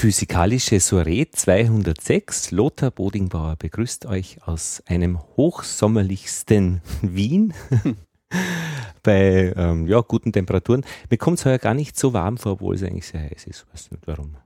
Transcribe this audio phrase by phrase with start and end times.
[0.00, 2.52] Physikalische Soiree 206.
[2.52, 7.52] Lothar Bodingbauer begrüßt euch aus einem hochsommerlichsten Wien.
[9.02, 10.86] bei ähm, ja, guten Temperaturen.
[11.10, 13.66] Mir kommt es heuer gar nicht so warm vor, obwohl es eigentlich sehr heiß ist.
[13.74, 14.36] Weiß nicht warum.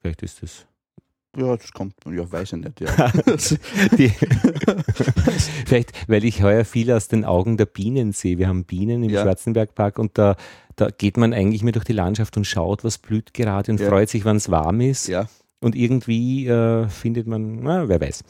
[0.00, 0.66] Vielleicht ist das.
[1.36, 3.10] Ja, das kommt, ja, weiß ich nicht, ja.
[3.98, 4.12] Die,
[5.66, 8.38] vielleicht, weil ich heuer viel aus den Augen der Bienen sehe.
[8.38, 9.22] Wir haben Bienen im Ja.
[9.22, 10.36] Schwarzenbergpark und da,
[10.76, 13.88] da geht man eigentlich mehr durch die Landschaft und schaut, was blüht gerade und Ja.
[13.88, 15.08] freut sich, wann es warm ist.
[15.08, 15.26] ja.
[15.60, 18.22] Und irgendwie äh, findet man, na, wer weiß.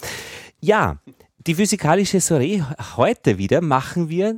[0.61, 1.00] Ja,
[1.47, 2.62] die physikalische Soiree
[2.97, 4.36] heute wieder machen wir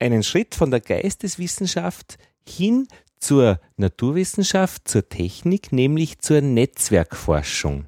[0.00, 2.88] einen Schritt von der Geisteswissenschaft hin
[3.20, 7.86] zur Naturwissenschaft, zur Technik, nämlich zur Netzwerkforschung,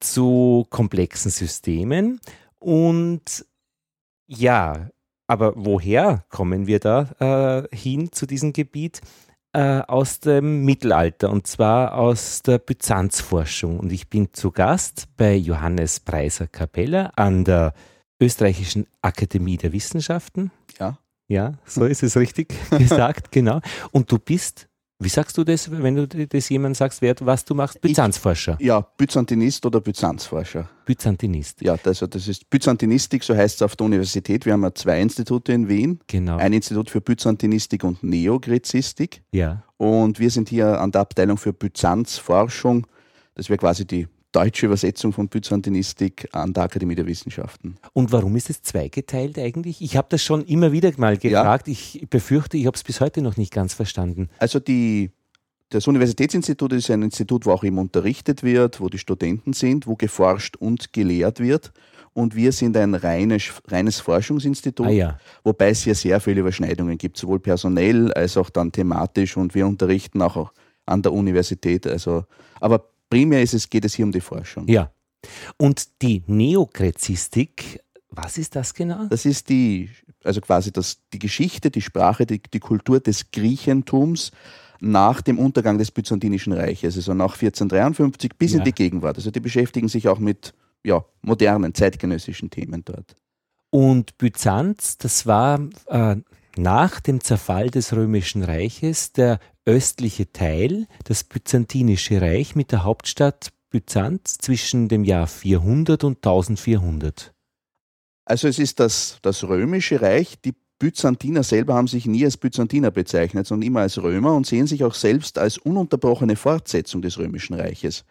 [0.00, 2.20] zu komplexen Systemen.
[2.58, 3.44] Und
[4.26, 4.90] ja,
[5.26, 9.00] aber woher kommen wir da äh, hin zu diesem Gebiet?
[9.52, 13.80] Äh, aus dem Mittelalter und zwar aus der Byzanzforschung.
[13.80, 17.74] Und ich bin zu Gast bei Johannes Preiser Capella an der
[18.20, 20.52] Österreichischen Akademie der Wissenschaften.
[20.78, 20.98] Ja.
[21.26, 23.60] Ja, so ist es richtig gesagt, genau.
[23.90, 24.68] Und du bist,
[25.00, 27.80] wie sagst du das, wenn du das jemandem sagst, wer, was du machst?
[27.80, 30.68] Byzanzforscher, Ja, Byzantinist oder Byzanzforscher.
[30.84, 31.62] Byzantinist.
[31.62, 34.44] Ja, das, das ist Byzantinistik, so heißt es auf der Universität.
[34.46, 36.00] Wir haben ja zwei Institute in Wien.
[36.06, 36.36] Genau.
[36.36, 39.22] Ein Institut für Byzantinistik und Neogräzistik.
[39.32, 39.62] ja.
[39.78, 42.86] Und wir sind hier an der Abteilung für Byzanzforschung.
[43.34, 47.76] Das wäre quasi die deutsche Übersetzung von Byzantinistik an der Akademie der Wissenschaften.
[47.92, 49.80] Und warum ist es zweigeteilt eigentlich?
[49.82, 51.68] Ich habe das schon immer wieder mal gefragt.
[51.68, 54.28] Ich befürchte, ich habe es bis heute noch nicht ganz verstanden.
[54.38, 55.10] Also die,
[55.70, 59.96] das Universitätsinstitut ist ein Institut, wo auch eben unterrichtet wird, wo die Studenten sind, wo
[59.96, 61.72] geforscht und gelehrt wird.
[62.12, 65.18] Und wir sind ein reines, reines Forschungsinstitut, Ah ja.
[65.44, 69.36] wobei es hier sehr viele Überschneidungen gibt, sowohl personell als auch dann thematisch.
[69.36, 70.52] Und wir unterrichten auch
[70.86, 71.86] an der Universität.
[71.86, 72.24] Also,
[72.60, 74.66] aber primär ist es, geht es hier um die Forschung.
[74.68, 74.90] Ja.
[75.58, 79.06] Und die Neokrezistik, was ist das genau?
[79.10, 79.90] Das ist die,
[80.24, 84.32] also quasi das, die Geschichte, die Sprache, die, die Kultur des Griechentums
[84.80, 88.58] nach dem Untergang des Byzantinischen Reiches, also nach 1453 bis Ja.
[88.58, 89.16] in die Gegenwart.
[89.16, 93.14] Also die beschäftigen sich auch mit ja, modernen, zeitgenössischen Themen dort.
[93.68, 96.16] Und Byzanz, das war äh,
[96.56, 99.38] nach dem Zerfall des Römischen Reiches der
[99.70, 107.32] östliche Teil, das Byzantinische Reich mit der Hauptstadt Byzanz zwischen dem Jahr 400 und 1400.
[108.24, 112.90] Also es ist das, das Römische Reich, die Byzantiner selber haben sich nie als Byzantiner
[112.90, 117.54] bezeichnet, sondern immer als Römer und sehen sich auch selbst als ununterbrochene Fortsetzung des Römischen
[117.54, 118.04] Reiches.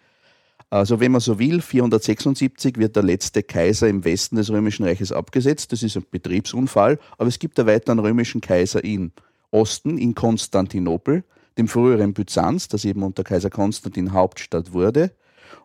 [0.69, 5.11] Also wenn man so will, 476 wird der letzte Kaiser im Westen des Römischen Reiches
[5.11, 5.73] abgesetzt.
[5.73, 9.11] Das ist ein Betriebsunfall, aber es gibt einen weiteren römischen Kaiser im
[9.51, 11.23] Osten, in Konstantinopel,
[11.59, 15.11] dem früheren Byzanz, das eben unter Kaiser Konstantin Hauptstadt wurde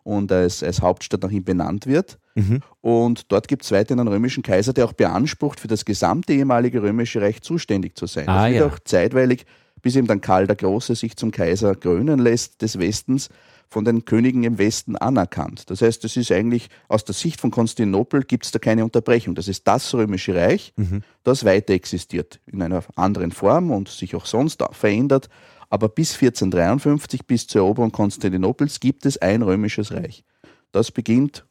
[0.03, 2.19] und als, als Hauptstadt nach ihm benannt wird.
[2.35, 2.59] Mhm.
[2.81, 6.81] Und dort gibt es weiterhin einen römischen Kaiser, der auch beansprucht, für das gesamte ehemalige
[6.83, 8.27] römische Reich zuständig zu sein.
[8.27, 8.67] Ah, das wird ja.
[8.67, 9.45] auch zeitweilig,
[9.81, 13.29] bis eben dann Karl der Große sich zum Kaiser krönen lässt des Westens,
[13.69, 15.69] von den Königen im Westen anerkannt.
[15.69, 19.35] Das heißt, es ist eigentlich aus der Sicht von Konstantinopel gibt es da keine Unterbrechung.
[19.35, 21.01] Das ist das römische Reich, Mhm.
[21.23, 25.29] das weiter existiert in einer anderen Form und sich auch sonst verändert.
[25.69, 30.23] Aber bis 1453, bis zur Eroberung Konstantinopels, gibt es ein römisches Reich.
[30.71, 31.45] Das beginnt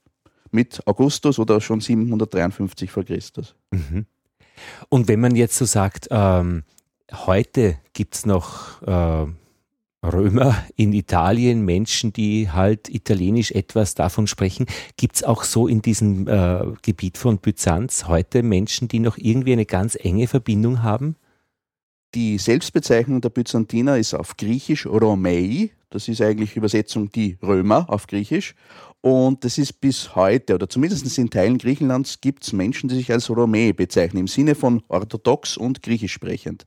[0.50, 3.54] mit Augustus oder schon 753 vor Christus.
[3.70, 4.06] Mhm.
[4.88, 6.62] Und wenn man jetzt so sagt, ähm,
[7.12, 9.26] heute gibt es noch äh,
[10.04, 15.82] Römer in Italien, Menschen, die halt italienisch etwas davon sprechen, gibt es auch so in
[15.82, 21.16] diesem äh, Gebiet von Byzanz heute Menschen, die noch irgendwie eine ganz enge Verbindung haben?
[22.14, 25.70] Die Selbstbezeichnung der Byzantiner ist auf Griechisch Romei.
[25.90, 28.54] Das ist eigentlich Übersetzung die Römer auf Griechisch.
[29.00, 33.10] Und das ist bis heute, oder zumindest in Teilen Griechenlands, gibt es Menschen, die sich
[33.10, 36.66] als Romä bezeichnen, im Sinne von orthodox und griechisch sprechend.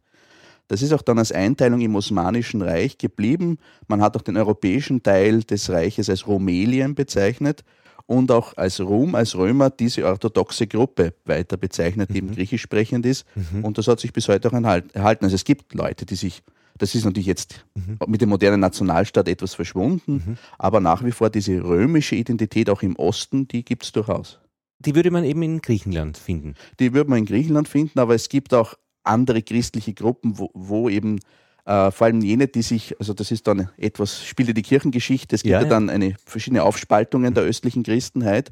[0.67, 3.57] Das ist auch dann als Einteilung im Osmanischen Reich geblieben.
[3.87, 7.63] Man hat auch den europäischen Teil des Reiches als Romelien bezeichnet
[8.07, 13.05] und auch als Rom, als Römer diese orthodoxe Gruppe weiter bezeichnet, die eben griechisch sprechend
[13.05, 13.25] ist.
[13.61, 15.25] Und das hat sich bis heute auch erhalt- erhalten.
[15.25, 16.41] Also es gibt Leute, die sich,
[16.77, 17.65] das ist natürlich jetzt
[18.07, 22.95] mit dem modernen Nationalstaat etwas verschwunden, aber nach wie vor diese römische Identität auch im
[22.95, 24.39] Osten, die gibt es durchaus.
[24.79, 26.53] Die würde man eben in Griechenland finden.
[26.79, 30.87] Die würde man in Griechenland finden, aber es gibt auch andere christliche Gruppen, wo, wo
[30.87, 31.19] eben
[31.67, 35.35] äh, vor allem jene, die sich, also das ist dann etwas, spielt ja die Kirchengeschichte,
[35.35, 38.51] es gibt Ja, ja, dann eine verschiedene Aufspaltungen der östlichen Christenheit.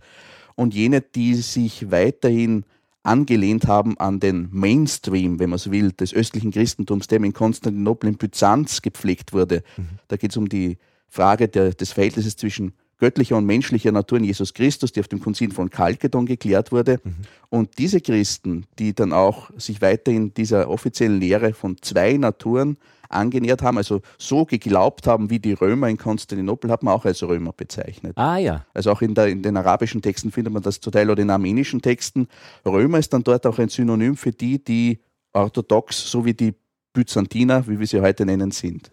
[0.56, 2.66] Und jene, die sich weiterhin
[3.04, 8.10] angelehnt haben an den Mainstream, wenn man so will, des östlichen Christentums, der in Konstantinopel
[8.10, 9.64] in Byzanz gepflegt wurde.
[10.08, 10.78] Da geht es um die
[11.08, 15.20] Frage der, des Verhältnisses zwischen göttlicher und menschlicher Natur in Jesus Christus, die auf dem
[15.20, 17.00] Konzil von Chalkedon geklärt wurde.
[17.04, 17.16] Mhm.
[17.50, 22.78] Und diese Christen, die dann auch sich weiterhin dieser offiziellen Lehre von zwei Naturen
[23.10, 27.22] angenähert haben, also so geglaubt haben wie die Römer in Konstantinopel, hat man auch als
[27.24, 28.18] Römer bezeichnet.
[28.18, 28.66] Ah ja.
[28.74, 31.30] Also auch in, der, in den arabischen Texten findet man das zum Teil oder in
[31.30, 32.28] armenischen Texten.
[32.66, 35.00] Römer ist dann dort auch ein Synonym für die, die
[35.34, 36.54] orthodox, so wie die
[36.94, 38.90] Byzantiner, wie wir sie heute nennen, sind.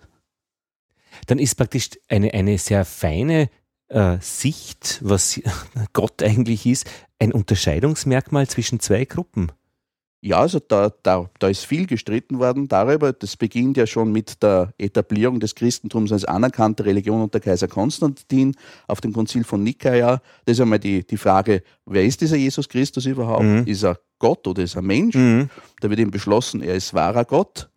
[1.27, 3.49] Dann ist praktisch eine, eine sehr feine
[3.93, 5.41] äh, Sicht, was
[5.93, 6.87] Gott eigentlich ist,
[7.19, 9.53] ein Unterscheidungsmerkmal zwischen zwei Gruppen.
[10.25, 13.13] Ja, also da, da, da ist viel gestritten worden darüber.
[13.13, 18.55] Das beginnt ja schon mit der Etablierung des Christentums als anerkannte Religion unter Kaiser Konstantin
[18.87, 20.23] auf dem Konzil von Nikaia.
[20.45, 23.43] Das ist einmal die, die Frage, wer ist dieser Jesus Christus überhaupt?
[23.43, 23.67] Mhm.
[23.67, 25.17] Ist er Gott oder ist er Mensch?
[25.17, 25.51] Mhm.
[25.81, 27.69] Da wird eben beschlossen, er ist wahrer Gott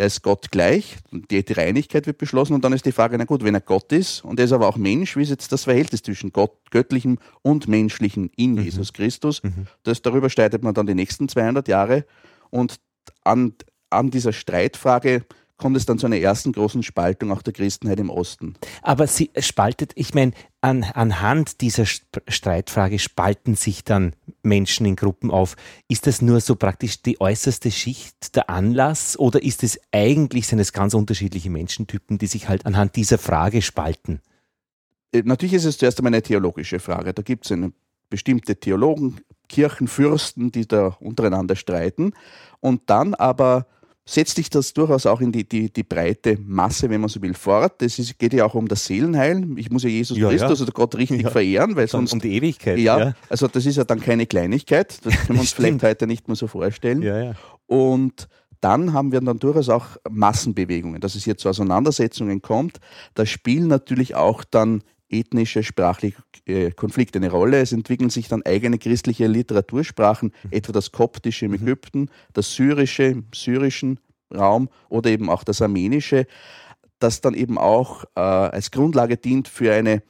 [0.00, 3.24] er ist Gott gleich, die, die Reinigkeit wird beschlossen und dann ist die Frage, na
[3.24, 5.64] gut, wenn er Gott ist und er ist aber auch Mensch, wie ist jetzt das
[5.64, 8.62] Verhältnis zwischen Gott, Göttlichem und Menschlichem in mhm.
[8.62, 9.42] Jesus Christus?
[9.42, 9.66] Mhm.
[9.82, 12.06] Das, darüber streitet man dann die nächsten 200 Jahre
[12.48, 12.80] und
[13.24, 13.52] an,
[13.90, 15.26] an dieser Streitfrage
[15.60, 18.54] kommt es dann zu einer ersten großen Spaltung auch der Christenheit im Osten.
[18.82, 25.30] Aber sie spaltet, ich meine, an, anhand dieser Streitfrage spalten sich dann Menschen in Gruppen
[25.30, 25.56] auf.
[25.86, 30.58] Ist das nur so praktisch die äußerste Schicht der Anlass oder ist es eigentlich, sind
[30.60, 34.20] es ganz unterschiedliche Menschentypen, die sich halt anhand dieser Frage spalten?
[35.12, 37.12] Äh, natürlich ist es zuerst einmal eine theologische Frage.
[37.12, 37.72] Da gibt es eine
[38.08, 42.14] bestimmte Theologen, Kirchenfürsten, die da untereinander streiten.
[42.60, 43.66] Und dann aber
[44.10, 47.34] setzt sich das durchaus auch in die, die, die breite Masse, wenn man so will,
[47.34, 47.80] fort.
[47.80, 49.46] Es ist, geht ja auch um das Seelenheil.
[49.56, 50.64] Ich muss ja Jesus ja, Christus ja.
[50.64, 51.30] oder Gott richtig ja.
[51.30, 52.12] verehren, weil sonst.
[52.12, 52.78] Um die Ewigkeit.
[52.78, 54.98] Ja, also das ist ja dann keine Kleinigkeit.
[55.04, 57.02] Das können wir uns vielleicht heute nicht mehr so vorstellen.
[57.02, 57.34] Ja, ja.
[57.66, 58.28] Und
[58.60, 62.80] dann haben wir dann durchaus auch Massenbewegungen, dass es hier zu Auseinandersetzungen kommt.
[63.14, 66.16] Da spielen natürlich auch dann ethnische, sprachliche
[66.46, 67.60] äh, Konflikte eine Rolle.
[67.60, 70.48] Es entwickeln sich dann eigene christliche Literatursprachen, mhm.
[70.50, 71.58] etwa das Koptische im mhm.
[71.58, 74.00] Ägypten, das Syrische im syrischen
[74.34, 76.26] Raum oder eben auch das Armenische,
[76.98, 80.02] das dann eben auch äh, als Grundlage dient für eine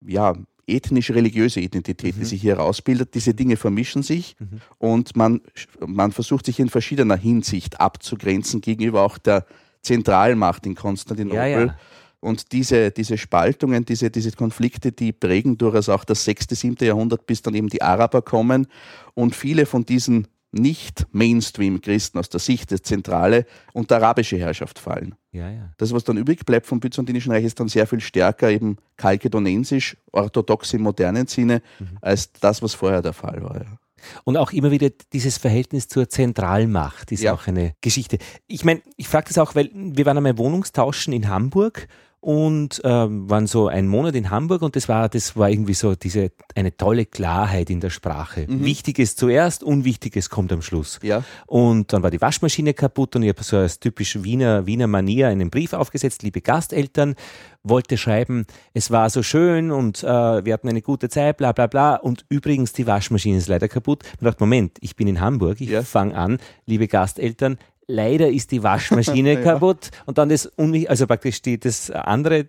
[0.00, 0.34] ja,
[0.66, 2.20] ethnisch-religiöse Identität, mhm.
[2.20, 3.14] die sich hier herausbildet.
[3.14, 4.60] Diese Dinge vermischen sich mhm.
[4.78, 5.40] und man,
[5.86, 9.46] man versucht sich in verschiedener Hinsicht abzugrenzen gegenüber auch der
[9.82, 11.38] Zentralmacht in Konstantinopel.
[11.38, 11.78] Ja, ja.
[12.20, 16.76] Und diese, diese Spaltungen, diese, diese Konflikte, die prägen durchaus auch das 6., 7.
[16.80, 18.66] Jahrhundert, bis dann eben die Araber kommen.
[19.14, 25.14] Und viele von diesen nicht-Mainstream-Christen aus der Sicht der Zentrale unter arabische Herrschaft fallen.
[25.30, 25.70] Ja, ja.
[25.76, 29.96] Das, was dann übrig bleibt vom Byzantinischen Reich, ist dann sehr viel stärker eben kalkedonensisch,
[30.10, 31.98] orthodox im modernen Sinne, mhm.
[32.00, 33.56] als das, was vorher der Fall war.
[33.56, 33.78] Ja.
[34.24, 37.34] Und auch immer wieder dieses Verhältnis zur Zentralmacht ist ja.
[37.34, 38.18] auch eine Geschichte.
[38.46, 41.88] Ich meine, ich frage das auch, weil wir waren einmal Wohnungstauschen in Hamburg
[42.20, 45.94] und ähm, waren so einen Monat in Hamburg und das war, das war irgendwie so
[45.94, 48.46] diese eine tolle Klarheit in der Sprache.
[48.48, 48.64] Mhm.
[48.64, 50.98] Wichtiges zuerst, Unwichtiges kommt am Schluss.
[51.02, 51.22] Ja.
[51.46, 55.28] Und dann war die Waschmaschine kaputt und ich habe so als typisch Wiener, Wiener Manier
[55.28, 57.14] einen Brief aufgesetzt, liebe Gasteltern,
[57.62, 61.66] wollte schreiben, es war so schön und äh, wir hatten eine gute Zeit, bla bla
[61.66, 61.96] bla.
[61.96, 64.02] Und übrigens, die Waschmaschine ist leider kaputt.
[64.12, 65.82] Ich dachte, Moment, ich bin in Hamburg, ich ja.
[65.82, 69.40] fange an, liebe Gasteltern, leider ist die Waschmaschine ja.
[69.40, 70.52] kaputt und dann das,
[70.86, 72.46] also praktisch die, das andere,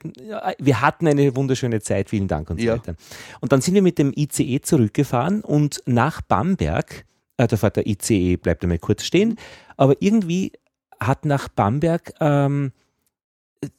[0.59, 2.74] wir hatten eine wunderschöne Zeit, vielen Dank und so ja.
[2.74, 2.95] weiter.
[3.39, 7.05] Und dann sind wir mit dem ICE zurückgefahren und nach Bamberg,
[7.38, 9.38] äh, da fährt der ICE, bleibt einmal kurz stehen,
[9.77, 10.51] aber irgendwie
[11.00, 12.74] hat nach Bamberg ähm,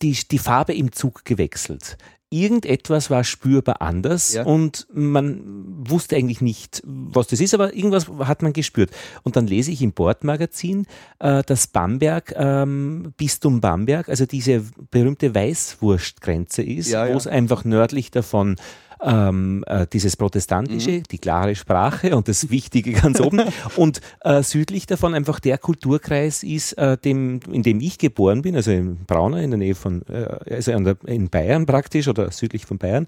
[0.03, 1.99] die, die Farbe im Zug gewechselt
[2.31, 4.45] irgendetwas war spürbar anders ja.
[4.45, 5.43] und man
[5.89, 8.91] wusste eigentlich nicht, was das ist, aber irgendwas hat man gespürt.
[9.25, 10.87] Und dann lese ich im Bordmagazin,
[11.19, 17.13] äh, dass Bamberg, ähm, Bistum Bamberg, also diese berühmte Weißwurstgrenze ist, ja, ja.
[17.13, 18.57] wo es einfach nördlich davon
[19.03, 21.03] ähm, äh, dieses Protestantische, mhm.
[21.11, 23.41] die klare Sprache und das Wichtige ganz oben.
[23.77, 28.57] Und äh, südlich davon einfach der Kulturkreis ist, äh, dem, in dem ich geboren bin,
[28.57, 32.67] also in Braunau, in der Nähe von, äh, also der, in Bayern praktisch oder südlich
[32.67, 33.07] von Bayern.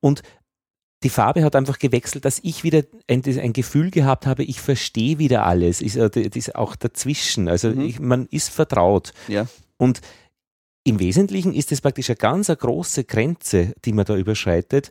[0.00, 0.22] Und
[1.02, 5.18] die Farbe hat einfach gewechselt, dass ich wieder ein, ein Gefühl gehabt habe, ich verstehe
[5.18, 7.48] wieder alles, ist, ist auch dazwischen.
[7.48, 7.80] Also mhm.
[7.80, 9.12] ich, man ist vertraut.
[9.28, 9.46] Ja.
[9.76, 10.00] Und
[10.84, 14.90] im Wesentlichen ist es praktisch eine ganz eine große Grenze, die man da überschreitet,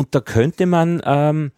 [0.00, 1.52] und da könnte man ähm,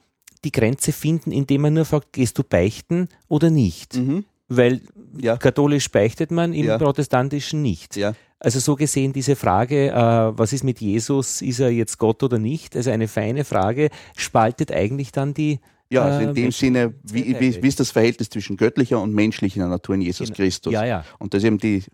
[0.45, 3.95] die Grenze finden, indem man nur fragt, gehst du beichten oder nicht?
[3.95, 4.25] Mhm.
[4.49, 4.81] Weil
[5.17, 5.37] ja.
[5.37, 6.77] katholisch beichtet man, im ja.
[6.77, 7.95] protestantischen nicht.
[7.95, 8.15] Ja.
[8.41, 12.41] Also so gesehen diese Frage, äh, was ist mit Jesus, ist er jetzt Gott oder
[12.41, 12.75] nicht?
[12.75, 17.39] Also eine feine Frage, spaltet eigentlich dann die, ja, also in äh, dem Sinne, wie,
[17.39, 20.37] wie, wie, ist das Verhältnis zwischen göttlicher und menschlicher Natur in Jesus genau.
[20.37, 20.73] Christus?
[20.73, 21.05] Ja, ja.
[21.21, 21.85] Und das ist eben die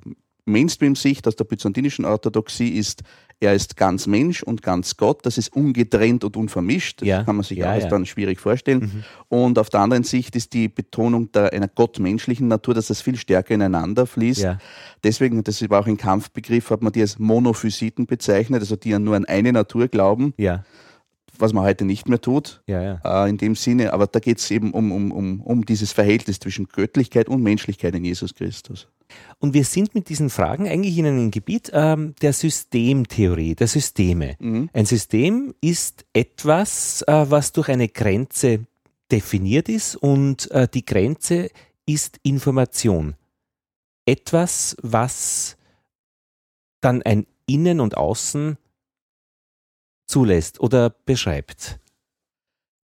[0.48, 3.02] Mainstream-Sicht aus der byzantinischen Orthodoxie ist,
[3.40, 7.22] er ist ganz Mensch und ganz Gott, das ist ungetrennt und unvermischt, das Ja.
[7.22, 7.88] kann man sich Ja, auch ja.
[7.88, 9.04] dann schwierig vorstellen.
[9.28, 13.16] Und auf der anderen Sicht ist die Betonung der, einer gottmenschlichen Natur, dass das viel
[13.16, 14.40] stärker ineinander fließt.
[14.40, 14.58] Ja.
[15.04, 18.98] Deswegen, das ist auch ein Kampfbegriff, hat man die als Monophysiten bezeichnet, also die ja
[18.98, 20.64] nur an eine Natur glauben, Ja,
[21.38, 23.24] was man heute nicht mehr tut ja, ja.
[23.24, 26.40] äh, in dem Sinne, aber da geht es eben um, um, um, um dieses Verhältnis
[26.40, 28.88] zwischen Göttlichkeit und Menschlichkeit in Jesus Christus.
[29.38, 34.36] Und wir sind mit diesen Fragen eigentlich in einem Gebiet ähm, der Systemtheorie, der Systeme.
[34.72, 38.66] Ein System ist etwas, äh, was durch eine Grenze
[39.10, 41.50] definiert ist und äh, die Grenze
[41.86, 43.14] ist Information.
[44.04, 45.56] Etwas, was
[46.80, 48.58] dann ein Innen und Außen
[50.06, 51.78] zulässt oder beschreibt.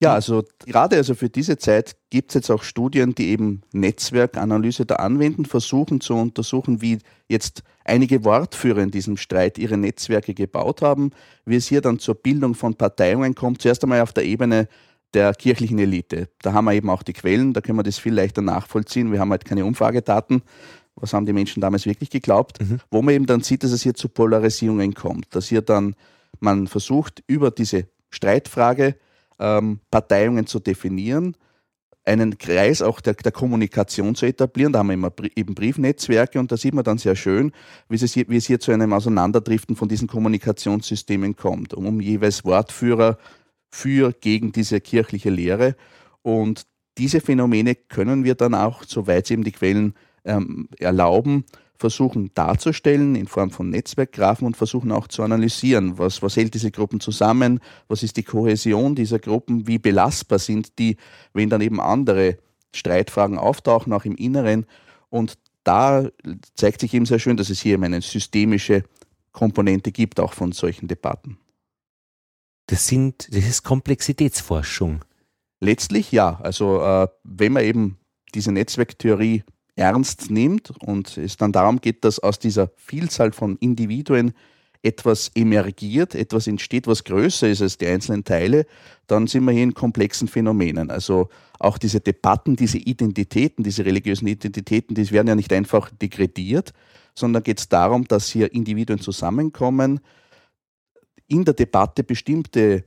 [0.02, 4.86] Ja, also gerade also für diese Zeit gibt es jetzt auch Studien, die eben Netzwerkanalyse
[4.86, 10.80] da anwenden, versuchen zu untersuchen, wie jetzt einige Wortführer in diesem Streit ihre Netzwerke gebaut
[10.80, 11.10] haben,
[11.44, 13.60] wie es hier dann zur Bildung von Parteiungen kommt.
[13.60, 14.68] Zuerst einmal auf der Ebene
[15.12, 16.28] der kirchlichen Elite.
[16.40, 19.12] Da haben wir eben auch die Quellen, da können wir das viel leichter nachvollziehen.
[19.12, 20.42] Wir haben halt keine Umfragedaten.
[20.94, 22.58] Was haben die Menschen damals wirklich geglaubt?
[22.90, 25.94] Wo man eben dann sieht, dass es hier zu Polarisierungen kommt, dass hier dann
[26.38, 28.96] man versucht, über diese Streitfrage
[29.40, 31.36] ähm, Parteiungen zu definieren,
[32.04, 34.72] einen Kreis auch der, der Kommunikation zu etablieren.
[34.72, 37.52] Da haben wir immer eben Briefnetzwerke und da sieht man dann sehr schön,
[37.88, 42.44] wie es hier, wie es hier zu einem Auseinanderdriften von diesen Kommunikationssystemen kommt, um, jeweils
[42.44, 43.18] Wortführer
[43.70, 45.76] für, gegen diese kirchliche Lehre.
[46.22, 46.66] Und
[46.98, 49.94] diese Phänomene können wir dann auch, soweit es eben die Quellen
[50.24, 51.44] ähm, erlauben,
[51.80, 56.70] versuchen darzustellen in Form von Netzwerkgraphen und versuchen auch zu analysieren, was, was hält diese
[56.70, 57.58] Gruppen zusammen,
[57.88, 60.98] was ist die Kohäsion dieser Gruppen, wie belastbar sind die,
[61.32, 62.36] wenn dann eben andere
[62.74, 64.66] Streitfragen auftauchen, auch im Inneren.
[65.08, 66.06] Und da
[66.54, 68.84] zeigt sich eben sehr schön, dass es hier eben eine systemische
[69.32, 71.38] Komponente gibt, auch von solchen Debatten.
[72.66, 75.02] Das, sind, das ist Komplexitätsforschung.
[75.60, 76.38] Letztlich ja.
[76.42, 77.98] Also äh, wenn man eben
[78.34, 79.44] diese Netzwerktheorie
[79.76, 84.32] ernst nimmt und es dann darum geht, dass aus dieser Vielzahl von Individuen
[84.82, 88.66] etwas emergiert, etwas entsteht, was größer ist als die einzelnen Teile,
[89.06, 90.90] dann sind wir hier in komplexen Phänomenen.
[90.90, 96.72] Also auch diese Debatten, diese Identitäten, diese religiösen Identitäten, die werden ja nicht einfach degradiert,
[97.14, 100.00] sondern geht es darum, dass hier Individuen zusammenkommen,
[101.26, 102.84] in der Debatte bestimmte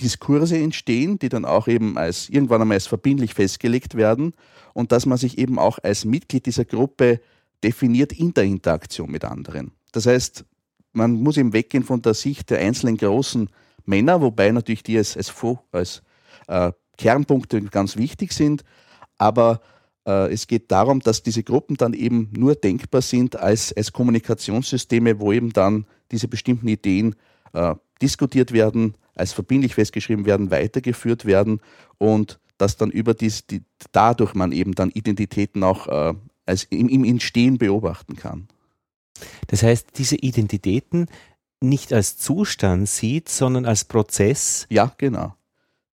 [0.00, 4.34] Diskurse entstehen, die dann auch eben als irgendwann einmal als verbindlich festgelegt werden
[4.74, 7.20] und dass man sich eben auch als Mitglied dieser Gruppe
[7.62, 9.72] definiert in der Interaktion mit anderen.
[9.92, 10.44] Das heißt,
[10.92, 13.48] man muss eben weggehen von der Sicht der einzelnen großen
[13.84, 15.32] Männer, wobei natürlich die als, als,
[15.72, 16.02] als
[16.48, 18.64] äh, Kernpunkte ganz wichtig sind,
[19.18, 19.60] aber
[20.06, 25.20] äh, es geht darum, dass diese Gruppen dann eben nur denkbar sind als, als Kommunikationssysteme,
[25.20, 27.14] wo eben dann diese bestimmten Ideen
[27.52, 31.60] äh, diskutiert werden, als verbindlich festgeschrieben werden, weitergeführt werden
[31.98, 33.62] und dass dann über dies, die,
[33.92, 36.14] dadurch man eben dann Identitäten auch äh,
[36.46, 38.48] als im, im Entstehen beobachten kann.
[39.46, 41.06] Das heißt, diese Identitäten
[41.60, 44.66] nicht als Zustand sieht, sondern als Prozess.
[44.70, 45.34] Ja, genau.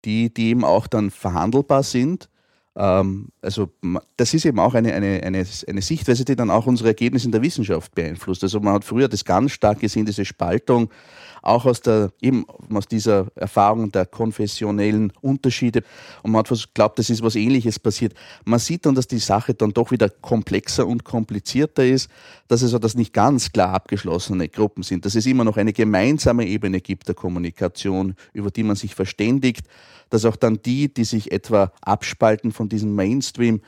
[0.04, 2.28] Die, die eben auch dann verhandelbar sind.
[2.76, 3.70] Ähm, also
[4.16, 7.32] das ist eben auch eine, eine, eine, eine Sichtweise, die dann auch unsere Ergebnisse in
[7.32, 8.42] der Wissenschaft beeinflusst.
[8.42, 10.90] Also man hat früher das ganz stark gesehen, diese Spaltung,
[11.42, 15.82] auch aus der, eben aus dieser Erfahrung der konfessionellen Unterschiede.
[16.22, 18.14] Und man hat glaubt, das ist was ähnliches passiert.
[18.44, 22.10] Man sieht dann, dass die Sache dann doch wieder komplexer und komplizierter ist,
[22.48, 25.72] dass es also das nicht ganz klar abgeschlossene Gruppen sind, dass es immer noch eine
[25.72, 29.66] gemeinsame Ebene gibt der Kommunikation, über die man sich verständigt,
[30.10, 33.60] dass auch dann die, die sich etwa abspalten von diesem Mainstream,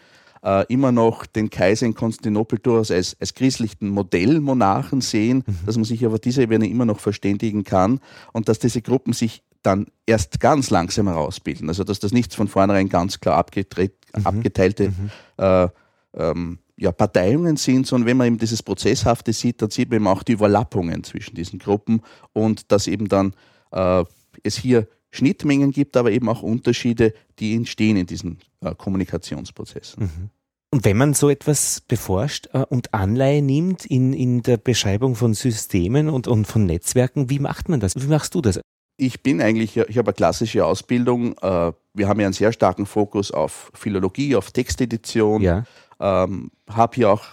[0.42, 5.84] äh, immer noch den Kaiser in Konstantinopel durchaus als, als christlichen Modellmonarchen sehen, dass man
[5.84, 8.00] sich auf dieser Ebene immer noch verständigen kann
[8.32, 11.68] und dass diese Gruppen sich dann erst ganz langsam herausbilden.
[11.68, 13.90] Also dass das nicht von vornherein ganz klar abgetre-
[14.24, 14.92] abgeteilte
[15.36, 15.68] äh,
[16.14, 20.06] ähm, ja, Parteiungen sind, sondern wenn man eben dieses Prozesshafte sieht, dann sieht man eben
[20.06, 22.02] auch die Überlappungen zwischen diesen Gruppen
[22.32, 23.34] und dass eben dann
[23.72, 24.04] äh,
[24.44, 30.30] es hier Schnittmengen gibt, aber eben auch Unterschiede, die entstehen in diesen äh, Kommunikationsprozessen.
[30.70, 35.32] Und wenn man so etwas beforscht äh, und Anleihe nimmt in, in der Beschreibung von
[35.32, 37.94] Systemen und, und von Netzwerken, wie macht man das?
[37.96, 38.60] Wie machst du das?
[38.98, 41.38] Ich bin eigentlich, ich habe eine klassische Ausbildung.
[41.38, 45.40] äh, Wir haben ja einen sehr starken Fokus auf Philologie, auf Textedition.
[45.40, 45.64] Ja.
[46.00, 47.24] Ähm, habe hier auch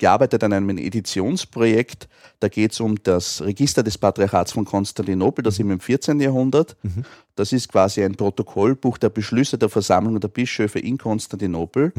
[0.00, 2.08] gearbeitet an einem Editionsprojekt.
[2.40, 6.18] Da geht es um das Register des Patriarchats von Konstantinopel, das im 14.
[6.18, 6.76] Jahrhundert.
[7.36, 11.92] Das ist quasi ein Protokollbuch der Beschlüsse der Versammlung der Bischöfe in Konstantinopel.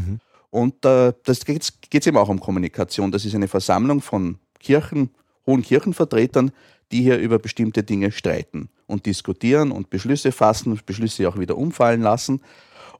[0.49, 3.11] Und äh, das geht es eben auch um Kommunikation.
[3.11, 5.11] Das ist eine Versammlung von Kirchen,
[5.47, 6.51] hohen Kirchenvertretern,
[6.91, 12.01] die hier über bestimmte Dinge streiten und diskutieren und Beschlüsse fassen, Beschlüsse auch wieder umfallen
[12.01, 12.41] lassen.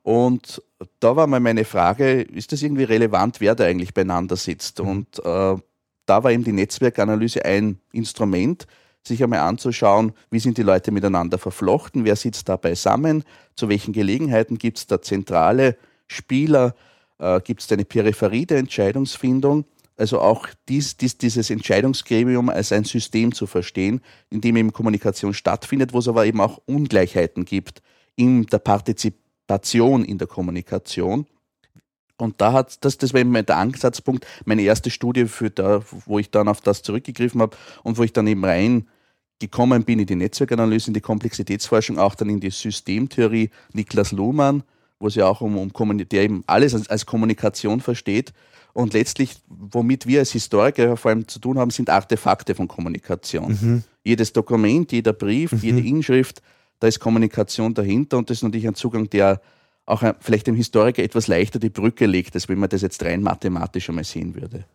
[0.04, 0.62] Und
[1.00, 4.80] da war mal meine Frage, ist das irgendwie relevant, wer da eigentlich beieinander sitzt?
[4.80, 4.88] Mhm.
[4.88, 5.56] Und äh,
[6.06, 8.66] da war eben die Netzwerkanalyse ein Instrument,
[9.04, 13.24] sich einmal anzuschauen, wie sind die Leute miteinander verflochten, wer sitzt da beisammen,
[13.56, 15.76] zu welchen Gelegenheiten gibt es da zentrale
[16.08, 16.76] Spieler,
[17.18, 19.66] äh, gibt es eine Peripherie der Entscheidungsfindung.
[19.98, 25.34] Also auch dies, dies, dieses Entscheidungsgremium als ein System zu verstehen, in dem eben Kommunikation
[25.34, 27.82] stattfindet, wo es aber eben auch Ungleichheiten gibt
[28.16, 28.60] in der
[29.52, 31.26] Partizipation in der Kommunikation.
[32.18, 36.20] Und da hat das, das war eben der Ansatzpunkt, meine erste Studie, für da, wo
[36.20, 38.88] ich dann auf das zurückgegriffen habe und wo ich dann eben rein
[39.40, 44.64] gekommen bin in die Netzwerkanalyse, in die Komplexitätsforschung, auch dann in die Systemtheorie Niklas Luhmann,
[45.00, 48.34] wo es ja auch um, um der eben alles als, als Kommunikation versteht.
[48.74, 53.58] Und letztlich, womit wir als Historiker vor allem zu tun haben, sind Artefakte von Kommunikation.
[53.60, 53.84] Mhm.
[54.04, 55.60] Jedes Dokument, jeder Brief, mhm.
[55.60, 56.42] jede Inschrift,
[56.82, 59.40] da ist Kommunikation dahinter und das ist natürlich ein Zugang, der
[59.86, 63.22] auch vielleicht dem Historiker etwas leichter die Brücke legt, als wenn man das jetzt rein
[63.22, 64.66] mathematisch einmal sehen würde.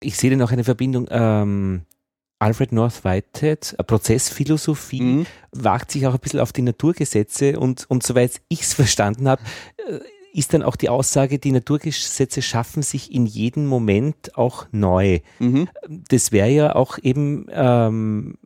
[0.00, 1.08] Ich sehe noch eine Verbindung.
[1.10, 1.82] Ähm,
[2.38, 5.26] Alfred North Whitehead, Prozessphilosophie, mhm.
[5.52, 9.42] wagt sich auch ein bisschen auf die Naturgesetze und, und soweit ich es verstanden habe,
[9.88, 10.00] äh,
[10.34, 15.20] ist dann auch die Aussage, die Naturgesetze schaffen sich in jedem Moment auch neu.
[15.38, 15.68] Mhm.
[15.88, 18.38] Das wäre ja auch eben ähm,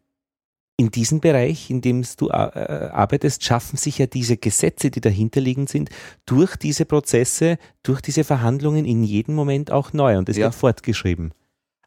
[0.78, 5.70] in diesem Bereich, in dem du äh, arbeitest, schaffen sich ja diese Gesetze, die dahinterliegend
[5.70, 5.88] sind,
[6.26, 10.44] durch diese Prozesse, durch diese Verhandlungen in jedem Moment auch neu und es ja.
[10.44, 11.32] wird fortgeschrieben.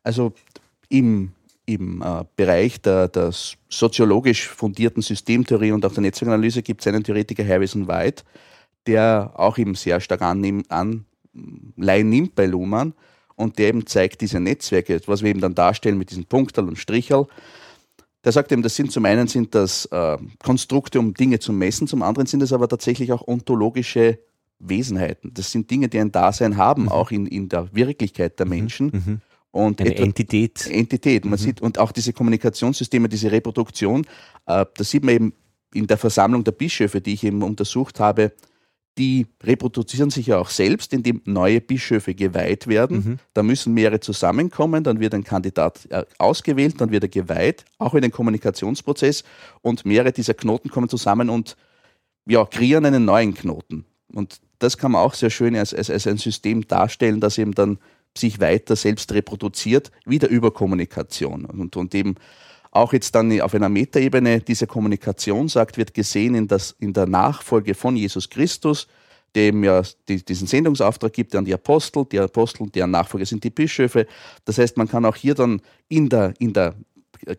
[0.04, 0.34] Also
[0.90, 1.34] im,
[1.68, 3.32] im äh, Bereich der, der,
[3.70, 8.24] soziologisch fundierten Systemtheorie und auch der Netzwerkanalyse gibt es einen Theoretiker, Harrison White,
[8.88, 12.96] der auch eben sehr stark annehm, Anleihen nimmt bei Luhmann
[13.36, 16.80] und der eben zeigt diese Netzwerke, was wir eben dann darstellen mit diesen Punkterl und
[16.80, 17.28] Stricherl,
[18.30, 21.88] der sagt eben, das sind zum einen sind das äh, Konstrukte, um Dinge zu messen,
[21.88, 24.20] zum anderen sind es aber tatsächlich auch ontologische
[24.60, 25.34] Wesenheiten.
[25.34, 26.90] Das sind Dinge, die ein Dasein haben, mhm.
[26.90, 28.50] auch in, in der Wirklichkeit der mhm.
[28.52, 28.86] Menschen.
[28.94, 29.22] Mhm.
[29.50, 30.70] Und Eine etwa, Entität.
[30.70, 31.26] Entität.
[31.26, 31.44] Man mhm.
[31.44, 34.06] sieht, und auch diese Kommunikationssysteme, diese Reproduktion,
[34.46, 35.34] äh, das sieht man eben
[35.74, 38.34] in der Versammlung der Bischöfe, die ich eben untersucht habe,
[39.00, 42.98] die reproduzieren sich ja auch selbst, indem neue Bischöfe geweiht werden.
[42.98, 43.20] Mhm.
[43.34, 47.96] Da müssen mehrere zusammenkommen, dann wird ein Kandidat äh, ausgewählt, dann wird er geweiht, auch
[47.96, 49.24] in den Kommunikationsprozess
[49.62, 51.56] und mehrere dieser Knoten kommen zusammen und
[52.28, 53.86] ja, kreieren einen neuen Knoten.
[54.14, 57.56] Und das kann man auch sehr schön als, als, als ein System darstellen, das eben
[57.56, 57.80] dann
[58.18, 61.46] sich weiter selbst reproduziert, wieder über Kommunikation.
[61.46, 62.16] Und, und eben
[62.72, 67.08] auch jetzt dann auf einer Metaebene diese Kommunikation sagt, wird gesehen in, das, in der
[67.08, 68.88] Nachfolge von Jesus Christus,
[69.36, 73.50] dem ja die, diesen Sendungsauftrag gibt an die Apostel, die Apostel, deren Nachfolger sind die
[73.50, 74.08] Bischöfe.
[74.46, 76.76] Das heißt, man kann auch hier dann in der, in der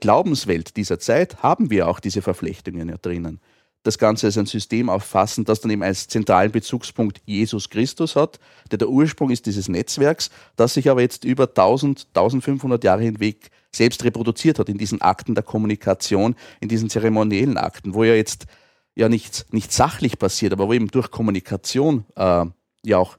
[0.01, 3.41] Glaubenswelt dieser Zeit haben wir auch diese Verflechtungen ja drinnen
[3.83, 8.39] das Ganze als ein System auffassen, das dann eben als zentralen Bezugspunkt Jesus Christus hat,
[8.71, 13.51] der der Ursprung ist dieses Netzwerks, das sich aber jetzt über 1000, 1500 Jahre hinweg
[13.75, 18.47] selbst reproduziert hat in diesen Akten der Kommunikation, in diesen zeremoniellen Akten, wo ja jetzt
[18.95, 22.47] ja nichts nicht sachlich passiert, aber wo eben durch Kommunikation äh,
[22.85, 23.17] ja auch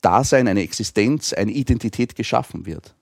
[0.00, 2.94] Dasein, eine Existenz, eine Identität geschaffen wird.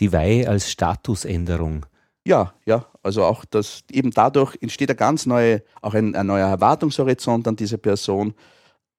[0.00, 1.86] Die Weihe als Statusänderung.
[2.28, 6.46] Ja, ja, also auch das, eben dadurch entsteht ein ganz neue, auch ein, ein neuer
[6.46, 8.34] Erwartungshorizont an diese Person.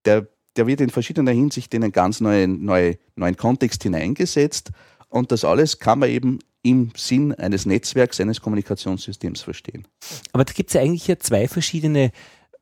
[0.04, 4.72] Der, der wird in verschiedener Hinsicht in einen ganz neuen, neue, neuen Kontext hineingesetzt.
[5.10, 9.88] Und das alles kann man eben im Sinn eines Netzwerks, eines Kommunikationssystems verstehen.
[10.32, 12.12] Aber da gibt es ja eigentlich ja zwei verschiedene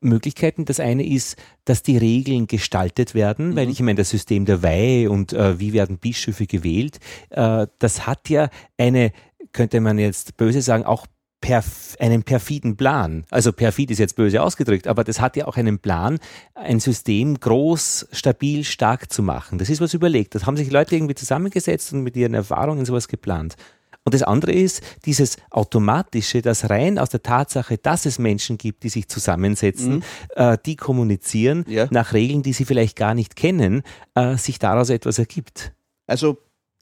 [0.00, 0.66] Möglichkeiten.
[0.66, 3.56] Das eine ist, dass die Regeln gestaltet werden, mhm.
[3.56, 6.98] weil ich meine, das System der Weihe und äh, wie werden Bischöfe gewählt,
[7.30, 9.12] äh, das hat ja eine
[9.52, 11.06] könnte man jetzt böse sagen, auch
[11.40, 13.24] perf einen perfiden Plan.
[13.30, 16.18] Also perfid ist jetzt böse ausgedrückt, aber das hat ja auch einen Plan,
[16.54, 19.58] ein System groß, stabil, stark zu machen.
[19.58, 20.34] Das ist was überlegt.
[20.34, 23.56] Das haben sich Leute irgendwie zusammengesetzt und mit ihren Erfahrungen sowas geplant.
[24.04, 28.82] Und das andere ist dieses Automatische, das rein aus der Tatsache, dass es Menschen gibt,
[28.82, 30.02] die sich zusammensetzen, mhm.
[30.34, 31.88] äh, die kommunizieren ja.
[31.90, 33.82] nach Regeln, die sie vielleicht gar nicht kennen,
[34.14, 35.72] äh, sich daraus etwas ergibt.
[36.06, 36.38] Also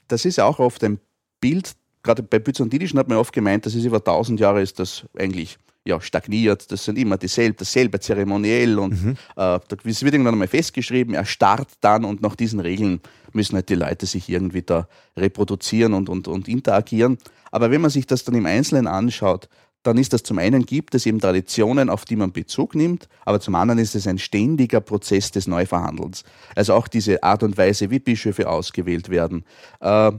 [0.07, 1.01] das ist auch oft ein
[1.41, 1.73] Bild,
[2.07, 5.57] gerade bei Byzantinischen hat man oft gemeint, das ist über tausend Jahre ist das eigentlich
[5.85, 9.15] ja, stagniert, das sind immer dieselbe, dasselbe zeremoniell und mhm.
[9.37, 12.99] äh, es wird irgendwann einmal festgeschrieben, er starrt dann und nach diesen Regeln
[13.33, 17.17] müssen halt die Leute sich irgendwie da reproduzieren und, und, und interagieren.
[17.51, 19.47] Aber wenn man sich das dann im Einzelnen anschaut,
[19.83, 23.39] dann ist das zum einen gibt es eben Traditionen, auf die man Bezug nimmt, aber
[23.39, 26.23] zum anderen ist es ein ständiger Prozess des Neuverhandelns.
[26.55, 29.45] Also auch diese Art und Weise, wie Bischöfe ausgewählt werden.
[29.79, 30.11] Äh,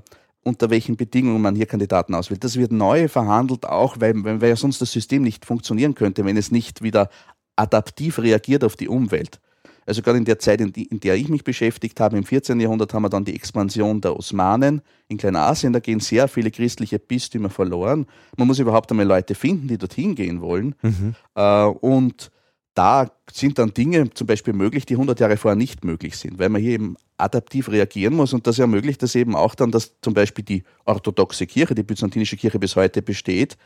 [0.45, 2.45] unter welchen Bedingungen man hier Kandidaten auswählt.
[2.45, 6.37] Das wird neu verhandelt, auch weil, weil ja sonst das System nicht funktionieren könnte, wenn
[6.37, 7.11] es nicht wieder
[7.57, 9.41] adaptiv reagiert auf die Umwelt.
[9.89, 12.61] Also gerade in der Zeit, in, die, in, der ich mich beschäftigt habe, im 14.
[12.61, 15.73] Jahrhundert haben wir dann die Expansion der Osmanen in Kleinasien.
[15.73, 18.07] Da gehen sehr viele christliche Bistümer verloren.
[18.37, 20.75] Man muss überhaupt einmal Leute finden, die dorthin gehen wollen.
[20.83, 21.15] Mhm.
[21.35, 22.31] Äh, und
[22.75, 26.51] da sind dann Dinge zum Beispiel möglich, die 100 Jahre vorher nicht möglich sind, weil
[26.51, 30.15] man hier eben adaptiv reagieren muss und das ermöglicht das eben auch dann, dass zum
[30.15, 33.57] Beispiel die orthodoxe Kirche, die byzantinische Kirche bis heute besteht.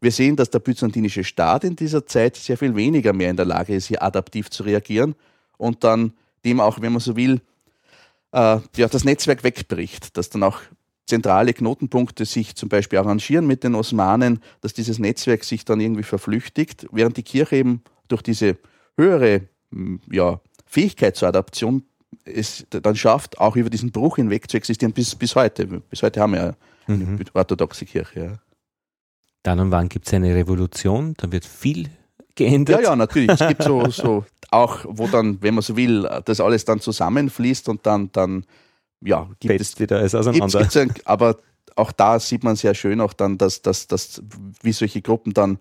[0.00, 3.46] Wir sehen, dass der byzantinische Staat in dieser Zeit sehr viel weniger mehr in der
[3.46, 5.14] Lage ist, hier adaptiv zu reagieren
[5.56, 6.12] und dann
[6.44, 7.40] dem auch, wenn man so will,
[8.32, 10.60] äh, ja, das Netzwerk wegbricht, dass dann auch
[11.06, 16.02] zentrale Knotenpunkte sich zum Beispiel arrangieren mit den Osmanen, dass dieses Netzwerk sich dann irgendwie
[16.02, 18.58] verflüchtigt, während die Kirche eben durch diese
[18.96, 19.48] höhere
[20.10, 21.84] ja, Fähigkeit zur Adaption
[22.24, 25.66] es dann schafft, auch über diesen Bruch hinweg zu existieren bis, bis heute.
[25.66, 26.54] Bis heute haben wir ja
[26.86, 27.20] eine mhm.
[27.34, 28.20] orthodoxe Kirche.
[28.20, 28.38] Ja.
[29.42, 31.90] Dann und wann gibt es eine Revolution, dann wird viel
[32.34, 32.82] geändert.
[32.82, 33.30] Ja, ja, natürlich.
[33.30, 37.68] Es gibt so, so auch, wo dann, wenn man so will, das alles dann zusammenfließt
[37.68, 38.44] und dann, dann
[39.00, 40.60] ja, gibt Fetzt es wieder alles auseinander.
[40.60, 41.36] Gibt's, gibt's aber
[41.76, 44.22] auch da sieht man sehr schön auch dann, dass, dass, dass
[44.62, 45.58] wie solche Gruppen dann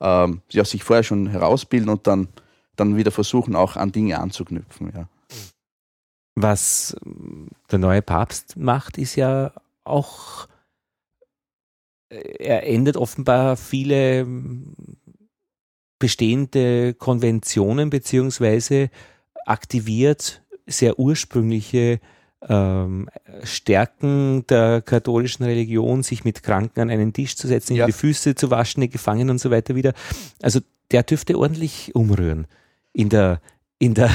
[0.00, 2.28] ähm, ja, sich vorher schon herausbilden und dann,
[2.76, 4.92] dann wieder versuchen, auch an Dinge anzuknüpfen.
[4.94, 5.08] Ja.
[6.42, 6.96] Was
[7.70, 9.52] der neue Papst macht, ist ja
[9.84, 10.48] auch,
[12.08, 14.26] er ändert offenbar viele
[15.98, 18.90] bestehende Konventionen beziehungsweise
[19.46, 22.00] aktiviert sehr ursprüngliche
[22.48, 23.08] ähm,
[23.42, 27.86] Stärken der katholischen Religion, sich mit Kranken an einen Tisch zu setzen, ja.
[27.86, 29.92] die Füße zu waschen, die Gefangenen und so weiter wieder.
[30.40, 32.46] Also der dürfte ordentlich umrühren
[32.92, 33.40] in der,
[33.78, 34.10] in der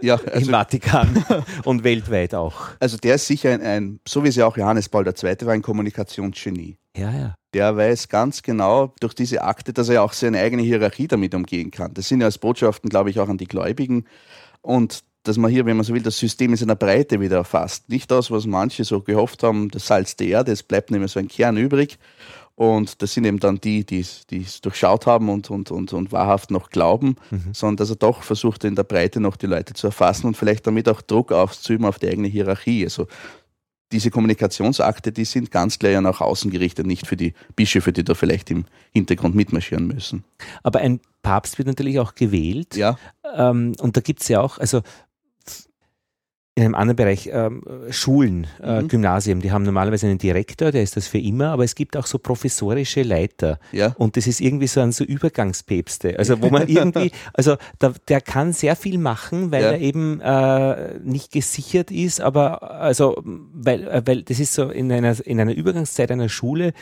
[0.00, 1.24] ja, also, im Vatikan
[1.64, 2.54] und weltweit auch.
[2.80, 5.36] Also der ist sicher ein, ein, so wie es ja auch Johannes Paul II.
[5.42, 6.76] war, ein Kommunikationsgenie.
[6.96, 7.34] Ja, ja.
[7.54, 11.70] Der weiß ganz genau durch diese Akte, dass er auch seine eigene Hierarchie damit umgehen
[11.70, 11.94] kann.
[11.94, 14.04] Das sind ja als Botschaften, glaube ich, auch an die Gläubigen.
[14.60, 17.88] Und dass man hier, wenn man so will, das System in seiner Breite wieder erfasst.
[17.88, 21.08] Nicht das, was manche so gehofft haben, das Salz der Erde, es bleibt nicht mehr
[21.08, 21.98] so ein Kern übrig.
[22.58, 26.50] Und das sind eben dann die, die es durchschaut haben und, und, und, und wahrhaft
[26.50, 27.54] noch glauben, mhm.
[27.54, 30.66] sondern dass er doch versucht, in der Breite noch die Leute zu erfassen und vielleicht
[30.66, 32.82] damit auch Druck auszuüben auf die eigene Hierarchie.
[32.82, 33.06] Also
[33.92, 38.02] diese Kommunikationsakte, die sind ganz klar ja nach außen gerichtet, nicht für die Bischöfe, die
[38.02, 40.24] da vielleicht im Hintergrund mitmarschieren müssen.
[40.64, 42.74] Aber ein Papst wird natürlich auch gewählt.
[42.74, 42.98] Ja.
[43.36, 44.82] Ähm, und da gibt es ja auch, also
[46.58, 48.88] in einem anderen Bereich, ähm, Schulen, äh, mhm.
[48.88, 52.06] Gymnasien, die haben normalerweise einen Direktor, der ist das für immer, aber es gibt auch
[52.06, 53.60] so professorische Leiter.
[53.70, 53.94] Ja.
[53.96, 56.18] Und das ist irgendwie so ein so Übergangspäpste.
[56.18, 59.70] Also wo man irgendwie, also da, der kann sehr viel machen, weil ja.
[59.70, 64.90] er eben äh, nicht gesichert ist, aber also weil, äh, weil das ist so in
[64.90, 66.72] einer, in einer Übergangszeit einer Schule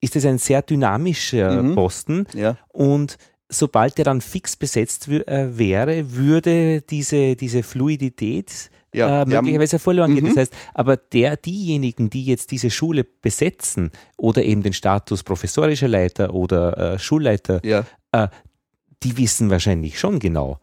[0.00, 1.74] ist das ein sehr dynamischer mhm.
[1.74, 2.26] Posten.
[2.34, 2.56] Ja.
[2.68, 3.18] Und
[3.50, 10.14] sobald der dann fix besetzt äh, wäre, würde diese, diese Fluidität ja, äh, möglicherweise verloren
[10.14, 10.24] gehen.
[10.24, 10.28] Mhm.
[10.28, 15.88] Das heißt, aber der, diejenigen, die jetzt diese Schule besetzen oder eben den Status professorischer
[15.88, 17.84] Leiter oder äh, Schulleiter, ja.
[18.12, 18.28] äh,
[19.02, 20.58] die wissen wahrscheinlich schon genau,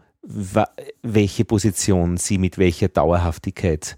[1.01, 3.97] welche Position sie mit welcher Dauerhaftigkeit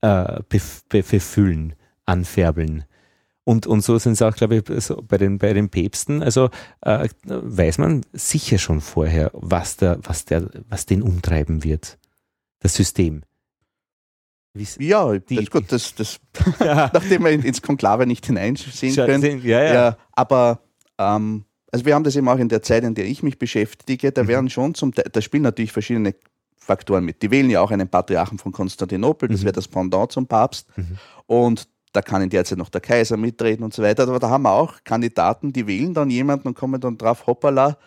[0.00, 0.40] äh,
[0.88, 1.74] befüllen,
[2.06, 2.84] anfärbeln.
[3.44, 6.22] Und, und so sind es auch, glaube ich, so bei, den, bei den Päpsten.
[6.22, 11.98] Also äh, weiß man sicher schon vorher, was, der, was, der, was den umtreiben wird
[12.60, 13.22] das System.
[14.78, 16.18] Ja, die, das, gut, das, das
[16.60, 16.90] ja.
[16.94, 19.42] nachdem wir ins Konklave nicht hineinsehen können.
[19.44, 19.74] Ja, ja.
[19.74, 20.60] ja aber
[20.98, 24.12] ähm, also wir haben das eben auch in der Zeit, in der ich mich beschäftige,
[24.12, 24.28] da mhm.
[24.28, 26.14] werden schon zum da spielen natürlich verschiedene
[26.56, 27.22] Faktoren mit.
[27.22, 29.44] Die wählen ja auch einen Patriarchen von Konstantinopel, das mhm.
[29.44, 30.66] wäre das Pendant zum Papst.
[30.76, 30.96] Mhm.
[31.26, 34.04] Und da kann in der Zeit noch der Kaiser mitreden und so weiter.
[34.04, 37.78] Aber da haben wir auch Kandidaten, die wählen dann jemanden und kommen dann drauf, hoppala,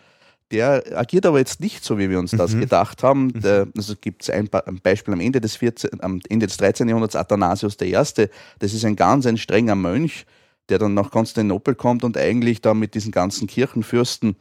[0.50, 2.60] der agiert aber jetzt nicht so, wie wir uns das mhm.
[2.60, 3.26] gedacht haben.
[3.26, 3.40] Mhm.
[3.40, 6.88] Der, also gibt es ein, ein, Beispiel am Ende des, 14, am Ende des 13.
[6.88, 8.28] Jahrhunderts, Athanasius I., das
[8.60, 10.26] ist ein ganz ein strenger Mönch,
[10.68, 14.36] der dann nach Konstantinopel kommt und eigentlich da mit diesen ganzen Kirchenfürsten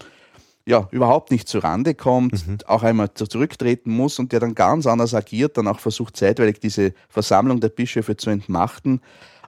[0.66, 2.58] ja, überhaupt nicht zurande kommt, mhm.
[2.68, 6.94] auch einmal zurücktreten muss und der dann ganz anders agiert, dann auch versucht zeitweilig diese
[7.08, 9.02] Versammlung der Bischöfe zu entmachten.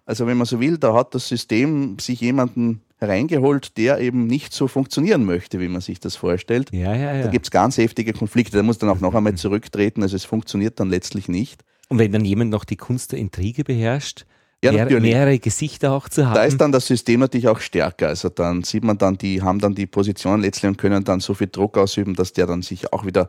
[0.05, 4.53] Also wenn man so will, da hat das System sich jemanden reingeholt, der eben nicht
[4.53, 6.71] so funktionieren möchte, wie man sich das vorstellt.
[6.71, 7.23] Ja, ja, ja.
[7.23, 8.57] Da gibt es ganz heftige Konflikte.
[8.57, 10.03] Da muss dann auch noch einmal zurücktreten.
[10.03, 11.63] Also es funktioniert dann letztlich nicht.
[11.89, 14.25] Und wenn dann jemand noch die Kunst der Intrige beherrscht,
[14.63, 16.35] ja, mehr, mehrere Gesichter auch zu haben.
[16.35, 18.09] Da ist dann das System natürlich auch stärker.
[18.09, 21.33] Also dann sieht man dann, die haben dann die Position letztlich und können dann so
[21.33, 23.27] viel Druck ausüben, dass der dann sich auch wieder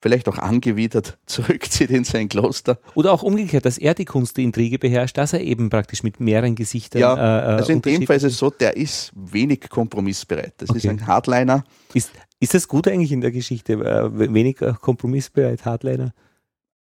[0.00, 2.78] vielleicht auch angewidert zurückzieht in sein Kloster.
[2.94, 6.20] Oder auch umgekehrt, dass er die Kunst der Intrige beherrscht, dass er eben praktisch mit
[6.20, 7.00] mehreren Gesichtern.
[7.00, 10.54] Ja, äh, also in dem Fall ist es so, der ist wenig kompromissbereit.
[10.58, 10.78] Das okay.
[10.78, 11.64] ist ein Hardliner.
[11.94, 13.74] Ist, ist das gut eigentlich in der Geschichte?
[13.74, 16.12] Äh, wenig kompromissbereit, Hardliner?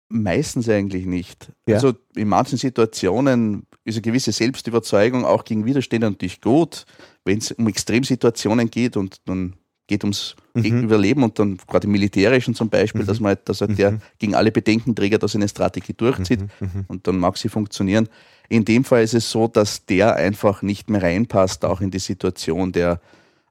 [0.09, 1.51] Meistens eigentlich nicht.
[1.67, 1.75] Ja.
[1.75, 6.85] Also in manchen Situationen ist eine gewisse Selbstüberzeugung auch gegen Widerstände natürlich gut.
[7.25, 9.55] Wenn es um Extremsituationen geht und dann
[9.87, 10.83] geht ums mhm.
[10.83, 13.07] Überleben und dann gerade im Militärischen zum Beispiel, mhm.
[13.07, 14.01] dass man halt, dass halt der mhm.
[14.19, 16.47] gegen alle Bedenkenträger da seine Strategie durchzieht mhm.
[16.59, 16.85] Mhm.
[16.87, 18.07] und dann mag sie funktionieren.
[18.49, 21.99] In dem Fall ist es so, dass der einfach nicht mehr reinpasst, auch in die
[21.99, 22.71] Situation.
[22.71, 22.99] Der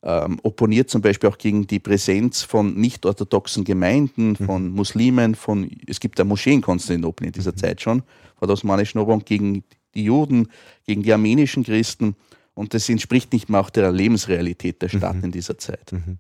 [0.03, 4.45] ähm, opponiert zum Beispiel auch gegen die Präsenz von nicht-orthodoxen Gemeinden, mhm.
[4.45, 8.03] von Muslimen, von es gibt ja Moscheen in Konstantinopel in dieser Zeit schon,
[8.37, 9.65] vor der Osmanischen Eroberung, gegen
[9.95, 10.49] die Juden,
[10.87, 12.17] gegen die armenischen Christen.
[12.55, 15.25] Und das entspricht nicht mehr auch der Lebensrealität der Stadt mhm.
[15.25, 15.93] in dieser Zeit.
[15.93, 16.19] Mhm.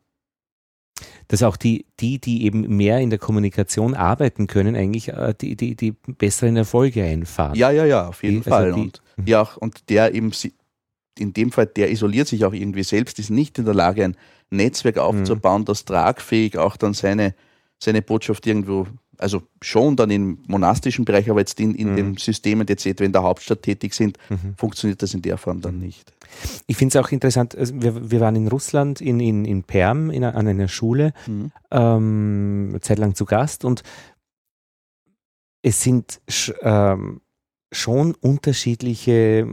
[1.28, 5.56] Dass auch die, die, die eben mehr in der Kommunikation arbeiten können, eigentlich äh, die,
[5.56, 7.54] die, die besseren Erfolge einfahren.
[7.56, 8.64] Ja, ja, ja, auf jeden die, Fall.
[8.66, 9.26] Also die, und, mhm.
[9.26, 10.32] ja, und der eben,
[11.18, 14.16] in dem Fall, der isoliert sich auch irgendwie selbst, ist nicht in der Lage, ein
[14.50, 15.02] Netzwerk mhm.
[15.02, 17.34] aufzubauen, das tragfähig auch dann seine,
[17.82, 18.86] seine Botschaft irgendwo
[19.22, 21.96] also schon dann im monastischen Bereich, aber jetzt in, in mhm.
[21.96, 24.54] den Systemen, die jetzt etwa in der Hauptstadt tätig sind, mhm.
[24.56, 26.12] funktioniert das in der Form dann nicht.
[26.66, 30.11] Ich finde es auch interessant, also wir, wir waren in Russland, in, in, in Perm,
[30.11, 31.52] in, an einer Schule, mhm.
[31.70, 33.82] ähm, zeitlang zu Gast und
[35.62, 37.20] es sind sch, ähm,
[37.70, 39.46] schon unterschiedliche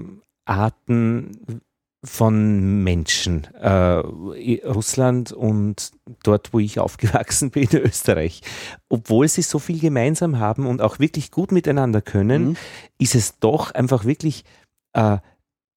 [0.46, 1.62] Arten,
[2.04, 3.46] von Menschen.
[3.56, 3.70] Äh,
[4.66, 5.92] Russland und
[6.24, 8.42] dort, wo ich aufgewachsen bin, Österreich.
[8.88, 12.58] Obwohl sie so viel gemeinsam haben und auch wirklich gut miteinander können, mhm.
[12.98, 14.46] ist es doch einfach wirklich
[14.94, 15.18] äh,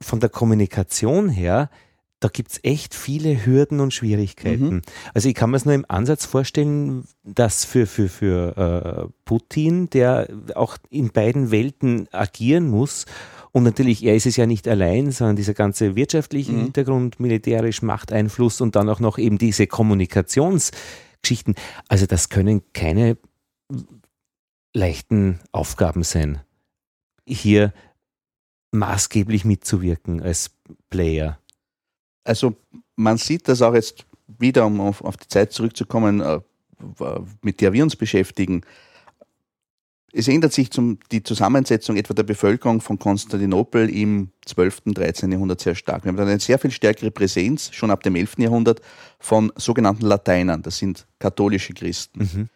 [0.00, 1.70] von der Kommunikation her,
[2.22, 4.74] da gibt es echt viele Hürden und Schwierigkeiten.
[4.74, 4.82] Mhm.
[5.12, 9.90] Also ich kann mir es nur im Ansatz vorstellen, dass für, für, für äh, Putin,
[9.90, 13.06] der auch in beiden Welten agieren muss
[13.52, 16.64] und natürlich, er ist es ja nicht allein, sondern dieser ganze wirtschaftliche mhm.
[16.64, 21.54] Hintergrund, militärisch Machteinfluss und dann auch noch eben diese Kommunikationsgeschichten.
[21.86, 23.18] Also das können keine
[24.74, 26.40] leichten Aufgaben sein,
[27.26, 27.74] hier
[28.70, 30.50] maßgeblich mitzuwirken als
[30.88, 31.38] Player.
[32.24, 32.56] Also
[32.96, 36.40] man sieht das auch jetzt wieder, um auf, die Zeit zurückzukommen, äh,
[37.42, 38.62] mit der wir uns beschäftigen.
[40.14, 45.33] Es ändert sich zum, die Zusammensetzung etwa der Bevölkerung von Konstantinopel im 12., und 13.
[45.33, 46.05] Jahrhundert sehr stark.
[46.05, 48.35] Wir haben dann eine sehr viel stärkere Präsenz, schon ab dem 11.
[48.38, 48.83] Jahrhundert,
[49.18, 50.61] von sogenannten Lateinern.
[50.62, 52.20] Das sind katholische Christen.
[52.20, 52.48] Mhm.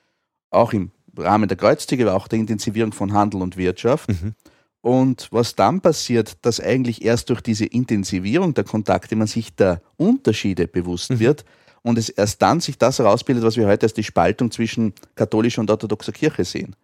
[0.50, 4.10] Auch im Rahmen der Kreuzzüge, aber auch der Intensivierung von Handel und Wirtschaft.
[4.10, 4.34] Mhm.
[4.82, 9.80] Und was dann passiert, dass eigentlich erst durch diese Intensivierung der Kontakte man sich der
[9.96, 11.20] Unterschiede bewusst mhm.
[11.20, 11.44] wird
[11.80, 15.62] und es erst dann sich das herausbildet, was wir heute als die Spaltung zwischen katholischer
[15.62, 16.76] und orthodoxer Kirche sehen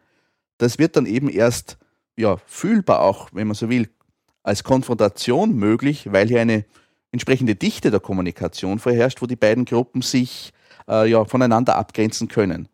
[0.58, 1.78] das wird dann eben erst
[2.16, 3.88] ja, fühlbar auch, wenn man so will,
[4.42, 6.64] als Konfrontation möglich, weil hier eine
[7.12, 10.52] entsprechende Dichte der Kommunikation vorherrscht, wo die beiden Gruppen sich
[10.88, 12.68] äh, ja, voneinander abgrenzen können.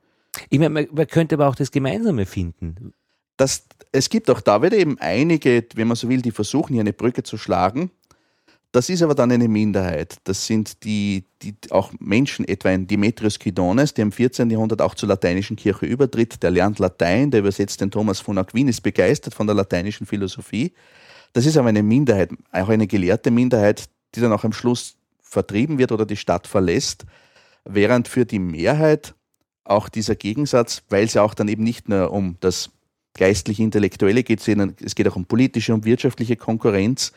[0.50, 2.92] Ich meine, man, könnte aber auch das Gemeinsame finden.
[3.36, 6.80] Das, es gibt auch da wieder eben einige, wenn man so will, die versuchen, hier
[6.80, 7.90] eine Brücke zu schlagen.
[8.72, 10.16] Das ist aber dann eine Minderheit.
[10.24, 14.50] Das sind die, die auch Menschen, etwa ein Demetrius Kydones, der im 14.
[14.50, 18.68] Jahrhundert auch zur lateinischen Kirche übertritt, der lernt Latein, der übersetzt den Thomas von Aquin,
[18.68, 20.74] ist begeistert von der lateinischen Philosophie.
[21.32, 25.78] Das ist aber eine Minderheit, auch eine gelehrte Minderheit, die dann auch am Schluss vertrieben
[25.78, 27.06] wird oder die Stadt verlässt,
[27.64, 29.14] während für die Mehrheit
[29.64, 32.70] auch dieser Gegensatz, weil es ja auch dann eben nicht nur um das
[33.14, 37.12] geistlich-intellektuelle geht, sondern es geht auch um politische und wirtschaftliche Konkurrenz,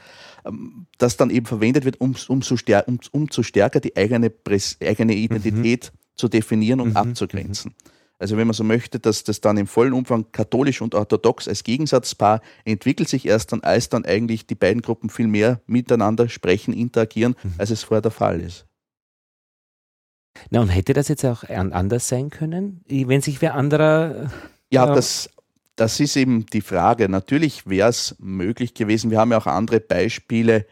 [0.97, 5.13] das dann eben verwendet wird, um, umso, stär, um, umso stärker die eigene, Präs, eigene
[5.13, 5.97] Identität mhm.
[6.15, 6.97] zu definieren und mhm.
[6.97, 7.73] abzugrenzen.
[8.21, 11.63] Also wenn man so möchte, dass das dann im vollen Umfang katholisch und orthodox als
[11.63, 16.71] Gegensatzpaar entwickelt sich erst dann, als dann eigentlich die beiden Gruppen viel mehr miteinander sprechen,
[16.71, 17.56] interagieren, mhm.
[17.58, 18.67] als es vorher der Fall ist.
[20.51, 24.32] Na und hätte das jetzt auch anders sein können, wenn sich wer anderer...
[24.69, 25.30] Ja, äh, das
[25.82, 27.10] das ist eben die Frage.
[27.10, 29.10] Natürlich wäre es möglich gewesen.
[29.10, 30.67] Wir haben ja auch andere Beispiele,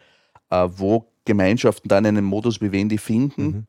[0.51, 3.43] äh, wo Gemeinschaften dann einen Modus vivendi finden.
[3.43, 3.67] Mhm.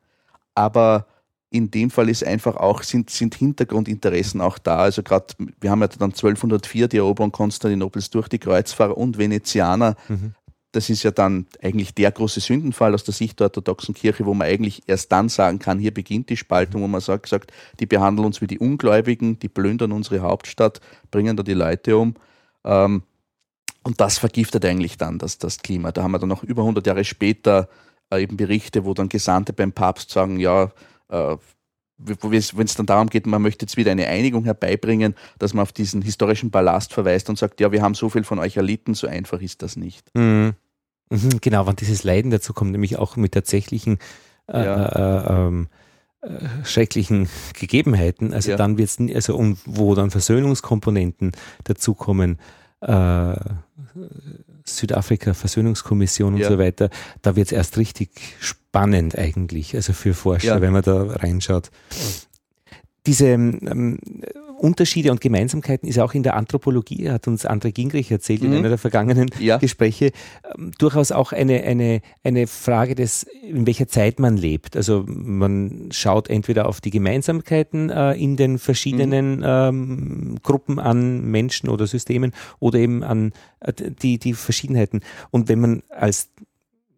[0.53, 1.07] Aber
[1.49, 4.77] in dem Fall ist einfach auch, sind, sind Hintergrundinteressen auch da.
[4.77, 9.95] Also gerade, wir haben ja dann 1204 die Eroberung Konstantinopels durch die Kreuzfahrer und Venezianer.
[10.09, 10.35] Mhm
[10.71, 14.33] das ist ja dann eigentlich der große Sündenfall aus der Sicht der orthodoxen Kirche, wo
[14.33, 17.85] man eigentlich erst dann sagen kann, hier beginnt die Spaltung, wo man sagt, sagt die
[17.85, 20.79] behandeln uns wie die Ungläubigen, die plündern unsere Hauptstadt,
[21.11, 22.15] bringen da die Leute um.
[22.63, 23.03] Ähm,
[23.83, 25.91] und das vergiftet eigentlich dann das, das Klima.
[25.91, 27.67] Da haben wir dann noch über 100 Jahre später
[28.11, 30.71] äh, eben Berichte, wo dann Gesandte beim Papst sagen, ja,
[31.09, 31.37] äh,
[32.05, 35.71] wenn es dann darum geht, man möchte jetzt wieder eine Einigung herbeibringen, dass man auf
[35.71, 39.07] diesen historischen Ballast verweist und sagt, ja, wir haben so viel von euch erlitten, so
[39.07, 40.09] einfach ist das nicht.
[40.15, 40.53] Mhm.
[41.09, 43.99] Mhm, genau, wann dieses Leiden dazu kommt, nämlich auch mit tatsächlichen
[44.47, 44.85] äh, ja.
[44.85, 45.67] äh, ähm,
[46.21, 47.27] äh, schrecklichen
[47.59, 48.33] Gegebenheiten.
[48.33, 48.57] Also ja.
[48.57, 51.31] dann wird es, also und wo dann Versöhnungskomponenten
[51.65, 52.39] dazukommen,
[52.81, 53.35] äh,
[54.77, 56.49] Südafrika, Versöhnungskommission und ja.
[56.49, 56.89] so weiter,
[57.21, 61.71] da wird es erst richtig spannend eigentlich, also für Forscher, wenn man da reinschaut.
[63.05, 63.99] Diese ähm,
[64.61, 68.51] Unterschiede und Gemeinsamkeiten ist auch in der Anthropologie, hat uns André Gingrich erzählt mhm.
[68.51, 69.57] in einer der vergangenen ja.
[69.57, 70.11] Gespräche,
[70.55, 74.77] ähm, durchaus auch eine, eine, eine Frage des, in welcher Zeit man lebt.
[74.77, 79.43] Also man schaut entweder auf die Gemeinsamkeiten äh, in den verschiedenen mhm.
[79.45, 85.01] ähm, Gruppen an Menschen oder Systemen oder eben an äh, die, die Verschiedenheiten.
[85.31, 86.29] Und wenn man als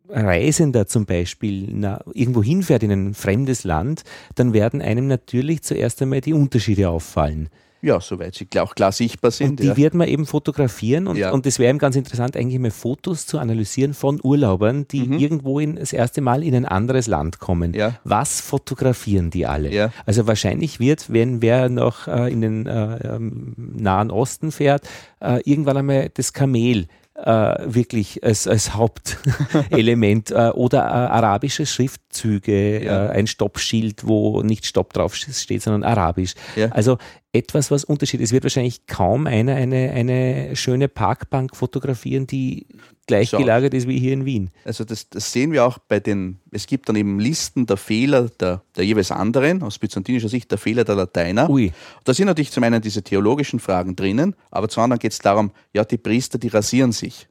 [0.10, 4.04] Reisender zum Beispiel na, irgendwo hinfährt in ein fremdes Land,
[4.36, 7.50] dann werden einem natürlich zuerst einmal die Unterschiede auffallen.
[7.84, 9.50] Ja, soweit sie auch klar sichtbar sind.
[9.50, 9.76] Und die ja.
[9.76, 11.32] wird man eben fotografieren und, ja.
[11.32, 15.20] und das wäre eben ganz interessant, eigentlich mal Fotos zu analysieren von Urlaubern, die mhm.
[15.20, 17.74] irgendwo in, das erste Mal in ein anderes Land kommen.
[17.74, 18.00] Ja.
[18.06, 19.92] Was fotografieren die alle?
[20.06, 24.88] Also wahrscheinlich wird, wenn wer noch äh, in den äh, ähm, Nahen Osten fährt,
[25.20, 33.06] äh, irgendwann einmal das Kamel wirklich als, als Hauptelement äh, oder äh, arabische Schriftzüge, ja.
[33.06, 36.34] Äh, ein Stoppschild, wo nicht Stopp drauf steht, sondern arabisch.
[36.56, 36.70] Ja.
[36.70, 36.98] Also
[37.32, 38.30] etwas, was Unterschied ist.
[38.30, 42.68] Es wird wahrscheinlich kaum einer eine, eine schöne Parkbank fotografieren, die
[43.08, 43.38] gleich Schau.
[43.38, 44.50] gelagert ist wie hier in Wien.
[44.66, 48.30] Also das, das, sehen wir auch bei den, es gibt dann eben Listen der Fehler
[48.30, 51.50] der, der jeweils anderen, aus byzantinischer Sicht der Fehler der Lateiner.
[51.50, 51.72] Ui.
[52.04, 55.52] Da sind natürlich zum einen diese theologischen Fragen drinnen, aber zum anderen geht es darum,
[55.74, 57.28] ja, die Priester, die rasieren sich.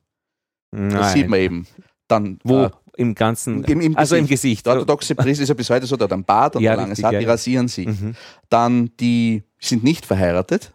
[0.70, 0.90] Nein.
[0.90, 1.66] Das sieht man eben.
[2.08, 2.64] Dann, Wo?
[2.64, 4.20] Äh, im ganzen, im, im also Gesicht.
[4.20, 4.66] im Gesicht.
[4.66, 6.76] Der orthodoxe Priester ist ja bis heute so, der hat einen Bart und ja, ein
[6.76, 7.87] langes richtig, Haar, die rasieren sich.
[7.87, 8.14] Mhm.
[8.50, 10.74] Dann, die sind nicht verheiratet,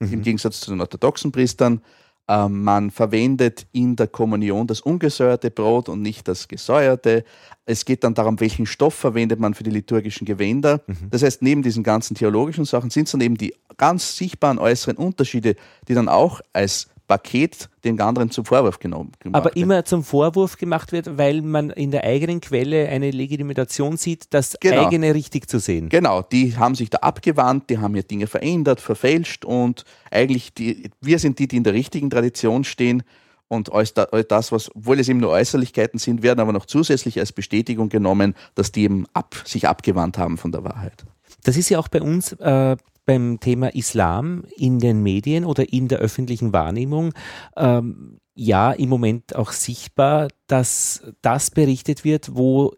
[0.00, 0.14] mhm.
[0.14, 1.82] im Gegensatz zu den orthodoxen Priestern.
[2.28, 7.24] Ähm, man verwendet in der Kommunion das ungesäuerte Brot und nicht das gesäuerte.
[7.64, 10.82] Es geht dann darum, welchen Stoff verwendet man für die liturgischen Gewänder.
[10.86, 11.10] Mhm.
[11.10, 14.96] Das heißt, neben diesen ganzen theologischen Sachen sind es dann eben die ganz sichtbaren äußeren
[14.96, 15.56] Unterschiede,
[15.88, 19.12] die dann auch als Paket den anderen zum Vorwurf genommen.
[19.32, 19.56] Aber wird.
[19.56, 24.56] immer zum Vorwurf gemacht wird, weil man in der eigenen Quelle eine Legitimation sieht, das
[24.60, 24.86] genau.
[24.86, 25.88] eigene richtig zu sehen.
[25.88, 30.90] Genau, die haben sich da abgewandt, die haben ja Dinge verändert, verfälscht und eigentlich die,
[31.00, 33.02] wir sind die, die in der richtigen Tradition stehen.
[33.48, 37.32] Und all das, was, obwohl es eben nur Äußerlichkeiten sind, werden aber noch zusätzlich als
[37.32, 41.06] Bestätigung genommen, dass die eben ab, sich abgewandt haben von der Wahrheit.
[41.44, 42.76] Das ist ja auch bei uns äh,
[43.08, 47.14] beim Thema Islam in den Medien oder in der öffentlichen Wahrnehmung
[47.56, 52.74] ähm, ja im Moment auch sichtbar, dass das berichtet wird, wo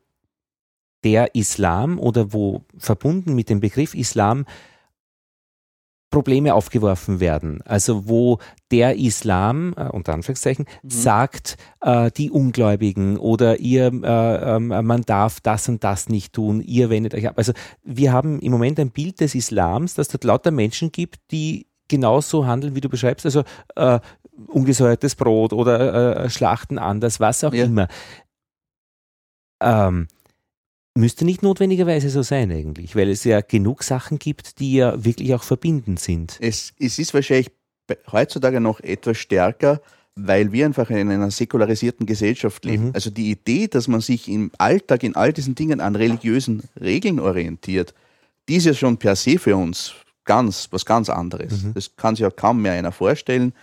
[1.02, 4.44] der Islam oder wo verbunden mit dem Begriff Islam
[6.10, 7.62] Probleme aufgeworfen werden.
[7.64, 8.38] Also wo
[8.70, 10.90] der Islam, äh, unter Anführungszeichen, mhm.
[10.90, 16.60] sagt, äh, die Ungläubigen oder ihr, äh, ähm, man darf das und das nicht tun,
[16.60, 17.34] ihr wendet euch ab.
[17.36, 21.66] Also wir haben im Moment ein Bild des Islams, dass dort lauter Menschen gibt, die
[21.88, 23.42] genauso handeln, wie du beschreibst, also
[23.76, 24.00] äh,
[24.46, 27.64] ungesäuertes Brot oder äh, Schlachten anders, was auch ja.
[27.64, 27.88] immer.
[29.62, 30.08] Ähm,
[31.00, 35.34] Müsste nicht notwendigerweise so sein eigentlich, weil es ja genug Sachen gibt, die ja wirklich
[35.34, 36.36] auch verbindend sind.
[36.40, 37.50] Es, es ist wahrscheinlich
[38.12, 39.80] heutzutage noch etwas stärker,
[40.14, 42.88] weil wir einfach in einer säkularisierten Gesellschaft leben.
[42.88, 42.90] Mhm.
[42.92, 47.18] Also die Idee, dass man sich im Alltag in all diesen Dingen an religiösen Regeln
[47.18, 47.94] orientiert,
[48.48, 51.62] die ist ja schon per se für uns ganz was ganz anderes.
[51.62, 51.74] Mhm.
[51.74, 53.54] Das kann sich ja kaum mehr einer vorstellen.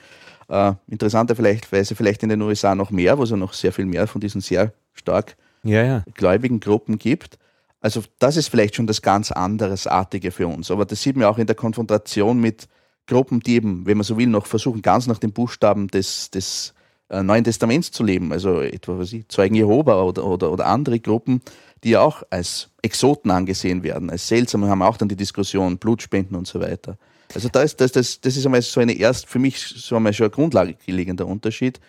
[0.49, 4.07] Äh, interessanterweise vielleicht in den USA noch mehr, wo es ja noch sehr viel mehr
[4.07, 6.03] von diesen sehr stark ja, ja.
[6.13, 7.37] gläubigen Gruppen gibt.
[7.79, 10.71] Also das ist vielleicht schon das ganz anderesartige für uns.
[10.71, 12.67] Aber das sieht man auch in der Konfrontation mit
[13.05, 16.73] Gruppen, die eben, wenn man so will, noch versuchen, ganz nach den Buchstaben des, des
[17.09, 18.31] äh, Neuen Testaments zu leben.
[18.31, 21.41] Also etwa was ich, Zeugen Jehova oder, oder, oder andere Gruppen,
[21.83, 24.65] die ja auch als Exoten angesehen werden, als seltsam.
[24.65, 26.97] Haben auch dann die Diskussion Blutspenden und so weiter.
[27.33, 30.13] Also da ist, das, das, das ist einmal so eine erst, für mich so einmal
[30.13, 31.79] schon ein grundlegender Unterschied.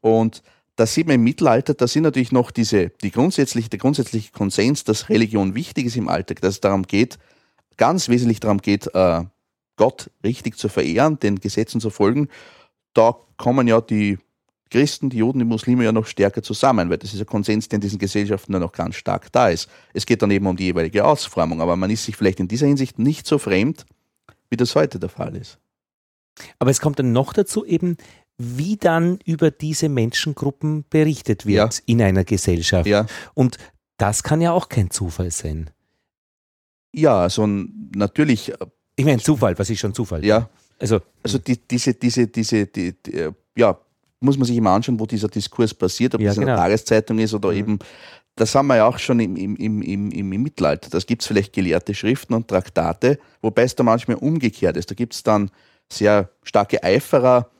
[0.00, 0.42] Und
[0.80, 4.82] da sieht man im Mittelalter, da sind natürlich noch diese, die grundsätzliche, der grundsätzliche Konsens,
[4.82, 7.18] dass Religion wichtig ist im Alltag, dass es darum geht,
[7.76, 9.24] ganz wesentlich darum geht, äh,
[9.76, 12.28] Gott richtig zu verehren, den Gesetzen zu folgen.
[12.94, 14.18] Da kommen ja die
[14.70, 17.76] Christen, die Juden, die Muslime ja noch stärker zusammen, weil das ist ein Konsens, der
[17.76, 19.68] in diesen Gesellschaften nur noch ganz stark da ist.
[19.92, 22.68] Es geht dann eben um die jeweilige Ausformung, aber man ist sich vielleicht in dieser
[22.68, 23.84] Hinsicht nicht so fremd,
[24.48, 25.58] wie das heute der Fall ist.
[26.58, 27.96] Aber es kommt dann noch dazu eben,
[28.42, 31.80] wie dann über diese Menschengruppen berichtet wird ja.
[31.86, 32.86] in einer Gesellschaft.
[32.86, 33.06] Ja.
[33.34, 33.58] Und
[33.98, 35.68] das kann ja auch kein Zufall sein.
[36.94, 38.52] Ja, also natürlich.
[38.96, 40.24] Ich meine, Zufall, was ist schon Zufall?
[40.24, 40.48] Ja.
[40.78, 43.78] Also, Also die, diese, diese, diese, die, die, äh, ja,
[44.20, 46.54] muss man sich immer anschauen, wo dieser Diskurs passiert, ob Ja, das in genau.
[46.54, 47.56] der Tageszeitung ist oder Mhm.
[47.58, 47.78] eben,
[48.36, 50.88] das haben wir ja auch schon im, im, im, im, im im Mittelalter.
[50.88, 54.90] Das gibt es vielleicht gelehrte Schriften und Traktate, wobei es da manchmal umgekehrt ist.
[54.90, 55.50] Da gibt es dann
[55.92, 57.50] sehr starke Eiferer,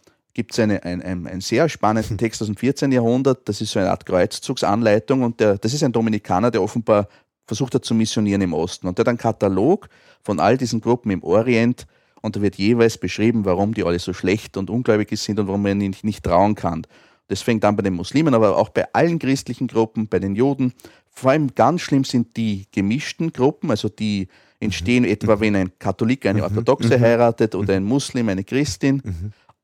[0.40, 2.90] gibt es eine, ein, ein, einen sehr spannenden Text aus dem 14.
[2.92, 7.08] Jahrhundert, das ist so eine Art Kreuzzugsanleitung und der, das ist ein Dominikaner, der offenbar
[7.46, 8.88] versucht hat zu missionieren im Osten.
[8.88, 9.90] Und der hat einen Katalog
[10.22, 11.86] von all diesen Gruppen im Orient
[12.22, 15.60] und da wird jeweils beschrieben, warum die alle so schlecht und ungläubig sind und warum
[15.60, 16.86] man ihnen nicht, trauen kann.
[17.28, 20.72] Das fängt an bei den Muslimen, aber auch bei allen christlichen Gruppen, bei den Juden.
[21.10, 24.28] Vor allem ganz schlimm sind die gemischten Gruppen, also die
[24.58, 29.02] entstehen etwa, wenn ein Katholik eine Orthodoxe heiratet oder ein Muslim eine Christin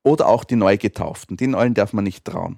[0.07, 1.37] oder auch die Neugetauften.
[1.37, 2.57] Den allen darf man nicht trauen.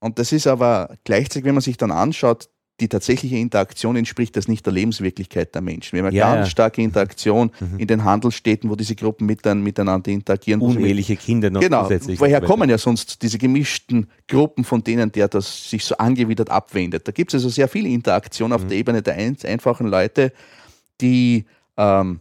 [0.00, 2.48] Und das ist aber gleichzeitig, wenn man sich dann anschaut,
[2.80, 5.92] die tatsächliche Interaktion entspricht das nicht der Lebenswirklichkeit der Menschen.
[5.92, 6.50] Wir haben eine Ja, ganz ja.
[6.50, 10.60] starke Interaktion in den Handelsstädten, wo diese Gruppen mitein- miteinander interagieren.
[10.62, 12.18] uneheliche Kinder noch Genau, zusätzlich.
[12.18, 17.06] woher kommen ja sonst diese gemischten Gruppen, von denen der das sich so angewidert abwendet?
[17.06, 18.54] Da gibt es also sehr viel Interaktion Mhm.
[18.56, 20.32] auf der Ebene der ein, einfachen Leute,
[21.00, 21.44] die
[21.76, 22.20] ähm,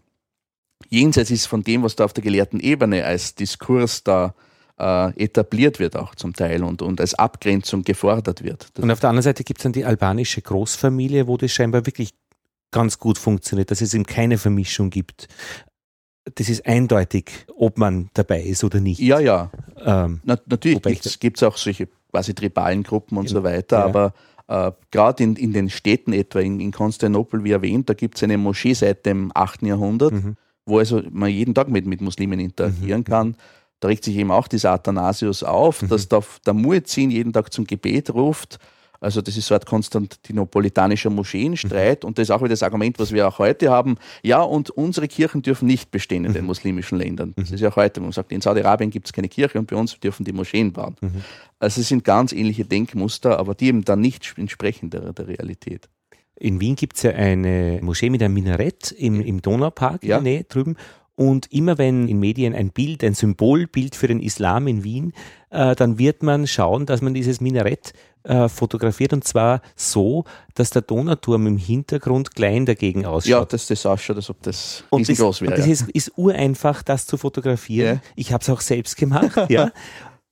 [0.89, 4.31] jenseits ist von dem, was da auf der gelehrten Ebene als Diskurs da äh,
[5.15, 8.69] etabliert wird, auch zum Teil und, und als Abgrenzung gefordert wird.
[8.73, 11.85] Das, Und auf der anderen Seite gibt es dann die albanische Großfamilie, wo das scheinbar
[11.85, 12.13] wirklich
[12.71, 15.27] ganz gut funktioniert, dass es eben keine Vermischung gibt.
[16.35, 18.99] Das ist eindeutig, ob man dabei ist oder nicht.
[18.99, 19.51] ja, ja,
[19.83, 23.85] Ähm, Na, natürlich gibt es auch solche quasi tribalen Gruppen und so Genau, weiter, ja.
[23.85, 24.13] aber
[24.47, 28.23] äh, gerade in, in den Städten etwa, in, in Konstantinopel, wie erwähnt, da gibt es
[28.23, 29.63] eine Moschee seit dem 8.
[29.63, 30.35] Jahrhundert, Mhm.
[30.65, 33.35] wo also man jeden Tag mit, mit Muslimen interagieren kann.
[33.81, 35.89] Da regt sich eben auch dieser Athanasius auf, Mhm.
[35.89, 38.57] dass da der Muezzin jeden Tag zum Gebet ruft.
[39.01, 43.11] Also das ist so ein konstantinopolitanischer Moscheenstreit und das ist auch wieder das Argument, was
[43.11, 43.95] wir auch heute haben.
[44.21, 46.27] Ja, und unsere Kirchen dürfen nicht bestehen Mhm.
[46.27, 47.33] in den muslimischen Ländern.
[47.35, 49.65] Das ist ja auch heute, wo man sagt, in Saudi-Arabien gibt es keine Kirche und
[49.67, 50.95] bei uns dürfen die Moscheen bauen.
[51.01, 51.23] Mhm.
[51.59, 55.89] Also es sind ganz ähnliche Denkmuster, aber die eben dann nicht entsprechen der, der Realität.
[56.39, 60.17] In Wien gibt es ja eine Moschee mit einem Minarett im, im Donaupark Ja.
[60.17, 60.75] in der Nähe drüben.
[61.21, 65.13] Und immer wenn in Medien ein Bild, ein Symbolbild für den Islam in Wien,
[65.51, 67.93] äh, dann wird man schauen, dass man dieses Minarett
[68.23, 70.23] äh, fotografiert und zwar so,
[70.55, 73.29] dass der Donauturm im Hintergrund klein dagegen ausschaut.
[73.29, 75.57] Ja, dass das ausschaut, als ob das Und das, riesengroß und wäre.
[75.57, 75.73] das ja.
[75.73, 77.97] ist, ist ureinfach, das zu fotografieren.
[78.03, 78.11] Ja.
[78.15, 79.71] Ich habe es auch selbst gemacht, ja.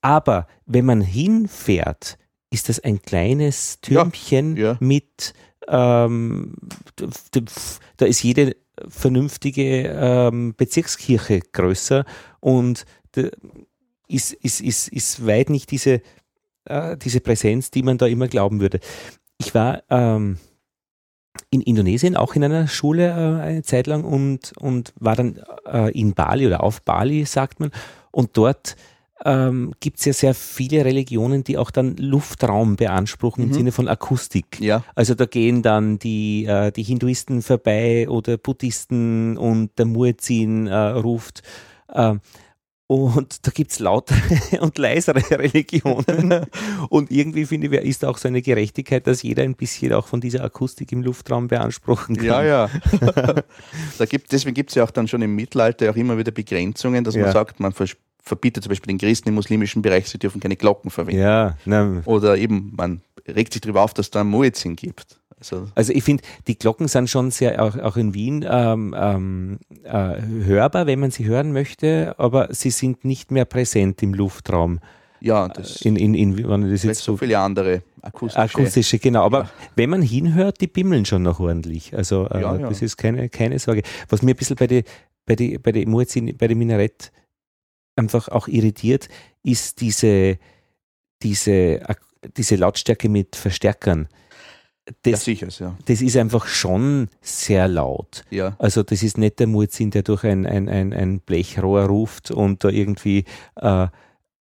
[0.02, 2.18] Aber wenn man hinfährt,
[2.50, 4.76] ist das ein kleines Ja, Türmchen ja.
[4.80, 5.36] mit,
[5.70, 6.55] ähm,
[7.97, 8.55] da ist jede
[8.88, 12.05] vernünftige ähm, Bezirkskirche größer
[12.39, 12.86] und
[14.07, 16.01] ist, ist, ist, ist weit nicht diese,
[16.65, 18.80] äh, diese Präsenz, die man da immer glauben würde.
[19.38, 20.38] Ich war ähm,
[21.49, 25.91] in Indonesien auch in einer Schule äh, eine Zeit lang und, und war dann äh,
[25.91, 27.72] in Bali oder auf Bali, sagt man.
[28.11, 28.76] Und dort
[29.26, 33.53] ähm, gibt es ja sehr viele Religionen, die auch dann Luftraum beanspruchen im Mhm.
[33.53, 34.59] Sinne von Akustik.
[34.59, 40.67] ja, Also da gehen dann die, äh, die Hinduisten vorbei oder Buddhisten und der Muezzin
[40.67, 41.41] äh, ruft.
[41.93, 42.22] ähm,
[42.91, 44.17] und da gibt es lautere
[44.61, 46.47] und leisere Religionen.
[46.89, 50.22] und irgendwie finde ich, ist auch so eine Gerechtigkeit, dass jeder ein bisschen auch von
[50.22, 52.26] dieser Akustik im Luftraum beanspruchen kann.
[52.26, 52.70] Ja, ja.
[53.99, 57.03] da gibt, deswegen gibt es ja auch dann schon im Mittelalter auch immer wieder Begrenzungen,
[57.03, 57.24] dass Ja.
[57.26, 60.55] man sagt, man vers- verbietet zum Beispiel den Christen im muslimischen Bereich, sie dürfen keine
[60.55, 61.22] Glocken verwenden.
[61.22, 61.57] Ja,
[62.05, 65.20] Oder eben, man regt sich darüber auf, dass da ein Muezzin gibt.
[65.39, 69.59] Also, Also ich finde, die Glocken sind schon sehr, auch, auch in Wien, ähm, ähm,
[69.84, 74.80] äh, hörbar, wenn man sie hören möchte, aber sie sind nicht mehr präsent im Luftraum.
[75.22, 78.41] ja, das In, in, in, wenn das jetzt so so viele andere akustische.
[78.41, 79.24] akustische, genau.
[79.24, 81.95] Aber wenn man hinhört, die bimmeln schon noch ordentlich.
[81.95, 82.67] Also äh, Ja, ja.
[82.70, 83.84] das ist keine, keine Sorge.
[84.09, 84.84] Was mir ein bisschen bei die,
[85.26, 87.11] bei die, bei die Muezzin, bei dem Minarett
[88.00, 89.10] einfach auch irritiert,
[89.43, 90.38] ist diese,
[91.22, 91.82] diese,
[92.38, 94.08] diese Lautstärke mit Verstärkern.
[95.06, 95.78] ja, Das, sicher, ja.
[95.86, 98.24] das ist einfach schon sehr laut.
[98.32, 98.56] ja.
[98.58, 102.64] Also das ist nicht der Muezzin, der durch ein, ein, ein, ein Blechrohr ruft und
[102.64, 103.26] da irgendwie
[103.56, 103.88] äh,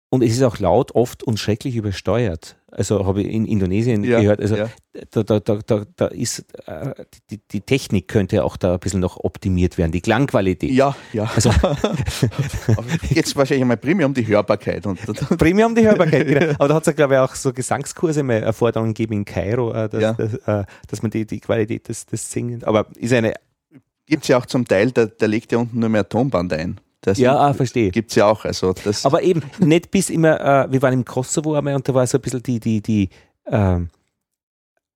[0.10, 2.56] und es ist auch laut, oft und schrecklich übersteuert.
[2.72, 4.70] Also habe ich in Indonesien Ja, gehört, also ja.
[5.12, 6.94] da, da, da, da, da ist äh,
[7.30, 10.72] die, die Technik könnte auch da ein bisschen noch optimiert werden, die Klangqualität.
[10.72, 11.30] Ja, ja.
[11.36, 11.50] Also
[13.10, 14.86] jetzt wahrscheinlich einmal primär um die Hörbarkeit.
[14.86, 15.00] Und,
[15.38, 16.54] primär um die Hörbarkeit, genau.
[16.60, 19.74] Aber da hat es ja, glaube ich, auch so Gesangskurse mal Erforderungen gegeben in Kairo,
[19.74, 20.14] äh, dass, Ja.
[20.14, 23.34] dass, äh, dass man die, die Qualität des, des Singen, aber ist eine,
[24.06, 26.80] gibt es ja auch zum Teil, der, der legt ja unten nur mehr Tonband ein.
[27.02, 27.92] Das ja, ah, verstehe.
[27.92, 28.44] gibt es ja auch.
[28.44, 31.94] Also das, Aber eben nicht bis immer, äh, wir waren im Kosovo einmal und da
[31.94, 33.10] war so ein bisschen die, die, die,
[33.46, 33.90] ähm,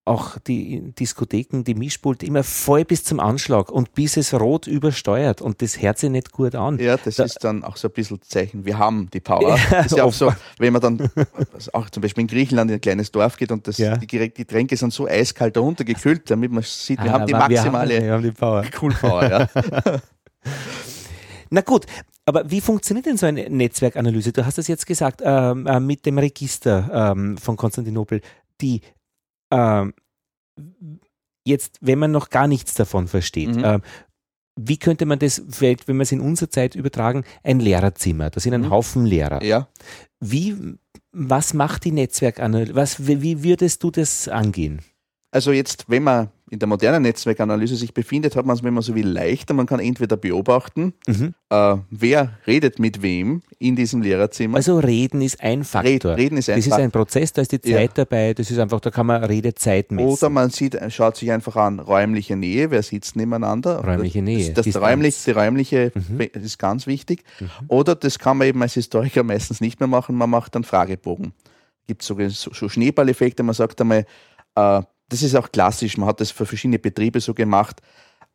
[0.03, 5.41] auch die Diskotheken, die Mischpult immer voll bis zum Anschlag und bis es rot übersteuert
[5.41, 6.79] und das hört sich nicht gut an.
[6.79, 9.59] Ja, das da, ist dann auch so ein bisschen Zeichen, wir haben die Power.
[9.69, 11.11] das ist ja auch so, wenn man dann
[11.53, 13.95] also auch zum Beispiel in Griechenland in ein kleines Dorf geht und das, ja.
[13.95, 17.89] die Getränke sind so eiskalt darunter gekühlt, damit man sieht, wir ah, haben die maximale
[17.89, 18.63] wir haben, wir haben die Power.
[18.81, 19.23] Cool Power.
[19.29, 20.01] Ja.
[21.51, 21.85] Na gut,
[22.25, 24.31] aber wie funktioniert denn so eine Netzwerkanalyse?
[24.31, 28.21] Du hast es jetzt gesagt, ähm, äh, mit dem Register ähm, von Konstantinopel.
[28.61, 28.81] Die
[29.51, 29.93] ähm,
[31.45, 33.63] jetzt, wenn man noch gar nichts davon versteht, mhm.
[33.65, 33.81] ähm,
[34.55, 38.39] wie könnte man das, vielleicht, wenn wir es in unserer Zeit übertragen, ein Lehrerzimmer, da
[38.39, 38.69] sind ein mhm.
[38.69, 39.43] Haufen Lehrer.
[39.43, 39.67] Ja.
[40.19, 40.77] Wie,
[41.11, 44.81] was macht die Netzwerkanalyse, was, wie, wie würdest du das angehen?
[45.31, 48.83] Also jetzt, wenn man in der modernen Netzwerkanalyse sich befindet, hat man es, wenn man
[48.83, 49.53] so will, leichter.
[49.53, 51.33] Man kann entweder beobachten, mhm.
[51.49, 54.57] äh, wer redet mit wem in diesem Lehrerzimmer.
[54.57, 56.17] Also reden ist ein Faktor.
[56.17, 58.03] Reden ist ein das ist ein Prozess, da ist die Zeit ja.
[58.03, 60.09] dabei, das ist einfach, da kann man Redezeit messen.
[60.09, 63.81] Oder man sieht, schaut sich einfach an, räumliche Nähe, wer sitzt nebeneinander.
[63.81, 64.51] Räumliche Nähe.
[64.51, 66.19] Das, das räumlich, die räumliche mhm.
[66.33, 67.23] ist ganz wichtig.
[67.39, 67.49] Mhm.
[67.69, 71.31] Oder das kann man eben als Historiker meistens nicht mehr machen, man macht einen Fragebogen.
[71.87, 74.05] Gibt so, so Schneeballeffekte, man sagt einmal,
[74.55, 74.81] äh,
[75.11, 77.81] das ist auch klassisch, man hat das für verschiedene Betriebe so gemacht.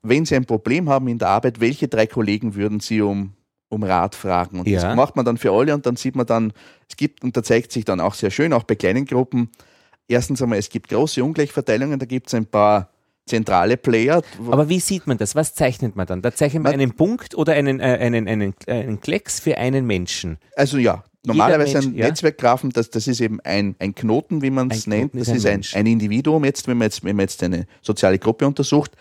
[0.03, 3.33] Wenn Sie ein Problem haben in der Arbeit, welche drei Kollegen würden Sie um,
[3.69, 4.61] um Rat fragen?
[4.61, 4.83] Und ja.
[4.83, 6.53] das macht man dann für alle und dann sieht man dann,
[6.89, 9.51] es gibt, und da zeigt sich dann auch sehr schön, auch bei kleinen Gruppen,
[10.07, 12.91] erstens einmal, es gibt große Ungleichverteilungen, da gibt es ein paar
[13.25, 14.23] zentrale Player.
[14.51, 15.35] Aber wie sieht man das?
[15.35, 16.21] Was zeichnet man dann?
[16.21, 19.87] Da zeichnet man, man einen Punkt oder einen, äh, einen, einen, einen Klecks für einen
[19.87, 20.39] Menschen?
[20.55, 22.07] Also ja, normalerweise Mensch, ein ja.
[22.07, 25.15] Netzwerkgrafen, das, das ist eben ein, ein Knoten, wie man es nennt.
[25.15, 27.67] Das ist ein, ist ein, ein, Individuum jetzt wenn, man jetzt, wenn man jetzt eine
[27.83, 28.93] soziale Gruppe untersucht.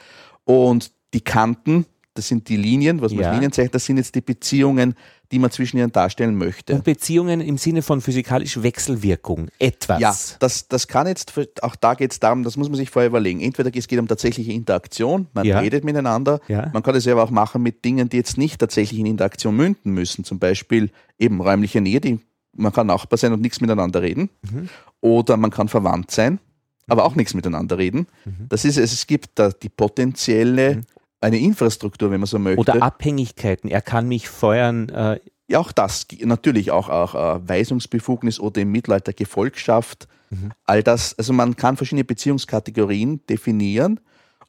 [0.44, 1.86] Und die Kanten,
[2.16, 3.28] das sind die Linien, was man ja.
[3.28, 4.96] als Linien zeichnet, das sind jetzt die Beziehungen,
[5.32, 6.74] die man zwischen ihnen darstellen möchte.
[6.74, 10.00] Und Beziehungen im Sinne von physikalisch Wechselwirkung, etwas.
[10.00, 13.10] Ja, das, das kann jetzt, auch da geht es darum, das muss man sich vorher
[13.10, 13.42] überlegen.
[13.42, 15.60] Entweder es geht um tatsächliche Interaktion, man ja.
[15.60, 16.70] redet miteinander, ja.
[16.74, 19.92] man kann das aber auch machen mit Dingen, die jetzt nicht tatsächlich in Interaktion münden
[19.92, 20.24] müssen.
[20.24, 22.20] Zum Beispiel eben räumliche Nähe, die,
[22.56, 24.30] man kann Nachbar sein und nichts miteinander reden.
[24.50, 24.70] Mhm.
[25.02, 26.40] Oder man kann verwandt sein,
[26.88, 28.08] aber auch nichts miteinander reden.
[28.24, 28.48] Mhm.
[28.48, 30.84] Das ist, es gibt da die potenzielle mhm
[31.22, 32.60] eine Infrastruktur, wenn man so möchte.
[32.60, 33.70] Oder Abhängigkeiten.
[33.70, 34.90] Er kann mich feuern.
[34.90, 40.08] Äh ja, auch das, natürlich auch, auch äh, Weisungsbefugnis oder im Mittelalter Gefolgschaft.
[40.32, 40.52] Mhm.
[40.66, 44.00] All das, also man kann verschiedene Beziehungskategorien definieren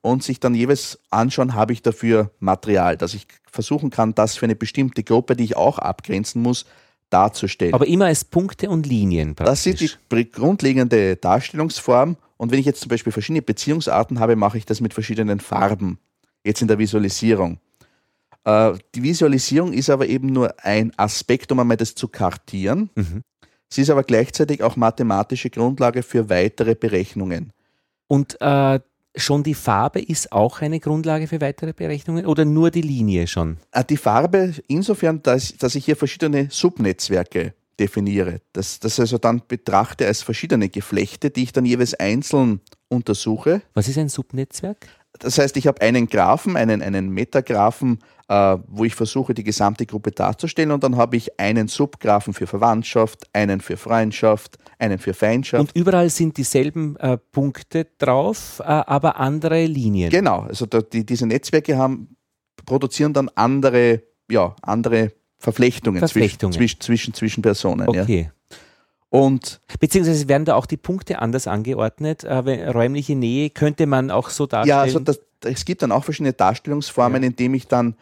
[0.00, 4.46] und sich dann jeweils anschauen, habe ich dafür Material, dass ich versuchen kann, das für
[4.46, 6.64] eine bestimmte Gruppe, die ich auch abgrenzen muss,
[7.10, 7.74] darzustellen.
[7.74, 9.34] Aber immer als Punkte und Linien.
[9.34, 9.74] Praktisch.
[9.74, 12.16] Das ist die grundlegende Darstellungsform.
[12.38, 15.98] Und wenn ich jetzt zum Beispiel verschiedene Beziehungsarten habe, mache ich das mit verschiedenen Farben
[16.46, 17.58] jetzt in der Visualisierung.
[18.44, 22.90] Äh, die Visualisierung ist aber eben nur ein Aspekt, um einmal das zu kartieren.
[22.94, 23.22] Mhm.
[23.68, 27.52] Sie ist aber gleichzeitig auch mathematische Grundlage für weitere Berechnungen.
[28.06, 28.78] Und äh,
[29.16, 33.56] schon die Farbe ist auch eine Grundlage für weitere Berechnungen oder nur die Linie schon?
[33.72, 38.40] Äh, die Farbe insofern, dass, dass ich hier verschiedene Subnetzwerke definiere.
[38.52, 43.62] Das, das also dann betrachte als verschiedene Geflechte, die ich dann jeweils einzeln untersuche.
[43.74, 44.86] Was ist ein Subnetzwerk?
[45.18, 47.98] Das heißt, ich habe einen Graphen, einen, einen Metagraphen,
[48.28, 52.46] äh, wo ich versuche, die gesamte Gruppe darzustellen und dann habe ich einen Subgraphen für
[52.46, 55.60] Verwandtschaft, einen für Freundschaft, einen für Feindschaft.
[55.60, 60.10] Und überall sind dieselben äh, Punkte drauf, äh, aber andere Linien.
[60.10, 62.16] Genau, also da, die, diese Netzwerke haben,
[62.64, 66.52] produzieren dann andere, ja, andere Verflechtungen, Verflechtungen.
[66.52, 67.88] Zwischen, zwischen, zwischen Personen.
[67.88, 68.22] Okay.
[68.22, 68.30] Ja.
[69.08, 72.24] Und Beziehungsweise werden da auch die Punkte anders angeordnet.
[72.24, 74.68] Äh, räumliche Nähe könnte man auch so darstellen.
[74.68, 77.28] Ja, also das, es gibt dann auch verschiedene Darstellungsformen, ja.
[77.28, 77.94] indem ich dann,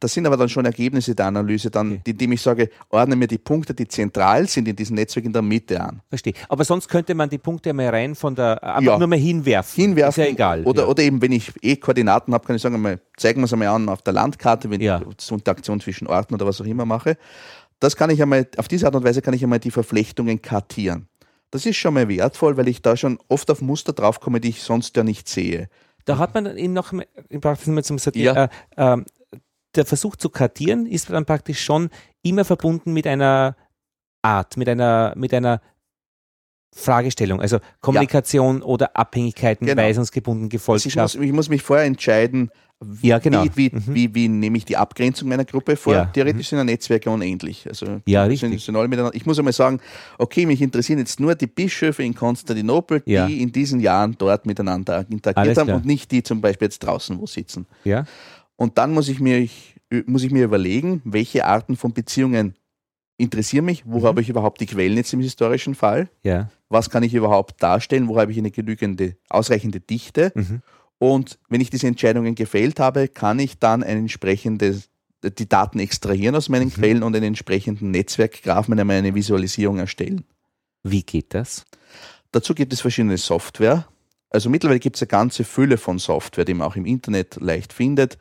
[0.00, 2.10] das sind aber dann schon Ergebnisse der Analyse, dann, okay.
[2.12, 5.42] indem ich sage, ordne mir die Punkte, die zentral sind in diesem Netzwerk in der
[5.42, 6.00] Mitte an.
[6.08, 6.34] Verstehe.
[6.48, 8.98] Aber sonst könnte man die Punkte mal rein von der, einfach ja.
[8.98, 9.74] nur mal hinwerfen.
[9.74, 10.22] Hinwerfen.
[10.22, 10.62] Ist ja egal.
[10.64, 10.88] Oder, ja.
[10.88, 13.68] oder eben, wenn ich eh Koordinaten habe, kann ich sagen, mal, zeigen wir es einmal
[13.68, 14.90] an auf der Landkarte, wenn ich
[15.30, 17.18] Interaktion zwischen Orten oder was auch immer mache
[17.80, 21.08] das kann ich einmal, auf diese Art und Weise kann ich einmal die Verflechtungen kartieren.
[21.50, 24.62] Das ist schon mal wertvoll, weil ich da schon oft auf Muster draufkomme, die ich
[24.62, 25.68] sonst ja nicht sehe.
[26.04, 28.94] Da hat man eben noch, mal zum Sortieren, ja.
[28.94, 29.04] äh, äh,
[29.74, 31.90] der Versuch zu kartieren ist dann praktisch schon
[32.22, 33.56] immer verbunden mit einer
[34.22, 35.60] Art, mit einer, mit einer
[36.74, 38.64] Fragestellung, also Kommunikation ja.
[38.64, 39.82] oder Abhängigkeiten, genau.
[39.82, 40.98] weisungsgebunden, Gefolgschaft.
[40.98, 42.50] Also ich, muss, ich muss mich vorher entscheiden,
[42.80, 43.44] wie, ja, genau.
[43.44, 43.94] wie, wie, mhm.
[43.94, 45.94] wie, wie, nehme ich die Abgrenzung meiner Gruppe vor?
[45.94, 46.04] Ja.
[46.04, 46.50] Theoretisch mhm.
[46.50, 47.66] sind ja Netzwerke unendlich.
[47.68, 48.64] Also ja, richtig.
[48.64, 49.16] Sind, alle miteinander.
[49.16, 49.80] Ich muss einmal sagen,
[50.16, 53.26] okay, mich interessieren jetzt nur die Bischöfe in Konstantinopel, die ja.
[53.26, 57.26] in diesen Jahren dort miteinander interagiert haben und nicht die zum Beispiel jetzt draußen wo
[57.26, 57.66] sitzen.
[57.82, 58.04] Ja.
[58.54, 59.48] Und dann muss ich mir,
[60.06, 62.54] muss ich mir überlegen, welche Arten von Beziehungen
[63.18, 64.04] interessiere mich, wo mhm.
[64.04, 66.08] habe ich überhaupt die Quellen jetzt im historischen Fall?
[66.22, 66.48] Ja.
[66.70, 68.08] Was kann ich überhaupt darstellen?
[68.08, 70.32] Wo habe ich eine genügende, ausreichende Dichte?
[70.34, 70.62] Mhm.
[70.98, 74.88] Und wenn ich diese Entscheidungen gefällt habe, kann ich dann ein entsprechendes,
[75.22, 76.72] die Daten extrahieren aus meinen mhm.
[76.72, 80.24] Quellen und einen entsprechenden Netzwerkgraph mit einer Visualisierung erstellen.
[80.82, 81.66] Wie geht das?
[82.32, 83.86] Dazu gibt es verschiedene Software.
[84.30, 87.72] Also mittlerweile gibt es eine ganze Fülle von Software, die man auch im Internet leicht
[87.72, 88.18] findet.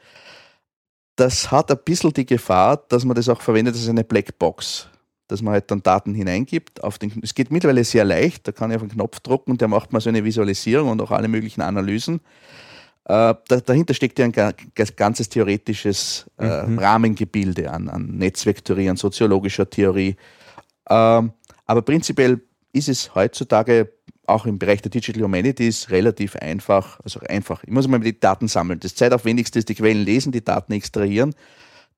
[1.17, 4.87] Das hat ein bisschen die Gefahr, dass man das auch verwendet als eine Blackbox.
[5.27, 6.81] Dass man halt dann Daten hineingibt.
[6.83, 9.59] Auf den, es geht mittlerweile sehr leicht, da kann ich auf einen Knopf drucken und
[9.59, 12.21] der macht mal so eine Visualisierung und auch alle möglichen Analysen.
[13.05, 14.55] Äh, da, dahinter steckt ja ein
[14.95, 16.79] ganzes theoretisches äh, mhm.
[16.79, 20.15] Rahmengebilde an, an Netzwerktheorie, an soziologischer Theorie.
[20.89, 21.33] Ähm,
[21.65, 22.41] aber prinzipiell
[22.73, 23.91] ist es heutzutage
[24.27, 27.63] auch im Bereich der Digital Humanities relativ einfach, also einfach.
[27.63, 28.79] Ich muss mal die Daten sammeln.
[28.79, 31.33] Das zeitaufwendigste ist die Quellen lesen, die Daten extrahieren,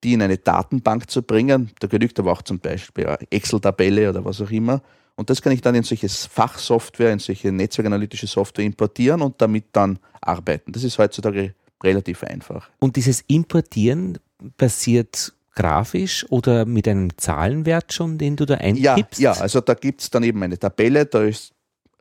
[0.04, 1.72] die in eine Datenbank zu bringen.
[1.80, 4.82] Da genügt aber auch zum Beispiel Excel-Tabelle oder was auch immer.
[5.16, 9.66] Und das kann ich dann in solche Fachsoftware, in solche netzwerkanalytische Software importieren und damit
[9.74, 10.72] dann arbeiten.
[10.72, 12.70] Das ist heutzutage relativ einfach.
[12.80, 14.20] Und dieses Importieren
[14.58, 19.20] passiert grafisch oder mit einem Zahlenwert schon, den du da eingibst?
[19.20, 21.52] Ja, ja also da gibt es dann eben eine Tabelle, da ist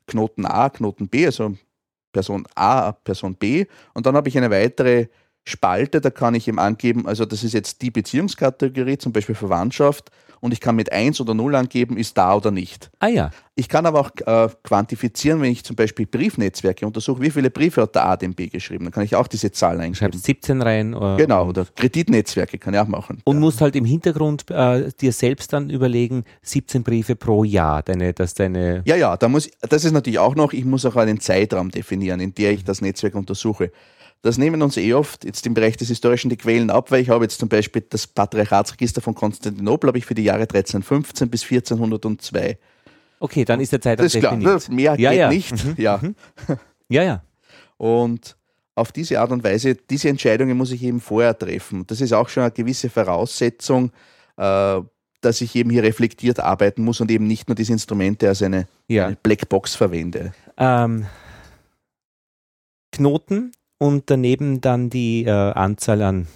[0.09, 1.55] Knoten A, Knoten B, also
[2.13, 3.67] Person A, Person B.
[3.95, 5.07] Und dann habe ich eine weitere
[5.49, 10.11] Spalte, da kann ich ihm angeben, also das ist jetzt die Beziehungskategorie, zum Beispiel Verwandtschaft
[10.41, 12.91] und ich kann mit 1 oder 0 angeben, ist da oder nicht.
[13.01, 13.31] Ah ja.
[13.55, 17.83] Ich kann aber auch äh, quantifizieren, wenn ich zum Beispiel Briefnetzwerke untersuche, wie viele Briefe
[17.83, 18.85] hat der A dem B geschrieben.
[18.85, 19.97] Dann kann ich auch diese Zahl eingeben.
[19.97, 20.95] Schreibst 17 rein.
[20.95, 23.21] Oder genau, oder Kreditnetzwerke kann ich auch machen.
[23.25, 23.41] Und ja.
[23.41, 28.35] musst halt im Hintergrund äh, dir selbst dann überlegen, 17 Briefe pro Jahr, deine, dass
[28.35, 28.83] deine...
[28.85, 32.21] Ja, ja, da muss, das ist natürlich auch noch, ich muss auch einen Zeitraum definieren,
[32.21, 33.73] in der ich das Netzwerk untersuche.
[34.23, 37.09] Das nehmen uns eh oft jetzt im Bereich des Historischen die Quellen ab, weil ich
[37.09, 41.45] habe jetzt zum Beispiel das Patriarchatsregister von Konstantinopel habe ich für die Jahre 1315 bis
[41.45, 42.59] 1402.
[43.21, 44.69] Okay, dann ist der Zeitraum das ist klar, definiert.
[44.69, 45.29] Mehr ja, geht ja.
[45.29, 45.65] nicht.
[45.65, 45.75] Mhm.
[45.77, 46.01] Ja.
[46.03, 46.15] Mhm.
[46.89, 47.23] ja, ja.
[47.77, 48.37] Und
[48.75, 51.87] auf diese Art und Weise, diese Entscheidungen muss ich eben vorher treffen.
[51.87, 53.93] Das ist auch schon eine gewisse Voraussetzung,
[54.37, 54.81] äh,
[55.21, 58.67] dass ich eben hier reflektiert arbeiten muss und eben nicht nur diese Instrumente als eine,
[58.87, 59.07] ja.
[59.07, 60.33] eine Blackbox verwende.
[60.57, 61.07] Ähm,
[62.93, 66.27] Knoten und daneben dann die äh, Anzahl an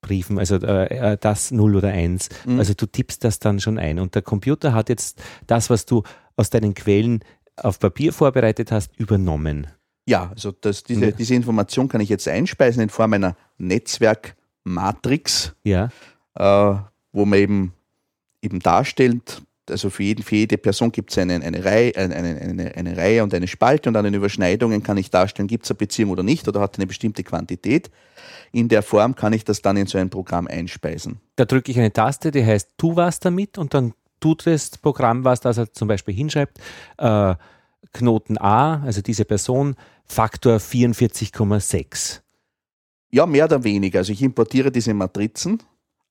[0.00, 2.28] Briefen, also äh, äh das 0 oder 1.
[2.46, 2.58] Mhm.
[2.58, 3.98] Also du tippst das dann schon ein.
[3.98, 6.02] Und der Computer hat jetzt das, was du
[6.36, 7.20] aus deinen Quellen
[7.56, 9.66] auf Papier vorbereitet hast, übernommen.
[10.06, 11.10] Ja, also das, diese, ja.
[11.10, 15.90] diese Information kann ich jetzt einspeisen in Form einer Netzwerkmatrix, ja.
[16.34, 16.74] äh,
[17.12, 17.72] wo man eben,
[18.40, 22.74] eben darstellt, also für, jeden, für jede Person gibt es eine, eine, Reihe, eine, eine,
[22.74, 25.78] eine, Reihe und eine Spalte und an den Überschneidungen kann ich darstellen, gibt es eine
[25.78, 27.90] Beziehung oder nicht oder hat eine bestimmte Quantität.
[28.52, 31.20] In der Form kann ich das dann in so ein Programm einspeisen.
[31.36, 35.24] Da drücke ich eine Taste, die heißt tu was damit und dann tut das Programm
[35.24, 36.58] was, das er zum Beispiel hinschreibt.
[36.98, 37.34] Äh,
[37.92, 42.20] Knoten A, also diese Person, Faktor 44,6.
[43.10, 44.00] Ja, mehr oder weniger.
[44.00, 45.62] Also ich importiere diese Matrizen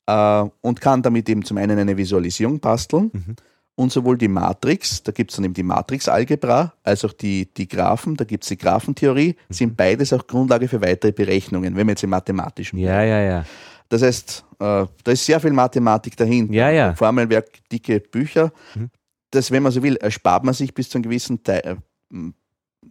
[0.07, 3.35] äh, und kann damit eben zum einen eine Visualisierung basteln mhm.
[3.75, 7.67] und sowohl die Matrix, da gibt es dann eben die Matrix-Algebra, als auch die, die
[7.67, 9.53] Graphen, da gibt es die Graphentheorie, mhm.
[9.53, 13.45] sind beides auch Grundlage für weitere Berechnungen, wenn wir jetzt im Mathematischen Ja, ja, ja.
[13.89, 16.53] Das heißt, äh, da ist sehr viel Mathematik dahinter.
[16.53, 16.95] Ja, ja.
[16.95, 18.51] Formelwerk, dicke Bücher.
[18.75, 18.89] Mhm.
[19.31, 21.77] Das, wenn man so will, erspart man sich bis zu einem gewissen Teil,
[22.13, 22.15] äh,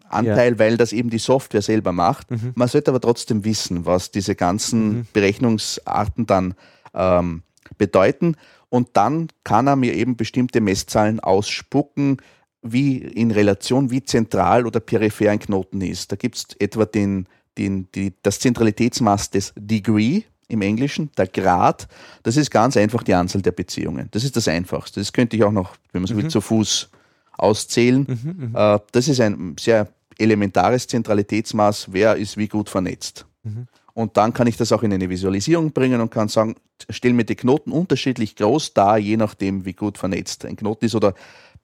[0.08, 0.58] Anteil, ja.
[0.58, 2.30] weil das eben die Software selber macht.
[2.30, 2.52] Mhm.
[2.54, 5.06] Man sollte aber trotzdem wissen, was diese ganzen mhm.
[5.12, 6.54] Berechnungsarten dann
[6.96, 7.42] ähm,
[7.78, 8.36] bedeuten.
[8.68, 12.18] Und dann kann er mir eben bestimmte Messzahlen ausspucken,
[12.62, 16.10] wie in Relation, wie zentral oder peripher ein Knoten ist.
[16.10, 17.26] Da gibt es etwa den,
[17.58, 21.88] den, die, das Zentralitätsmaß des Degree im Englischen, der Grad.
[22.22, 24.08] Das ist ganz einfach die Anzahl der Beziehungen.
[24.12, 25.00] Das ist das Einfachste.
[25.00, 26.30] Das könnte ich auch noch, wenn man so will, mhm.
[26.30, 26.90] zu Fuß
[27.38, 28.06] auszählen.
[28.08, 29.88] Mhm, mhm, äh, das ist ein sehr
[30.18, 31.88] elementares Zentralitätsmaß.
[31.92, 33.26] Wer ist wie gut vernetzt?
[33.42, 33.66] Mhm.
[33.96, 36.56] Und dann kann ich das auch in eine Visualisierung bringen und kann sagen,
[36.90, 40.94] stell mir die Knoten unterschiedlich groß dar, je nachdem, wie gut vernetzt ein Knoten ist.
[40.94, 41.14] Oder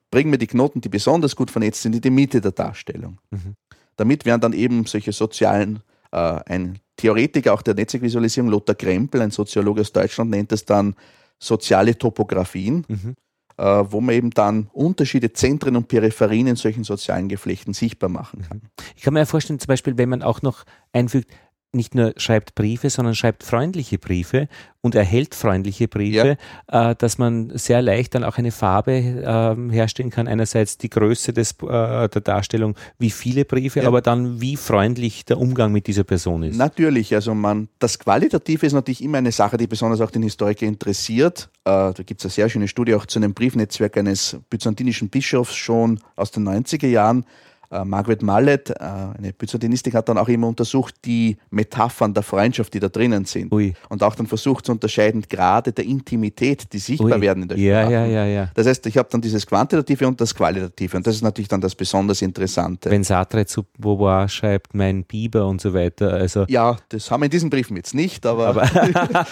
[0.09, 3.19] bring mir die Knoten, die besonders gut vernetzt sind, in die Mitte der Darstellung.
[3.29, 3.53] Mhm.
[3.97, 5.81] Damit werden dann eben solche sozialen,
[6.11, 6.17] äh,
[6.47, 10.95] ein Theoretiker auch der Netzwerkvisualisierung, Lothar Krempel, ein Soziologe aus Deutschland, nennt es dann
[11.37, 12.83] soziale Topografien.
[12.87, 13.13] Mhm.
[13.57, 18.41] Äh, wo man eben dann Unterschiede, Zentren und Peripherien in solchen sozialen Geflechten sichtbar machen
[18.41, 18.63] kann.
[18.95, 21.29] Ich kann mir ja vorstellen, zum Beispiel, wenn man auch noch einfügt,
[21.73, 24.47] nicht nur schreibt Briefe, sondern schreibt freundliche Briefe
[24.81, 26.37] und erhält freundliche Briefe,
[26.71, 26.91] ja.
[26.91, 30.27] äh, dass man sehr leicht dann auch eine Farbe äh, herstellen kann.
[30.27, 33.87] Einerseits die Größe des, äh, der Darstellung, wie viele Briefe, ja.
[33.87, 36.57] aber dann wie freundlich der Umgang mit dieser Person ist.
[36.57, 40.65] Natürlich, also man, das Qualitative ist natürlich immer eine Sache, die besonders auch den Historiker
[40.65, 41.49] interessiert.
[41.63, 45.55] Äh, da gibt es eine sehr schöne Studie auch zu einem Briefnetzwerk eines byzantinischen Bischofs
[45.55, 47.25] schon aus den 90er Jahren
[47.73, 52.73] äh, Margaret Mallet, äh, eine Byzantinistin, hat dann auch immer untersucht die Metaphern der Freundschaft,
[52.73, 53.51] die da drinnen sind.
[53.51, 53.73] Ui.
[53.89, 57.21] Und auch dann versucht zu unterscheiden, gerade der Intimität, die sichtbar Ui.
[57.21, 57.93] werden in der Sprache.
[57.93, 58.49] Ja, ja, ja.
[58.53, 60.97] Das heißt, ich habe dann dieses Quantitative und das Qualitative.
[60.97, 62.89] Und das ist natürlich dann das besonders Interessante.
[62.89, 66.13] Wenn Sartre zu Beauvoir schreibt, mein Biber und so weiter.
[66.13, 68.67] Also ja, das haben wir in diesen Briefen jetzt nicht, aber, aber,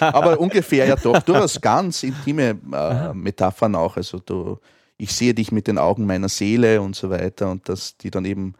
[0.00, 1.22] aber ungefähr ja doch.
[1.22, 3.96] Durchaus ganz intime äh, Metaphern auch.
[3.96, 4.58] Also du
[5.02, 8.24] ich sehe dich mit den Augen meiner Seele und so weiter und dass die dann
[8.24, 8.54] eben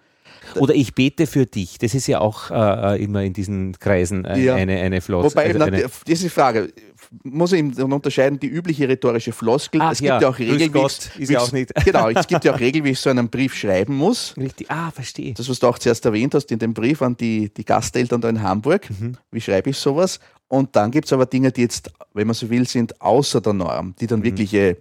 [0.56, 1.78] oder ich bete für dich.
[1.78, 4.54] Das ist ja auch äh, äh immer in diesen Kreisen äh, ja.
[4.54, 5.30] eine, eine Floskel.
[5.30, 6.72] Wobei, also eine, diese Frage,
[7.22, 9.80] muss ich unterscheiden, die übliche rhetorische Floskel.
[9.80, 11.72] Ach, es gibt ja, ja auch Regeln, Gott, ist ja auch nicht.
[11.84, 14.34] Genau, es gibt ja auch Regeln, wie ich so einen Brief schreiben muss.
[14.36, 15.32] Richtig, ah, verstehe.
[15.34, 18.28] Das, was du auch zuerst erwähnt hast, in dem Brief an die, die Gasteltern da
[18.28, 18.90] in Hamburg.
[18.90, 19.16] Mhm.
[19.30, 20.18] Wie schreibe ich sowas?
[20.48, 23.52] Und dann gibt es aber Dinge, die jetzt, wenn man so will, sind außer der
[23.52, 24.24] Norm, die dann mhm.
[24.24, 24.76] wirkliche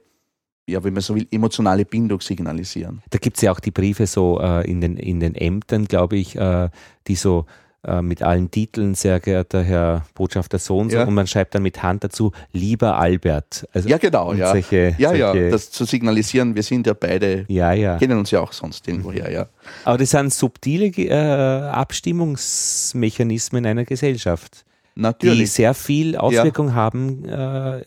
[0.72, 3.02] ja, wenn man so will, emotionale Bindung signalisieren.
[3.10, 6.18] Da gibt es ja auch die Briefe so äh, in, den, in den Ämtern, glaube
[6.18, 6.70] ich, äh,
[7.08, 7.46] die so
[7.84, 11.04] äh, mit allen Titeln, sehr geehrter Herr Botschafter Sohn, ja.
[11.04, 13.68] und man schreibt dann mit Hand dazu, lieber Albert.
[13.74, 14.52] Also ja, genau, ja.
[14.52, 17.98] Solche, ja, solche ja, das zu signalisieren, wir sind ja beide, ja, ja.
[17.98, 19.48] kennen uns ja auch sonst irgendwoher, ja.
[19.84, 24.64] Aber das sind subtile äh, Abstimmungsmechanismen einer Gesellschaft.
[24.94, 25.40] Natürlich.
[25.40, 26.74] Die sehr viel Auswirkung ja.
[26.76, 27.84] haben äh,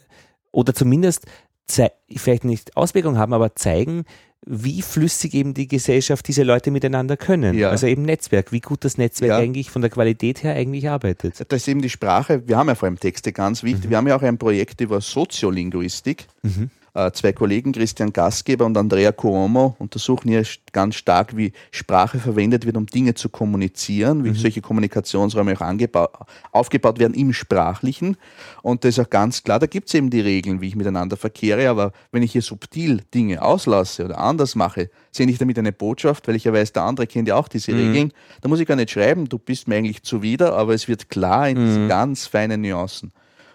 [0.50, 1.26] oder zumindest
[1.66, 4.04] vielleicht nicht Auswirkungen haben, aber zeigen,
[4.46, 7.56] wie flüssig eben die Gesellschaft diese Leute miteinander können.
[7.56, 7.70] Ja.
[7.70, 9.38] Also eben Netzwerk, wie gut das Netzwerk ja.
[9.38, 11.40] eigentlich von der Qualität her eigentlich arbeitet.
[11.48, 13.90] Das ist eben die Sprache, wir haben ja vor allem Texte ganz wichtig, mhm.
[13.90, 16.26] wir haben ja auch ein Projekt über Soziolinguistik.
[16.42, 16.70] Mhm.
[16.96, 22.66] Äh, zwei Kollegen, Christian Gastgeber und Andrea Cuomo, untersuchen hier ganz stark, wie Sprache verwendet
[22.66, 24.36] wird, um Dinge zu kommunizieren, wie mhm.
[24.36, 26.08] solche Kommunikationsräume auch
[26.52, 28.16] aufgebaut werden im Sprachlichen.
[28.62, 31.16] Und das ist auch ganz klar, da gibt es eben die Regeln, wie ich miteinander
[31.16, 35.72] verkehre, aber wenn ich hier subtil Dinge auslasse oder anders mache, sehe ich damit eine
[35.72, 37.78] Botschaft, weil ich ja weiß, der andere kennt ja auch diese mhm.
[37.78, 38.12] Regeln.
[38.40, 41.48] Da muss ich gar nicht schreiben, du bist mir eigentlich zuwider, aber es wird klar
[41.48, 41.88] in diesen mhm.
[41.88, 43.10] ganz feinen Nuancen.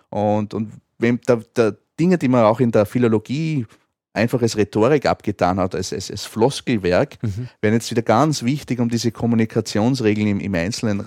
[0.10, 3.66] Und, und wenn der, der, Dinge, die man auch in der Philologie
[4.14, 7.50] einfach als Rhetorik abgetan hat, als, als, als Floskelwerk, mhm.
[7.62, 11.02] werden jetzt wieder ganz wichtig, um diese Kommunikationsregeln im, im Einzelnen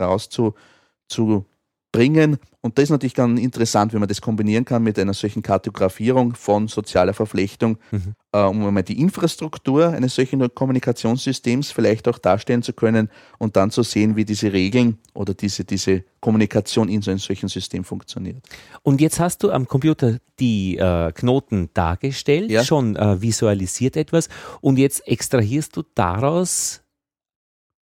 [1.92, 2.38] rauszubringen.
[2.60, 6.34] Und das ist natürlich ganz interessant, wenn man das kombinieren kann mit einer solchen Kartografierung
[6.34, 8.14] von sozialer Verflechtung, mhm.
[8.32, 13.72] äh, um einmal die Infrastruktur eines solchen Kommunikationssystems vielleicht auch darstellen zu können und dann
[13.72, 18.36] zu sehen, wie diese Regeln oder diese, diese Kommunikation in so einem solchen System funktioniert.
[18.84, 22.62] Und jetzt hast du am Computer die äh, Knoten dargestellt, ja.
[22.62, 24.28] schon äh, visualisiert etwas
[24.60, 26.82] und jetzt extrahierst du daraus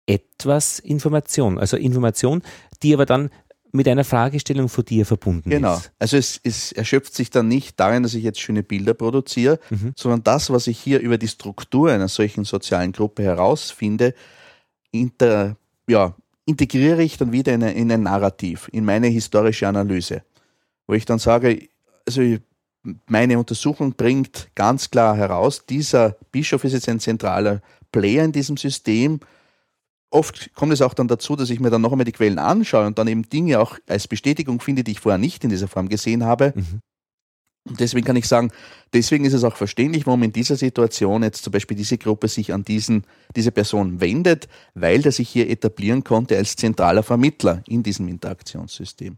[0.05, 2.41] etwas Information, also Information,
[2.81, 3.29] die aber dann
[3.72, 5.76] mit einer Fragestellung von dir verbunden genau.
[5.76, 5.84] ist.
[5.84, 5.95] Genau.
[5.99, 9.93] Also es, es, erschöpft sich dann nicht darin, dass ich jetzt schöne Bilder produziere, mhm.
[9.95, 14.13] sondern das, was ich hier über die Struktur einer solchen sozialen Gruppe herausfinde,
[14.91, 15.55] inter,
[15.88, 16.15] ja,
[16.45, 20.24] integriere ich dann wieder in, eine, in ein Narrativ, in meine historische Analyse,
[20.88, 21.69] wo ich dann sage,
[22.05, 22.22] also
[23.07, 27.61] meine Untersuchung bringt ganz klar heraus, dieser Bischof ist jetzt ein zentraler
[27.91, 29.19] Player in diesem System,
[30.12, 32.86] oft kommt es auch dann dazu, dass ich mir dann noch einmal die Quellen anschaue
[32.86, 35.89] und dann eben Dinge auch als Bestätigung finde, die ich vorher nicht in dieser Form
[35.89, 36.53] gesehen habe.
[36.55, 36.82] Mhm.
[37.68, 38.51] Und deswegen kann ich sagen,
[38.91, 42.53] deswegen ist es auch verständlich, warum in dieser Situation jetzt zum Beispiel diese Gruppe sich
[42.53, 43.05] an diesen,
[43.36, 49.18] diese Person wendet, weil der sich hier etablieren konnte als zentraler Vermittler in diesem Interaktionssystem.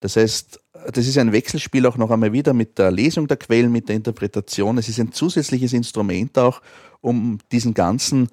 [0.00, 0.60] Das heißt,
[0.92, 3.96] das ist ein Wechselspiel auch noch einmal wieder mit der Lesung der Quellen, mit der
[3.96, 4.78] Interpretation.
[4.78, 6.62] Es ist ein zusätzliches Instrument auch,
[7.00, 8.28] um diesen ganzen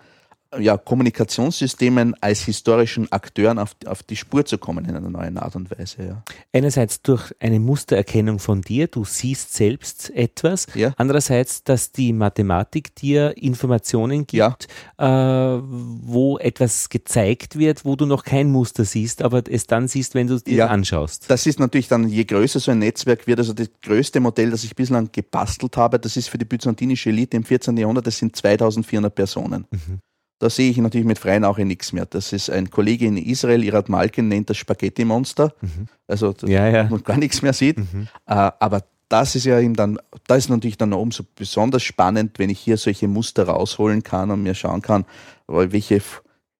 [0.60, 5.56] ja, Kommunikationssystemen als historischen Akteuren auf, auf die Spur zu kommen in einer neuen Art
[5.56, 6.04] und Weise.
[6.04, 6.24] Ja.
[6.52, 10.68] Einerseits durch eine Mustererkennung von dir, du siehst selbst etwas.
[10.76, 10.94] Ja.
[10.98, 14.68] Andererseits, dass die Mathematik dir Informationen gibt,
[15.00, 15.58] ja.
[15.58, 20.16] äh, wo etwas gezeigt wird, wo du noch kein Muster siehst, aber es dann siehst,
[20.16, 20.68] wenn du es dir ja.
[20.68, 21.30] anschaust.
[21.30, 24.64] Das ist natürlich dann, je größer so ein Netzwerk wird, also das größte Modell, das
[24.64, 27.78] ich bislang gebastelt habe, das ist für die byzantinische Elite im 14.
[27.78, 29.68] Jahrhundert, das sind 2400 Personen.
[29.72, 30.00] Mhm.
[30.44, 32.06] Da sehe ich natürlich mit freien Augen nichts mehr.
[32.06, 35.54] Das ist ein Kollege in Israel, Irat Malkin, nennt das Spaghetti-Monster.
[35.62, 35.88] Mhm.
[36.06, 36.84] Also, ja, ja.
[36.90, 37.78] man gar nichts mehr sieht.
[37.78, 38.10] Mhm.
[38.28, 42.50] Äh, aber das ist ja eben dann, da ist natürlich dann umso besonders spannend, wenn
[42.50, 45.06] ich hier solche Muster rausholen kann und mir schauen kann,
[45.48, 46.02] welche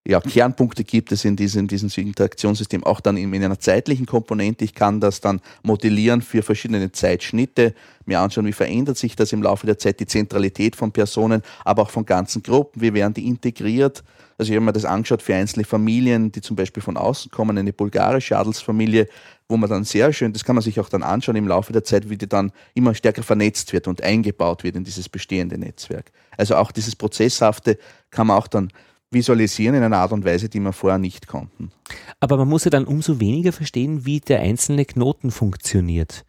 [0.06, 4.66] ja, Kernpunkte gibt es in diesem, diesem Interaktionssystem, auch dann in, in, einer zeitlichen Komponente.
[4.66, 7.74] Ich kann das dann modellieren für verschiedene Zeitschnitte,
[8.06, 11.84] mir anschauen, wie verändert sich das im Laufe der Zeit, die Zentralität von Personen, aber
[11.84, 14.04] auch von ganzen Gruppen, wie werden die integriert.
[14.38, 17.58] Also ich habe mir das angeschaut für einzelne Familien, die zum Beispiel von außen kommen,
[17.58, 19.08] eine bulgarische Adelsfamilie,
[19.48, 21.86] wo man dann sehr schön, das kann man sich auch dann anschauen im Laufe der
[21.86, 26.12] Zeit, wie die dann immer stärker vernetzt wird und eingebaut wird in dieses bestehende Netzwerk.
[26.36, 27.78] Also auch dieses Prozesshafte
[28.10, 28.70] kann man auch dann
[29.14, 31.72] visualisieren in einer Art und Weise, die wir vorher nicht konnten.
[32.20, 36.26] Aber man muss ja dann umso weniger verstehen, wie der einzelne Knoten funktioniert.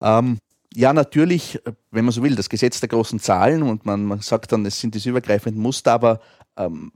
[0.00, 0.38] Ähm,
[0.74, 1.58] ja, natürlich,
[1.90, 4.78] wenn man so will, das Gesetz der großen Zahlen und man, man sagt dann, es
[4.78, 6.20] sind diese übergreifenden Muster, aber
[6.56, 6.92] ähm,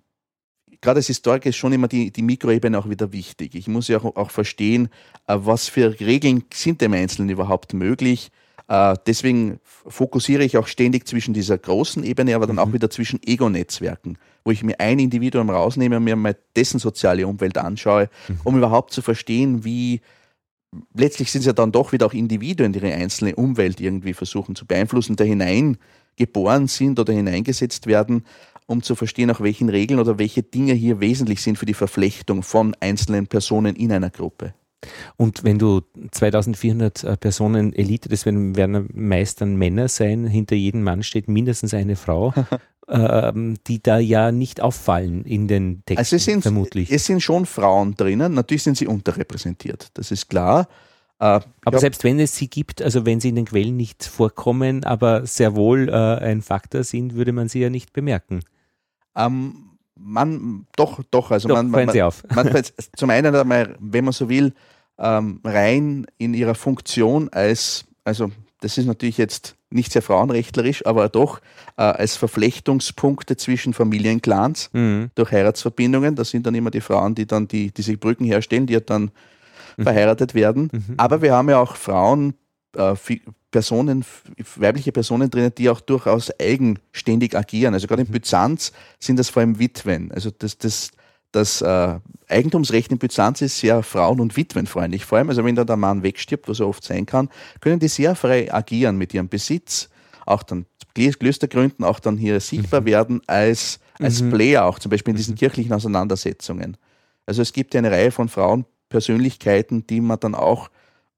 [0.81, 3.55] gerade als Historiker ist schon immer die, die Mikroebene auch wieder wichtig.
[3.55, 4.89] Ich muss ja auch, auch verstehen,
[5.27, 8.31] äh, was für Regeln sind dem Einzelnen überhaupt möglich.
[8.71, 12.63] Äh, deswegen fokussiere ich auch ständig zwischen dieser großen Ebene, aber dann mhm.
[12.63, 17.27] auch wieder zwischen Ego-Netzwerken, wo ich mir ein Individuum rausnehme und mir mal dessen soziale
[17.27, 18.41] Umwelt anschaue, mhm.
[18.45, 20.01] um überhaupt zu verstehen, wie
[20.95, 24.55] letztlich sind es ja dann doch wieder auch Individuen, die ihre einzelne Umwelt irgendwie versuchen
[24.55, 28.25] zu beeinflussen, da hineingeboren sind oder hineingesetzt werden
[28.67, 32.45] um zu verstehen, auch welchen Regeln oder welche Dinge hier wesentlich sind für die Verflechtung
[32.45, 34.55] von einzelnen Personen in einer Gruppe.
[35.17, 40.57] Und wenn du 2400 äh, Personen Elite, das werden, werden meist dann Männer sein, hinter
[40.57, 42.33] jedem Mann steht mindestens eine Frau,
[42.89, 46.91] ähm, die da ja nicht auffallen in den Texten, also es sind, vermutlich.
[46.91, 50.69] Es sind schon Frauen drinnen, natürlich sind sie unterrepräsentiert, das ist klar.
[51.19, 54.85] Äh, aber selbst wenn es sie gibt, also wenn sie in den Quellen nicht vorkommen,
[54.85, 58.41] aber sehr wohl äh, ein Faktor sind, würde man sie ja nicht bemerken.
[59.15, 59.70] Ähm,
[60.03, 62.25] man, doch, doch, also doch, man, man, Sie auf.
[62.35, 62.51] man,
[62.97, 64.53] zum einen einmal, wenn man so will,
[64.99, 68.31] ähm, rein in ihrer Funktion als, also
[68.61, 71.41] das ist natürlich jetzt nicht sehr frauenrechtlerisch, aber doch
[71.77, 75.11] äh, als Verflechtungspunkte zwischen Familienclans mhm.
[75.15, 76.17] durch Heiratsverbindungen.
[76.17, 79.13] Das sind dann immer die Frauen, die dann die, diese Brücken herstellen, die ja dann
[79.77, 79.85] mhm.
[79.85, 80.71] verheiratet werden.
[80.73, 80.95] Mhm.
[80.97, 82.35] Aber wir haben ja auch Frauen,
[82.77, 82.95] äh,
[83.51, 84.05] Personen,
[84.57, 87.75] weibliche Personen drin, die auch durchaus eigenständig agieren.
[87.75, 88.09] Also gerade in.
[88.09, 90.13] Byzanz sind das vor allem Witwen.
[90.13, 90.91] Also das, das,
[91.33, 91.99] das äh,
[92.29, 95.05] Eigentumsrecht in Byzanz ist sehr frauen- und witwenfreundlich.
[95.05, 97.29] Vor allem, also wenn da der Mann wegstirbt, was er oft sein kann,
[97.61, 99.89] können die sehr frei agieren mit ihrem Besitz,
[100.27, 102.87] auch dann Klöster gründen, auch dann hier sichtbar mhm.
[102.87, 104.31] werden als, als mhm.
[104.31, 105.39] Player, auch zum Beispiel in diesen mhm.
[105.39, 106.77] kirchlichen Auseinandersetzungen.
[107.27, 110.69] Also es gibt ja eine Reihe von Frauenpersönlichkeiten, die man dann auch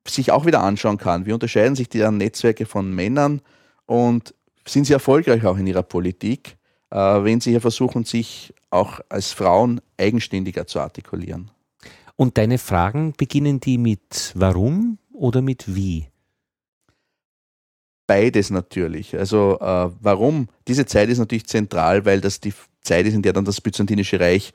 [0.07, 1.27] sich auch wieder anschauen kann.
[1.27, 3.41] Wie unterscheiden sich die Netzwerke von Männern
[3.87, 4.35] und
[4.67, 6.57] sind sie erfolgreich auch in ihrer Politik,
[6.91, 11.51] äh, wenn sie hier versuchen, sich auch als Frauen eigenständiger zu artikulieren?
[12.17, 16.09] Und deine Fragen beginnen die mit warum oder mit wie?
[18.07, 19.17] Beides natürlich.
[19.17, 20.49] Also äh, warum?
[20.69, 24.21] Diese Zeit ist natürlich zentral, weil das die Zeit ist, in der dann das Byzantinische
[24.21, 24.53] Reich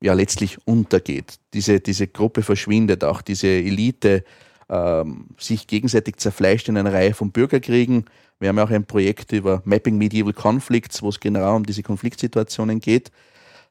[0.00, 1.38] ja letztlich untergeht.
[1.52, 4.24] Diese, diese Gruppe verschwindet, auch diese Elite
[4.68, 8.06] ähm, sich gegenseitig zerfleischt in einer Reihe von Bürgerkriegen.
[8.40, 11.82] Wir haben ja auch ein Projekt über Mapping Medieval Conflicts, wo es genau um diese
[11.82, 13.10] Konfliktsituationen geht.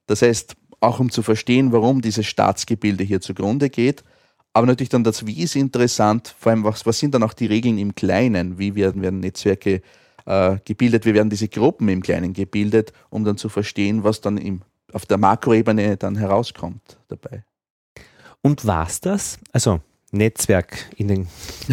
[0.08, 4.04] Das heißt, auch um zu verstehen, warum dieses Staatsgebilde hier zugrunde geht.
[4.54, 7.48] Aber natürlich dann das Wie ist interessant, vor allem was, was sind dann auch die
[7.48, 8.60] Regeln im Kleinen?
[8.60, 9.82] Wie werden, werden Netzwerke
[10.26, 11.06] äh, gebildet?
[11.06, 15.06] Wie werden diese Gruppen im Kleinen gebildet, um dann zu verstehen, was dann im, auf
[15.08, 17.44] der Makroebene dann herauskommt dabei?
[18.42, 19.40] Und war es das?
[19.52, 19.80] Also
[20.14, 21.28] Netzwerk in den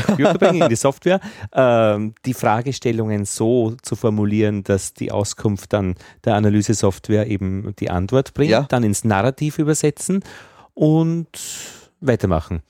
[0.07, 1.21] Computer bringen, in die Software,
[1.53, 8.35] ähm, die Fragestellungen so zu formulieren, dass die Auskunft dann der Analysesoftware eben die Antwort
[8.35, 8.63] bringt, ja.
[8.63, 10.25] dann ins Narrativ übersetzen
[10.75, 11.29] und
[12.01, 12.63] weitermachen.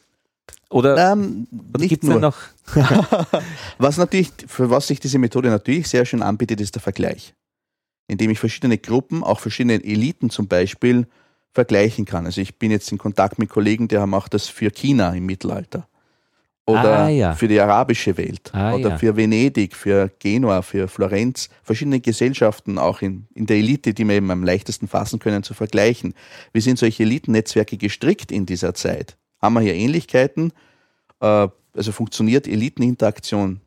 [0.70, 2.36] Oder, ähm, oder gibt es noch?
[3.78, 7.34] was natürlich, für was sich diese Methode natürlich sehr schön anbietet, ist der Vergleich.
[8.06, 11.06] Indem ich verschiedene Gruppen, auch verschiedene Eliten zum Beispiel,
[11.52, 12.26] vergleichen kann.
[12.26, 15.26] Also ich bin jetzt in Kontakt mit Kollegen, die haben auch das für China im
[15.26, 15.86] Mittelalter
[16.70, 17.34] oder ah, ja.
[17.34, 18.98] für die arabische Welt ah, oder ja.
[18.98, 24.16] für Venedig, für Genua, für Florenz, verschiedene Gesellschaften auch in, in der Elite, die wir
[24.16, 26.14] eben am leichtesten fassen können, zu vergleichen.
[26.52, 29.16] Wie sind solche Elitennetzwerke gestrickt in dieser Zeit?
[29.40, 30.52] Haben wir hier Ähnlichkeiten?
[31.20, 33.60] Äh, also funktioniert Eliteninteraktion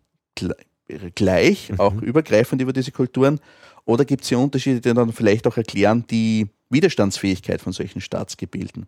[1.15, 1.79] gleich, mhm.
[1.79, 3.39] auch übergreifend über diese Kulturen?
[3.85, 8.87] Oder gibt es hier Unterschiede, die dann vielleicht auch erklären, die Widerstandsfähigkeit von solchen Staatsgebilden.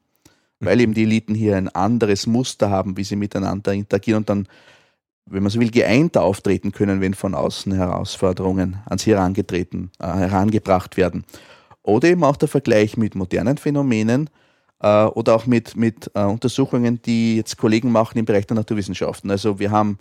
[0.60, 4.48] Weil eben die Eliten hier ein anderes Muster haben, wie sie miteinander interagieren und dann,
[5.26, 10.98] wenn man so will, geeinter auftreten können, wenn von außen Herausforderungen ans herangetreten, äh, herangebracht
[10.98, 11.26] werden.
[11.84, 14.30] Oder eben auch der Vergleich mit modernen Phänomenen
[14.80, 19.30] äh, oder auch mit, mit äh, Untersuchungen, die jetzt Kollegen machen im Bereich der Naturwissenschaften.
[19.30, 20.00] Also wir haben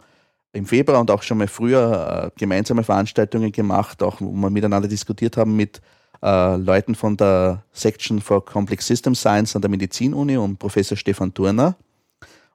[0.53, 4.89] im Februar und auch schon mal früher äh, gemeinsame Veranstaltungen gemacht, auch wo wir miteinander
[4.89, 5.81] diskutiert haben mit
[6.25, 11.35] äh, Leuten von der Section for Complex System Science an der Medizinuni und Professor Stefan
[11.35, 11.77] Turner.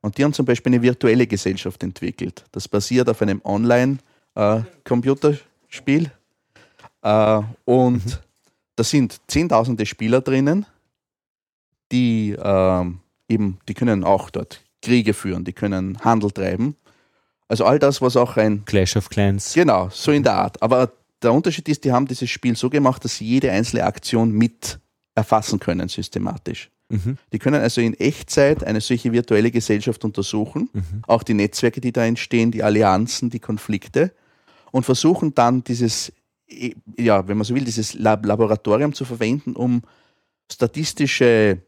[0.01, 2.43] Und die haben zum Beispiel eine virtuelle Gesellschaft entwickelt.
[2.51, 6.11] Das basiert auf einem Online-Computerspiel.
[7.01, 8.13] Äh, und mhm.
[8.75, 10.65] da sind zehntausende Spieler drinnen,
[11.91, 12.85] die äh,
[13.27, 16.75] eben, die können auch dort Kriege führen, die können Handel treiben.
[17.47, 19.53] Also all das, was auch ein Clash of Clans.
[19.53, 20.59] Genau, so in der Art.
[20.61, 20.91] Aber
[21.21, 24.79] der Unterschied ist, die haben dieses Spiel so gemacht, dass sie jede einzelne Aktion mit
[25.15, 26.71] erfassen können, systematisch.
[26.89, 27.17] Mhm.
[27.31, 31.01] Die können also in Echtzeit eine solche virtuelle Gesellschaft untersuchen, mhm.
[31.07, 34.11] auch die Netzwerke, die da entstehen, die Allianzen, die Konflikte
[34.71, 36.11] und versuchen dann dieses,
[36.97, 39.81] ja, wenn man so will, dieses Laboratorium zu verwenden, um
[40.51, 41.61] statistische,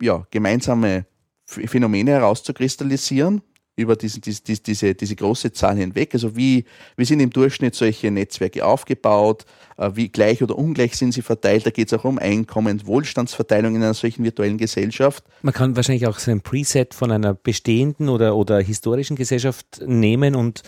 [0.00, 1.06] ja, gemeinsame
[1.44, 3.40] Phänomene herauszukristallisieren,
[3.76, 6.14] über diesen, diese, diese, diese große Zahl hinweg.
[6.14, 6.64] Also wie,
[6.96, 9.44] wie sind im Durchschnitt solche Netzwerke aufgebaut,
[9.76, 11.66] äh, wie gleich oder ungleich sind sie verteilt.
[11.66, 15.24] Da geht es auch um Einkommen, Wohlstandsverteilung in einer solchen virtuellen Gesellschaft.
[15.42, 20.34] Man kann wahrscheinlich auch so ein Preset von einer bestehenden oder, oder historischen Gesellschaft nehmen
[20.34, 20.62] und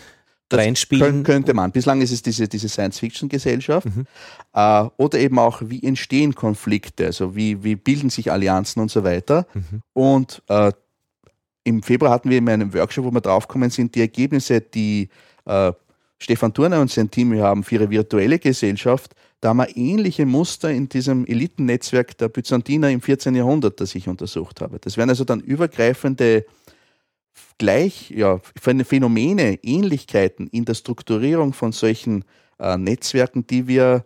[0.49, 1.23] das reinspielen.
[1.23, 1.71] Könnte man.
[1.71, 3.87] Bislang ist es diese, diese Science-Fiction-Gesellschaft.
[3.87, 4.05] Mhm.
[4.53, 9.03] Äh, oder eben auch, wie entstehen Konflikte, also wie, wie bilden sich Allianzen und so
[9.03, 9.47] weiter.
[9.53, 9.81] Mhm.
[9.93, 10.71] Und äh,
[11.63, 15.09] im Februar hatten wir in einem Workshop, wo wir draufgekommen sind, die Ergebnisse, die
[15.45, 15.71] äh,
[16.17, 20.69] Stefan Turner und sein Team haben für ihre virtuelle Gesellschaft, da haben wir ähnliche Muster
[20.69, 23.35] in diesem Elitennetzwerk der Byzantiner im 14.
[23.35, 24.79] Jahrhundert, das ich untersucht habe.
[24.79, 26.45] Das wären also dann übergreifende
[27.57, 32.25] gleich, ja, Phänomene, Ähnlichkeiten in der Strukturierung von solchen
[32.59, 34.03] äh, Netzwerken, die wir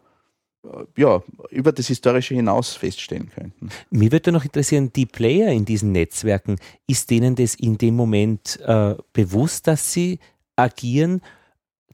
[0.96, 3.70] ja, über das Historische hinaus feststellen könnten.
[3.90, 6.58] Mir würde noch interessieren, die Player in diesen Netzwerken,
[6.88, 10.20] ist denen das in dem Moment äh, bewusst, dass sie
[10.56, 11.22] agieren,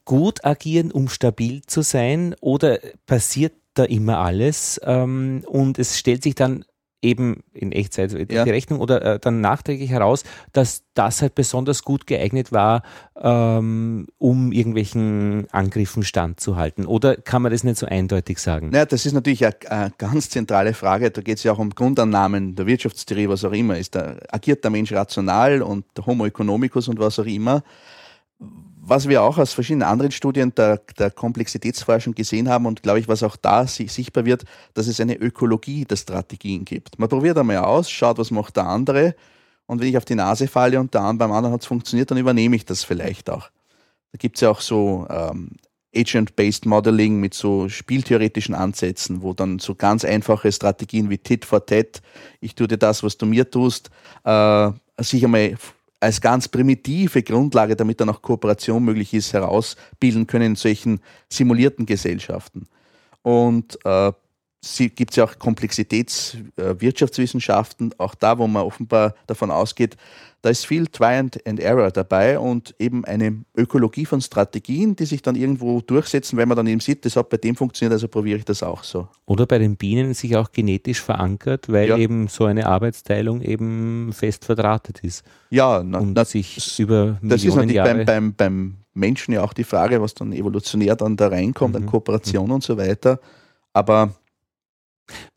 [0.05, 6.24] gut agieren, um stabil zu sein, oder passiert da immer alles ähm, und es stellt
[6.24, 6.65] sich dann
[7.02, 8.43] eben in Echtzeit die ja.
[8.43, 10.24] Rechnung oder äh, dann nachträglich heraus,
[10.54, 12.84] dass das halt besonders gut geeignet war,
[13.16, 16.86] ähm, um irgendwelchen Angriffen standzuhalten?
[16.86, 18.70] Oder kann man das nicht so eindeutig sagen?
[18.70, 21.12] Naja, das ist natürlich eine, eine ganz zentrale Frage.
[21.12, 23.78] Da geht es ja auch um Grundannahmen der Wirtschaftstheorie, was auch immer.
[23.78, 27.64] Ist da, agiert der Mensch rational und der Homo economicus und was auch immer?
[28.82, 33.07] Was wir auch aus verschiedenen anderen Studien der, der Komplexitätsforschung gesehen haben und glaube ich,
[33.07, 36.97] was auch da sichtbar wird, dass es eine Ökologie der Strategien gibt.
[36.97, 39.15] Man probiert einmal aus, schaut, was macht der andere
[39.65, 42.17] und wenn ich auf die Nase falle und der, beim anderen hat es funktioniert, dann
[42.17, 43.49] übernehme ich das vielleicht auch.
[44.11, 45.51] Da gibt es ja auch so ähm,
[45.95, 51.65] Agent-Based Modeling mit so spieltheoretischen Ansätzen, wo dann so ganz einfache Strategien wie Tit for
[51.65, 52.01] Tat,
[52.39, 53.89] ich tue dir das, was du mir tust,
[54.23, 55.55] äh, sich einmal
[56.00, 61.86] als ganz primitive Grundlage, damit dann auch Kooperation möglich ist, herausbilden können in solchen simulierten
[61.86, 62.68] Gesellschaften.
[63.22, 64.12] Und äh,
[64.62, 69.95] gibt es ja auch Komplexitätswirtschaftswissenschaften, äh, auch da, wo man offenbar davon ausgeht,
[70.41, 75.22] da ist viel Try and Error dabei und eben eine Ökologie von Strategien, die sich
[75.22, 78.38] dann irgendwo durchsetzen, weil man dann eben sieht, das hat bei dem funktioniert, also probiere
[78.38, 79.10] ich das auch so.
[79.26, 81.97] Oder bei den Bienen sich auch genetisch verankert, weil ja.
[81.97, 85.26] eben so eine Arbeitsteilung eben fest verdrahtet ist.
[85.49, 89.34] Ja, na, und na, sich über Millionen Das ist natürlich Jahre beim, beim, beim Menschen
[89.34, 91.82] ja auch die Frage, was dann evolutionär dann da reinkommt, mhm.
[91.82, 92.53] an Kooperation mhm.
[92.53, 93.20] und so weiter.
[93.74, 94.16] Aber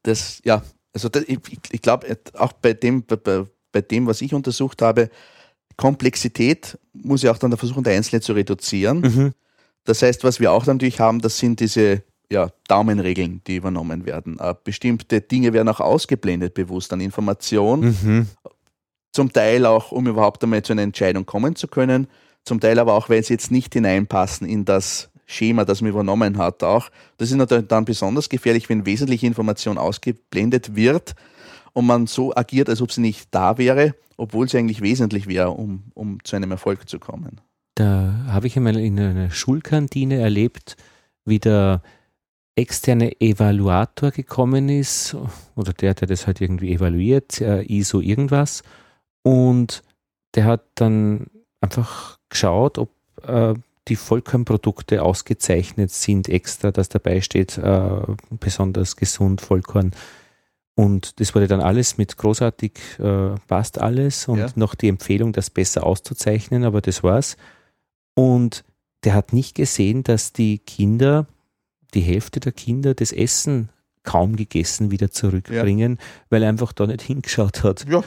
[0.02, 0.62] das, ja,
[0.92, 1.38] also das, ich,
[1.70, 5.10] ich glaube, auch bei dem, bei, bei dem, was ich untersucht habe,
[5.76, 9.00] Komplexität muss ja auch dann versuchen, der Einzelne zu reduzieren.
[9.00, 9.32] Mhm.
[9.84, 14.38] Das heißt, was wir auch natürlich haben, das sind diese ja, Daumenregeln, die übernommen werden.
[14.38, 17.80] Äh, bestimmte Dinge werden auch ausgeblendet bewusst an Information.
[17.80, 18.26] Mhm.
[19.12, 22.08] Zum Teil auch, um überhaupt einmal zu einer Entscheidung kommen zu können.
[22.44, 26.38] Zum Teil aber auch, weil sie jetzt nicht hineinpassen in das Schema, das man übernommen
[26.38, 26.62] hat.
[26.62, 31.14] Auch das ist natürlich dann besonders gefährlich, wenn wesentliche Information ausgeblendet wird
[31.72, 35.50] und man so agiert, als ob sie nicht da wäre, obwohl sie eigentlich wesentlich wäre,
[35.50, 37.40] um, um zu einem Erfolg zu kommen.
[37.74, 40.76] Da habe ich einmal in einer Schulkantine erlebt,
[41.24, 41.82] wie der
[42.54, 45.16] externe Evaluator gekommen ist,
[45.56, 48.62] oder der, der das halt irgendwie evaluiert, äh, ISO irgendwas,
[49.22, 49.82] und
[50.34, 51.28] der hat dann
[51.60, 52.90] einfach geschaut, ob
[53.22, 53.54] äh,
[53.88, 58.00] die Vollkornprodukte ausgezeichnet sind, extra, dass dabei steht, äh,
[58.38, 59.92] besonders gesund Vollkorn
[60.74, 64.48] und das wurde dann alles mit großartig, äh, passt alles und ja.
[64.54, 67.36] noch die Empfehlung, das besser auszuzeichnen, aber das war's.
[68.14, 68.64] Und
[69.04, 71.26] der hat nicht gesehen, dass die Kinder,
[71.92, 73.68] die Hälfte der Kinder das Essen
[74.04, 76.04] kaum gegessen wieder zurückbringen, ja.
[76.30, 77.84] weil er einfach da nicht hingeschaut hat.
[77.88, 77.98] Ja.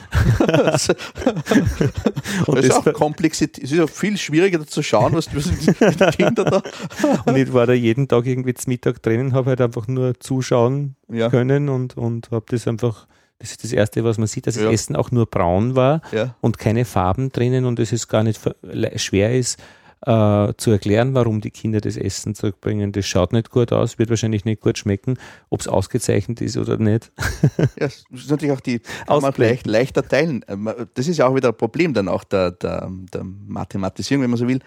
[2.45, 3.63] und das ist auch Komplexität.
[3.63, 5.73] Es ist ja viel schwieriger zu schauen, was die
[6.17, 6.61] Kinder da.
[7.25, 10.95] und ich war da jeden Tag irgendwie zum Mittag drinnen, habe halt einfach nur zuschauen
[11.09, 11.29] ja.
[11.29, 13.07] können und, und habe das einfach
[13.39, 16.01] das ist das Erste, was man sieht, dass das Essen auch nur braun war
[16.39, 18.39] und keine Farben drinnen und es ist gar nicht
[18.95, 19.59] schwer ist,
[20.06, 22.91] äh, zu erklären, warum die Kinder das Essen zurückbringen.
[22.91, 25.18] Das schaut nicht gut aus, wird wahrscheinlich nicht gut schmecken,
[25.49, 27.12] ob es ausgezeichnet ist oder nicht.
[27.58, 30.43] ja, das ist natürlich auch die kann man leicht, leichter teilen.
[30.43, 34.30] Äh, das ist ja auch wieder ein Problem dann auch der, der, der Mathematisierung, wenn
[34.30, 34.60] man so will.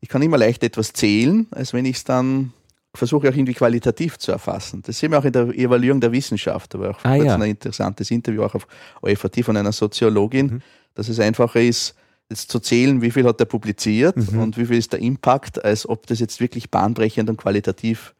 [0.00, 2.52] Ich kann immer leicht etwas zählen, als wenn ich es dann
[2.94, 4.82] versuche auch irgendwie qualitativ zu erfassen.
[4.86, 6.74] Das sehen wir auch in der Evaluierung der Wissenschaft.
[6.74, 7.34] Aber auch ah, ja.
[7.34, 8.66] ein interessantes Interview auch auf
[9.02, 10.62] OFAT von einer Soziologin, mhm.
[10.94, 11.94] dass es einfacher ist,
[12.30, 14.40] jetzt zu zählen, wie viel hat er publiziert mhm.
[14.40, 18.14] und wie viel ist der Impact, als ob das jetzt wirklich bahnbrechend und qualitativ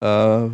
[0.00, 0.48] äh,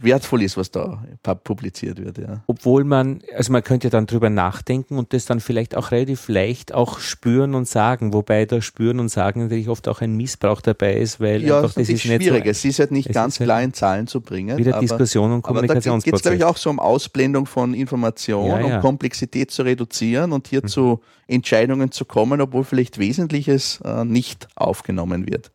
[0.00, 1.00] wertvoll ist, was da
[1.44, 2.18] publiziert wird.
[2.18, 2.42] Ja.
[2.46, 6.28] Obwohl man, also man könnte ja dann drüber nachdenken und das dann vielleicht auch relativ
[6.28, 10.60] leicht auch spüren und sagen, wobei da spüren und sagen natürlich oft auch ein Missbrauch
[10.60, 12.44] dabei ist, weil ja, einfach das ist schwierig.
[12.44, 14.58] So, es ist halt nicht ganz klar halt in Zahlen zu bringen.
[14.58, 15.92] Wieder aber, Diskussion und Kommunikationsprozess.
[15.92, 18.76] Aber da geht es glaube ich auch so um Ausblendung von Information, ja, ja.
[18.76, 20.68] um Komplexität zu reduzieren und hier mhm.
[20.68, 25.52] zu Entscheidungen zu kommen, obwohl vielleicht Wesentliches äh, nicht aufgenommen wird.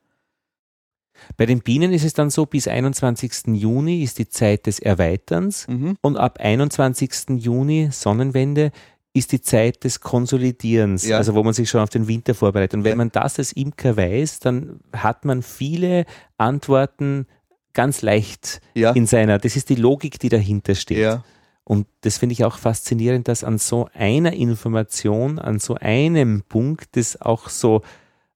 [1.37, 3.47] Bei den Bienen ist es dann so, bis 21.
[3.53, 5.97] Juni ist die Zeit des Erweiterns mhm.
[6.01, 7.11] und ab 21.
[7.37, 8.71] Juni, Sonnenwende,
[9.13, 11.17] ist die Zeit des Konsolidierens, ja.
[11.17, 12.75] also wo man sich schon auf den Winter vorbereitet.
[12.75, 12.97] Und wenn ja.
[12.97, 16.05] man das als Imker weiß, dann hat man viele
[16.37, 17.25] Antworten
[17.73, 18.91] ganz leicht ja.
[18.91, 21.19] in seiner, das ist die Logik, die dahinter steht.
[21.63, 26.95] Und das finde ich auch faszinierend, dass an so einer Information, an so einem Punkt,
[26.95, 27.81] das auch so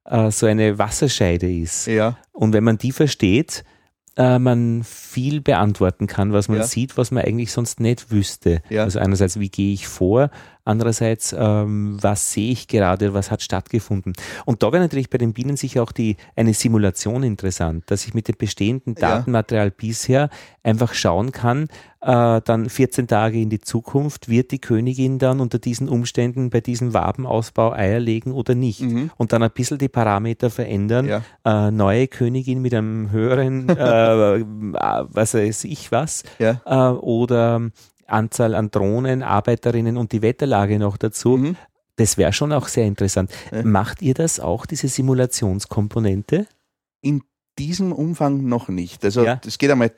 [0.04, 1.86] äh, so eine Wasserscheide ist.
[1.86, 2.18] Ja.
[2.32, 3.64] Und wenn man die versteht,
[4.16, 6.64] äh, man viel beantworten kann, was man ja.
[6.64, 8.62] sieht, was man eigentlich sonst nicht wüsste.
[8.68, 8.84] Ja.
[8.84, 10.30] Also einerseits, wie gehe ich vor,
[10.64, 14.12] andererseits, ähm, was sehe ich gerade, was hat stattgefunden.
[14.44, 18.14] Und da wäre natürlich bei den Bienen sicher auch die, eine Simulation interessant, dass ich
[18.14, 19.74] mit dem bestehenden Datenmaterial ja.
[19.76, 20.30] bisher
[20.62, 21.68] einfach schauen kann,
[22.02, 26.60] äh, dann 14 Tage in die Zukunft, wird die Königin dann unter diesen Umständen bei
[26.60, 28.80] diesem Wabenausbau Eier legen oder nicht?
[28.80, 29.10] Mhm.
[29.16, 31.06] Und dann ein bisschen die Parameter verändern.
[31.06, 31.22] Ja.
[31.44, 34.44] Äh, neue Königin mit einem höheren, äh, äh,
[34.74, 36.60] was weiß ich was, ja.
[36.66, 37.70] Äh, oder
[38.12, 41.36] Anzahl an Drohnen, Arbeiterinnen und die Wetterlage noch dazu.
[41.36, 41.56] Mhm.
[41.96, 43.30] Das wäre schon auch sehr interessant.
[43.50, 43.62] Ja.
[43.62, 46.46] Macht ihr das auch, diese Simulationskomponente?
[47.00, 47.22] In
[47.58, 49.04] diesem Umfang noch nicht.
[49.04, 49.92] Also es geht einmal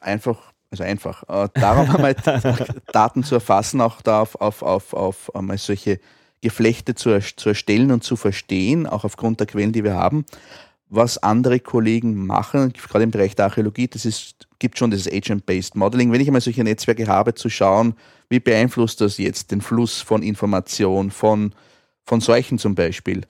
[0.00, 2.14] einfach also einfach, äh, darum einmal
[2.92, 6.00] Daten zu erfassen, auch da auf, auf, auf, auf einmal solche
[6.42, 10.24] Geflechte zu, zu erstellen und zu verstehen, auch aufgrund der Quellen, die wir haben.
[10.88, 15.76] Was andere Kollegen machen, gerade im Bereich der Archäologie, das ist, gibt schon dieses Agent-Based
[15.76, 16.12] Modeling.
[16.12, 17.94] Wenn ich einmal solche Netzwerke habe, zu schauen,
[18.28, 21.52] wie beeinflusst das jetzt den Fluss von Information, von,
[22.04, 23.22] von Seuchen zum Beispiel,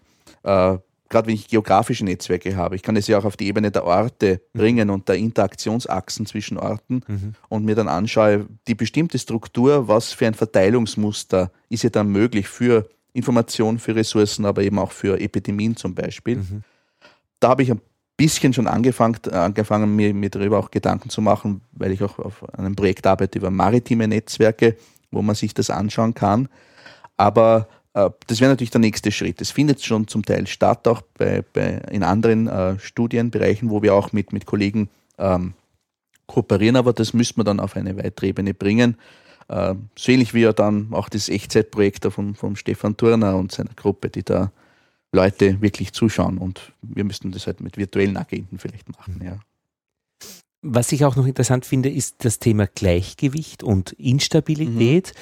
[0.43, 3.71] äh, gerade wenn ich geografische Netzwerke habe, ich kann es ja auch auf die Ebene
[3.71, 4.59] der Orte mhm.
[4.59, 7.35] bringen und der Interaktionsachsen zwischen Orten mhm.
[7.49, 12.49] und mir dann anschaue, die bestimmte Struktur, was für ein Verteilungsmuster ist ja dann möglich
[12.49, 16.37] für Informationen, für Ressourcen, aber eben auch für Epidemien zum Beispiel.
[16.37, 16.63] Mhm.
[17.41, 17.81] Da habe ich ein
[18.17, 22.49] bisschen schon angefangen, angefangen mir, mir darüber auch Gedanken zu machen, weil ich auch auf
[22.59, 24.77] einem Projekt arbeite über maritime Netzwerke,
[25.11, 26.49] wo man sich das anschauen kann.
[27.17, 29.41] Aber äh, das wäre natürlich der nächste Schritt.
[29.41, 33.95] Es findet schon zum Teil statt, auch bei, bei in anderen äh, Studienbereichen, wo wir
[33.95, 34.89] auch mit, mit Kollegen
[35.19, 35.55] ähm,
[36.27, 38.97] kooperieren, aber das müsste man dann auf eine weitere Ebene bringen.
[39.49, 43.75] Äh, so ähnlich wie ja dann auch das Echtzeitprojekt von, von Stefan Turner und seiner
[43.75, 44.51] Gruppe, die da
[45.17, 49.39] Leute wirklich zuschauen und wir müssten das halt mit virtuellen Agenten vielleicht machen, ja.
[50.63, 55.13] Was ich auch noch interessant finde, ist das Thema Gleichgewicht und Instabilität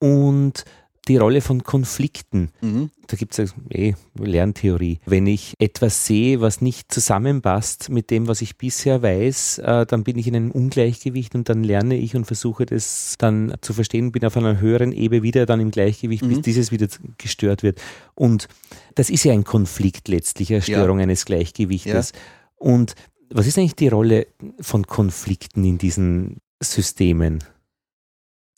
[0.00, 0.08] mhm.
[0.08, 0.64] und
[1.08, 2.50] die Rolle von Konflikten.
[2.60, 2.90] Mhm.
[3.06, 5.00] Da gibt es eh Lerntheorie.
[5.06, 10.04] Wenn ich etwas sehe, was nicht zusammenpasst mit dem, was ich bisher weiß, äh, dann
[10.04, 14.12] bin ich in einem Ungleichgewicht und dann lerne ich und versuche das dann zu verstehen,
[14.12, 16.28] bin auf einer höheren Ebene wieder dann im Gleichgewicht, mhm.
[16.28, 16.86] bis dieses wieder
[17.18, 17.80] gestört wird.
[18.14, 18.48] Und
[18.94, 21.04] das ist ja ein Konflikt letztlich, eine Störung ja.
[21.04, 22.12] eines Gleichgewichtes.
[22.12, 22.20] Ja.
[22.56, 22.94] Und
[23.30, 24.26] was ist eigentlich die Rolle
[24.60, 27.42] von Konflikten in diesen Systemen?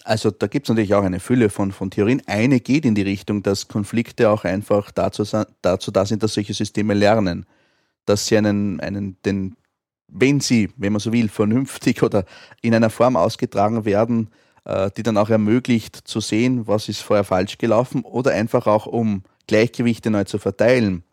[0.05, 2.23] Also da gibt es natürlich auch eine Fülle von, von Theorien.
[2.27, 5.25] Eine geht in die Richtung, dass Konflikte auch einfach dazu,
[5.63, 7.47] dazu da sind, dass solche Systeme lernen.
[8.05, 9.57] Dass sie einen, einen, den,
[10.09, 12.25] wenn sie, wenn man so will, vernünftig oder
[12.61, 14.31] in einer Form ausgetragen werden,
[14.65, 18.87] äh, die dann auch ermöglicht zu sehen, was ist vorher falsch gelaufen oder einfach auch
[18.87, 21.05] um Gleichgewichte neu zu verteilen,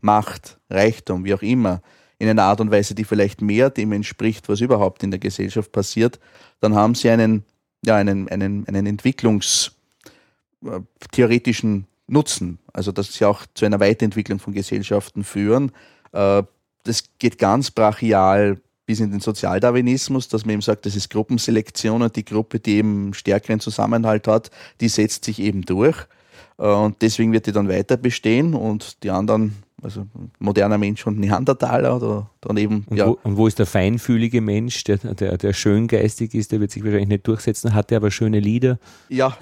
[0.00, 1.80] Macht, Reichtum, wie auch immer,
[2.18, 5.72] in einer Art und Weise, die vielleicht mehr dem entspricht, was überhaupt in der Gesellschaft
[5.72, 6.20] passiert,
[6.60, 7.44] dann haben sie einen,
[7.84, 12.58] ja, einen, einen, einen entwicklungstheoretischen äh, Nutzen.
[12.72, 15.72] Also dass sie auch zu einer Weiterentwicklung von Gesellschaften führen.
[16.12, 16.42] Äh,
[16.84, 22.02] das geht ganz brachial bis in den Sozialdarwinismus, dass man eben sagt, das ist Gruppenselektion
[22.02, 24.50] und die Gruppe, die eben stärkeren Zusammenhalt hat,
[24.80, 25.96] die setzt sich eben durch.
[26.58, 30.06] Äh, und deswegen wird die dann weiter bestehen und die anderen also
[30.38, 32.86] moderner Mensch und Neandertaler oder daneben.
[32.88, 33.06] Und, ja.
[33.06, 36.82] wo, und wo ist der feinfühlige Mensch, der, der, der schöngeistig ist, der wird sich
[36.82, 38.78] wahrscheinlich nicht durchsetzen, hat der aber schöne Lieder?
[39.10, 39.36] Ja,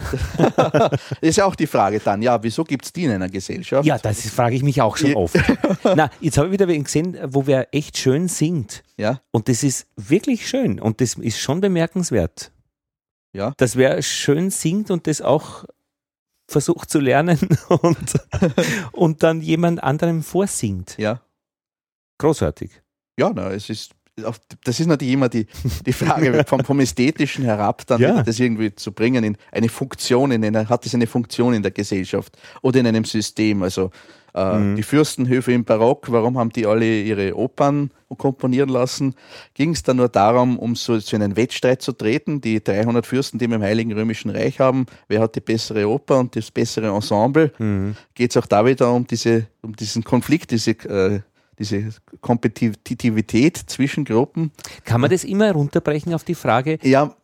[1.21, 3.87] ist ja auch die Frage dann, ja, wieso gibt es die in einer Gesellschaft?
[3.87, 5.37] Ja, das frage ich mich auch schon oft.
[5.85, 8.83] Na, jetzt habe ich wieder gesehen, wo wer echt schön singt.
[8.97, 9.21] Ja.
[9.31, 12.51] Und das ist wirklich schön und das ist schon bemerkenswert.
[13.33, 13.53] Ja.
[13.57, 15.65] Dass wer schön singt und das auch
[16.53, 17.39] versucht zu lernen
[17.69, 18.15] und,
[18.93, 20.97] und dann jemand anderem vorsingt.
[20.99, 21.21] Ja.
[22.19, 22.71] Großartig.
[23.19, 23.93] Ja, na, es ist,
[24.65, 25.47] das ist natürlich immer die,
[25.87, 28.23] die Frage vom, vom Ästhetischen herab, dann Ja.
[28.23, 31.73] das irgendwie zu bringen in eine Funktion, in einer, hat es eine Funktion in der
[31.73, 33.63] Gesellschaft oder in einem System.
[33.63, 33.91] Also
[34.35, 34.77] äh, Mhm.
[34.77, 39.15] die Fürstenhöfe im Barock, warum haben die alle ihre Opern komponieren lassen?
[39.55, 42.41] Ging es da nur darum, um so zu einem Wettstreit zu treten?
[42.41, 46.19] Die 300 Fürsten, die wir im Heiligen Römischen Reich haben, wer hat die bessere Oper
[46.19, 47.53] und das bessere Ensemble?
[47.59, 47.97] Mhm.
[48.15, 51.21] Geht es auch da wieder um, diese, um diesen Konflikt, diese, äh,
[51.59, 54.53] diese Kompetitivität zwischen Gruppen?
[54.85, 56.79] Kann man das immer runterbrechen auf die Frage?
[56.83, 57.15] Ja,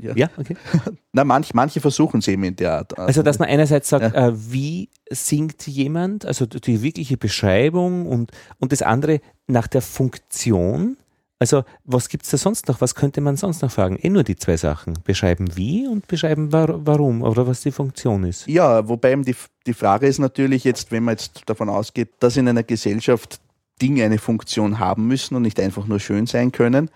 [0.00, 0.14] ja.
[0.14, 0.56] Ja, okay.
[1.12, 2.98] Na, manch, manche versuchen es eben in der Art.
[2.98, 8.72] Also, dass man einerseits sagt, äh, wie singt jemand, also die wirkliche Beschreibung und, und
[8.72, 10.96] das andere nach der Funktion.
[11.40, 12.80] Also, was gibt es da sonst noch?
[12.80, 13.96] Was könnte man sonst noch fragen?
[14.02, 14.94] Eh nur die zwei Sachen.
[15.04, 18.48] Beschreiben wie und beschreiben war, warum oder was die Funktion ist.
[18.48, 22.36] Ja, wobei eben die, die Frage ist natürlich jetzt, wenn man jetzt davon ausgeht, dass
[22.36, 23.40] in einer Gesellschaft
[23.80, 26.90] Dinge eine Funktion haben müssen und nicht einfach nur schön sein können,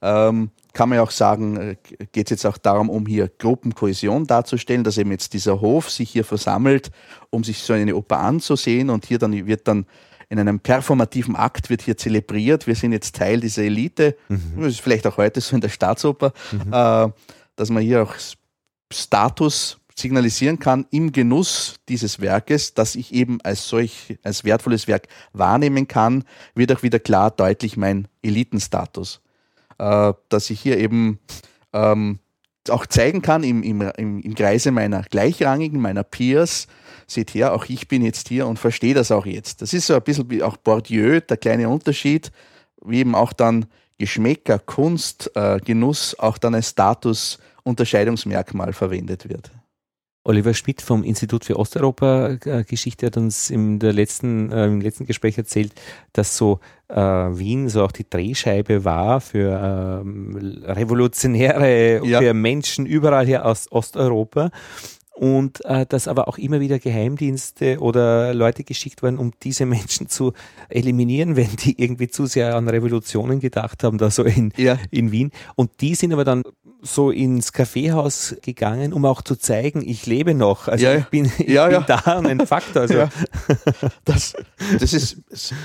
[0.00, 1.76] ähm, kann man ja auch sagen,
[2.12, 6.10] geht es jetzt auch darum, um hier Gruppenkohäsion darzustellen, dass eben jetzt dieser Hof sich
[6.10, 6.90] hier versammelt,
[7.30, 9.86] um sich so eine Oper anzusehen und hier dann wird dann
[10.30, 14.16] in einem performativen Akt wird hier zelebriert, wir sind jetzt Teil dieser Elite,
[14.56, 16.32] das ist vielleicht auch heute so in der Staatsoper,
[16.70, 17.08] äh,
[17.54, 18.14] dass man hier auch
[18.90, 25.08] Status signalisieren kann im Genuss dieses Werkes, dass ich eben als solch, als wertvolles Werk
[25.32, 26.24] wahrnehmen kann,
[26.54, 29.20] wird auch wieder klar deutlich mein Elitenstatus.
[29.78, 31.18] Äh, dass ich hier eben
[31.72, 32.18] ähm,
[32.68, 36.68] auch zeigen kann im, im, im, Kreise meiner Gleichrangigen, meiner Peers,
[37.06, 39.62] seht her, auch ich bin jetzt hier und verstehe das auch jetzt.
[39.62, 42.30] Das ist so ein bisschen wie auch Bourdieu, der kleine Unterschied,
[42.84, 43.66] wie eben auch dann
[43.98, 49.50] Geschmäcker, Kunst, äh, Genuss auch dann als Status-Unterscheidungsmerkmal verwendet wird.
[50.24, 55.72] Oliver Schmidt vom Institut für Osteuropa-Geschichte hat uns im, letzten, äh, im letzten Gespräch erzählt,
[56.12, 62.20] dass so äh, Wien so auch die Drehscheibe war für ähm, Revolutionäre, Ja.
[62.20, 64.50] für Menschen überall hier aus Osteuropa.
[65.14, 70.08] Und äh, dass aber auch immer wieder Geheimdienste oder Leute geschickt wurden, um diese Menschen
[70.08, 70.32] zu
[70.68, 74.78] eliminieren, wenn die irgendwie zu sehr an Revolutionen gedacht haben, da so in, Ja.
[74.90, 75.30] in Wien.
[75.54, 76.42] Und die sind aber dann
[76.80, 80.66] so ins Kaffeehaus gegangen, um auch zu zeigen, ich lebe noch.
[80.66, 82.82] Also Ja, ich bin, ich Ja, bin da und ein Faktor.
[82.82, 83.04] Also.
[84.04, 84.34] Das,
[84.80, 85.18] das ist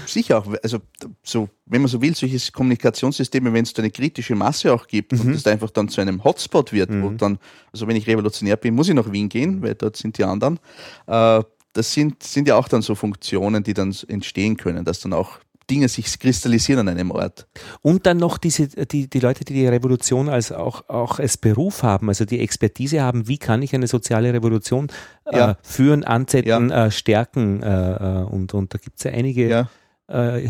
[0.06, 0.80] sicher auch, also
[1.24, 5.14] so, wenn man so will, solche Kommunikationssysteme, wenn es da eine kritische Masse auch gibt
[5.14, 7.40] und es einfach dann zu einem Hotspot wird, wo dann,
[7.72, 10.60] also wenn ich revolutionär bin, muss ich nach Wien gehen, weil dort sind die anderen.
[11.08, 11.42] Äh,
[11.74, 15.40] das sind, sind ja auch dann so Funktionen, die dann entstehen können, dass dann auch
[15.70, 17.46] Dinge sich kristallisieren an einem Ort.
[17.82, 21.84] Und dann noch diese, die, die Leute, die die Revolution als auch, auch als Beruf
[21.84, 24.88] haben, also die Expertise haben, wie kann ich eine soziale Revolution
[25.26, 25.58] äh, Ja.
[25.62, 27.62] führen, anzetteln, äh, stärken.
[27.62, 29.70] Äh, äh, und, und da gibt es ja einige Ja,
[30.08, 30.48] äh,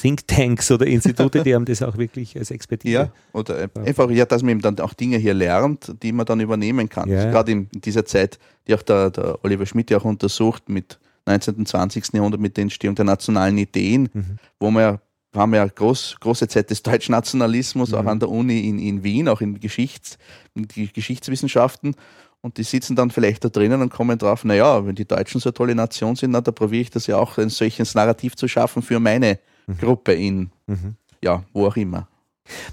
[0.00, 2.92] Thinktanks oder Institute, die haben das auch wirklich als Expertise.
[2.94, 3.12] ja.
[3.32, 6.40] Oder äh, einfach, ja, dass man eben dann auch Dinge hier lernt, die man dann
[6.40, 7.08] übernehmen kann.
[7.08, 7.30] Ja.
[7.30, 11.54] Gerade in, dieser Zeit, die auch der, der Oliver Schmidt ja auch untersucht mit 19.
[11.56, 12.12] und 20.
[12.14, 14.38] Jahrhundert mit der Entstehung der nationalen Ideen, Mhm.
[14.58, 15.00] wo wir ja,
[15.34, 17.94] haben ja groß, große Zeit des Deutschnationalismus, Mhm.
[17.96, 20.18] auch an der Uni in, in Wien, auch in, Geschichts,
[20.54, 21.94] in die Geschichtswissenschaften.
[22.42, 25.50] Und die sitzen dann vielleicht da drinnen und kommen drauf, naja, wenn die Deutschen so
[25.50, 28.48] eine tolle Nation sind, na, da probiere ich das ja auch, ein solches Narrativ zu
[28.48, 29.38] schaffen für meine
[29.78, 30.96] Gruppe in, Mhm.
[31.22, 32.08] ja, wo auch immer.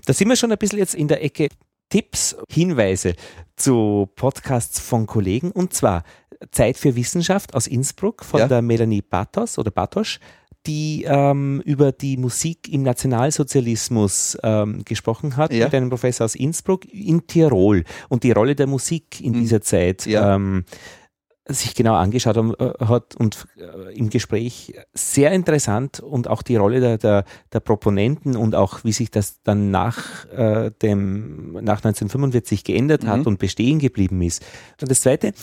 [0.05, 1.49] Da sind wir schon ein bisschen jetzt in der Ecke
[1.89, 3.13] Tipps, Hinweise
[3.55, 6.03] zu Podcasts von Kollegen und zwar
[6.51, 8.47] Zeit für Wissenschaft aus Innsbruck von Ja.
[8.47, 10.19] der Melanie Batos oder Batosch,
[10.67, 15.65] die ähm, über die Musik im Nationalsozialismus ähm, gesprochen hat Ja.
[15.65, 19.39] mit einem Professor aus Innsbruck in Tirol und die Rolle der Musik in Mhm.
[19.39, 20.05] dieser Zeit.
[20.05, 20.35] Ja.
[20.35, 20.65] Ähm,
[21.47, 26.79] sich genau angeschaut äh, hat und äh, im Gespräch sehr interessant und auch die Rolle
[26.79, 32.63] der, der, der Proponenten und auch wie sich das dann nach äh, dem nach 1945
[32.63, 33.07] geändert mhm.
[33.07, 34.43] hat und bestehen geblieben ist.
[34.81, 35.33] Und das zweite,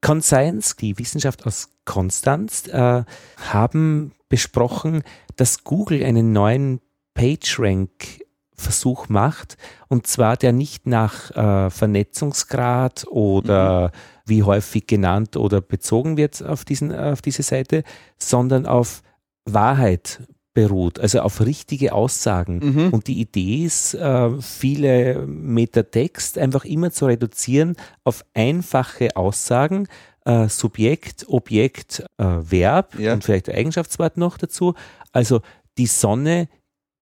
[0.00, 3.04] Conscience, die Wissenschaft aus Konstanz, äh,
[3.50, 5.02] haben besprochen,
[5.36, 6.80] dass Google einen neuen
[7.14, 8.24] PageRank
[8.56, 9.56] Versuch macht,
[9.88, 13.98] und zwar der nicht nach äh, Vernetzungsgrad oder mhm.
[14.26, 17.84] Wie häufig genannt oder bezogen wird auf, diesen, auf diese Seite,
[18.18, 19.02] sondern auf
[19.44, 20.22] Wahrheit
[20.54, 22.60] beruht, also auf richtige Aussagen.
[22.60, 22.88] Mhm.
[22.90, 29.88] Und die Idee ist, äh, viele Meter Text einfach immer zu reduzieren auf einfache Aussagen,
[30.24, 33.12] äh, Subjekt, Objekt, äh, Verb ja.
[33.12, 34.74] und vielleicht Eigenschaftswort noch dazu.
[35.12, 35.40] Also
[35.76, 36.48] die Sonne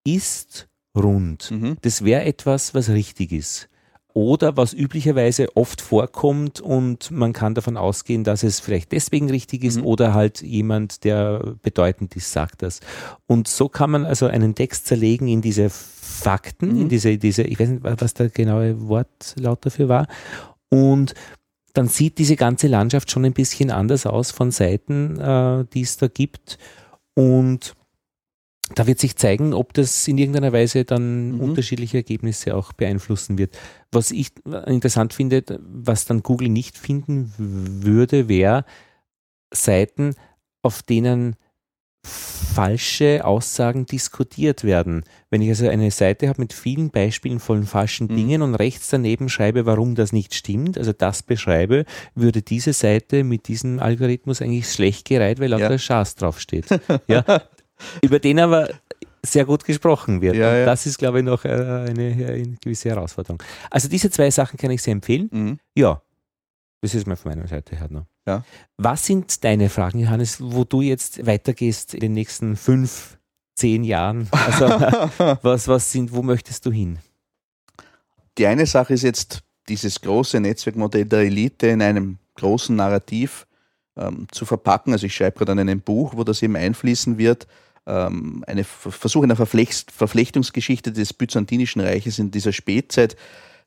[0.05, 1.51] ist rund.
[1.51, 1.77] Mhm.
[1.83, 3.69] Das wäre etwas, was richtig ist.
[4.15, 9.65] Oder was üblicherweise oft vorkommt und man kann davon ausgehen, dass es vielleicht deswegen richtig
[9.65, 9.87] ist mhm.
[9.87, 12.81] oder halt jemand, der bedeutend ist, sagt das.
[13.27, 16.83] Und so kann man also einen Text zerlegen in diese Fakten, mhm.
[16.83, 20.07] in diese, diese, ich weiß nicht, was der genaue Wortlaut dafür war.
[20.69, 21.15] Und
[21.73, 25.97] dann sieht diese ganze Landschaft schon ein bisschen anders aus von Seiten, äh, die es
[25.97, 26.59] da gibt.
[27.15, 27.75] Und
[28.79, 31.41] da wird sich zeigen, ob das in irgendeiner Weise dann mhm.
[31.41, 33.57] unterschiedliche Ergebnisse auch beeinflussen wird.
[33.91, 34.29] Was ich
[34.67, 38.65] interessant finde, was dann Google nicht finden würde, wäre
[39.53, 40.15] Seiten,
[40.63, 41.37] auf denen
[42.05, 45.05] falsche Aussagen diskutiert werden.
[45.31, 48.17] Wenn ich also eine Seite habe mit vielen Beispielen von falschen mhm.
[48.17, 51.85] Dingen und rechts daneben schreibe, warum das nicht stimmt, also das beschreibe,
[52.15, 55.79] würde diese Seite mit diesem Algorithmus eigentlich schlecht gereiht, weil lauter ja.
[55.79, 56.67] Schaß draufsteht.
[57.07, 57.43] ja,
[58.03, 58.69] über den aber
[59.25, 60.35] sehr gut gesprochen wird.
[60.37, 60.65] Ja, ja.
[60.65, 63.43] Das ist, glaube ich, noch äh, eine, eine, gewisse Herausforderung.
[63.71, 65.29] Also diese zwei Sachen kann ich sehr empfehlen.
[65.33, 65.59] Mhm.
[65.75, 66.03] Ja,
[66.81, 68.07] das ist mal von meiner Seite her noch.
[68.27, 68.45] Ja.
[68.77, 73.19] Was sind deine Fragen, Johannes, wo du jetzt weitergehst in den nächsten fünf,
[73.55, 74.29] zehn Jahren?
[74.33, 74.67] Also
[75.43, 76.99] was, was sind, wo möchtest du hin?
[78.39, 83.47] Die eine Sache ist jetzt dieses große Netzwerkmodell der Elite in einem großen Narrativ
[83.97, 84.93] ähm, zu verpacken.
[84.93, 87.47] Also ich schreibe gerade an einem Buch, wo das eben einfließen wird
[87.87, 93.17] ähm, eine Versuch einer Verflecht, Verflechtungsgeschichte des Byzantinischen Reiches in dieser Spätzeit,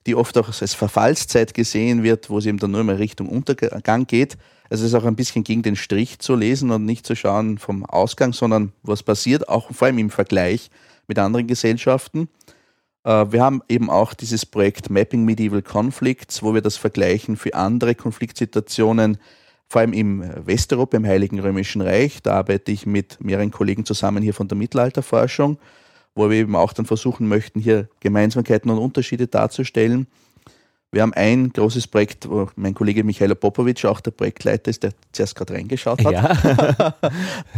[0.06, 4.06] die oft auch als Verfallszeit gesehen wird, wo es eben dann nur immer Richtung Untergang
[4.08, 4.38] geht.
[4.70, 7.58] Also es ist auch ein bisschen gegen den Strich zu lesen und nicht zu schauen
[7.58, 10.70] vom Ausgang, sondern was passiert, auch vor allem im Vergleich
[11.08, 12.30] mit anderen Gesellschaften.
[13.04, 17.54] Äh, wir haben eben auch dieses Projekt Mapping Medieval Conflicts, wo wir das vergleichen für
[17.54, 19.18] andere Konfliktsituationen
[19.76, 22.22] vor allem im Westeuropa, im Heiligen Römischen Reich.
[22.24, 25.58] Da arbeite ich mit mehreren Kollegen zusammen hier von der Mittelalterforschung,
[26.16, 30.08] wo wir eben auch dann versuchen möchten, hier Gemeinsamkeiten und Unterschiede darzustellen.
[30.94, 34.94] Wir haben ein großes Projekt, wo mein Kollege Michael Popovic auch der Projektleiter ist, der
[35.12, 36.14] zuerst gerade reingeschaut hat.
[36.14, 36.96] Ja.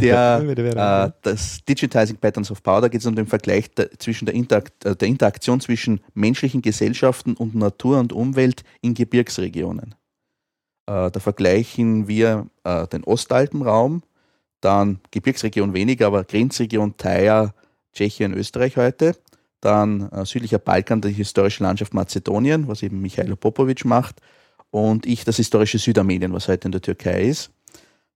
[0.00, 0.40] der,
[1.12, 4.34] äh, das Digitizing Patterns of Power, da geht es um den Vergleich der, zwischen der,
[4.34, 9.94] Interakt, äh, der Interaktion zwischen menschlichen Gesellschaften und Natur und Umwelt in Gebirgsregionen.
[10.88, 14.02] Äh, da vergleichen wir äh, den Ostalpenraum,
[14.62, 17.52] dann Gebirgsregion weniger, aber Grenzregion Theier,
[17.92, 19.14] Tschechien, Österreich heute.
[19.60, 24.22] Dann äh, südlicher Balkan, die historische Landschaft Mazedonien, was eben Michailo Popovic macht.
[24.70, 27.50] Und ich das historische Südarmenien, was heute in der Türkei ist.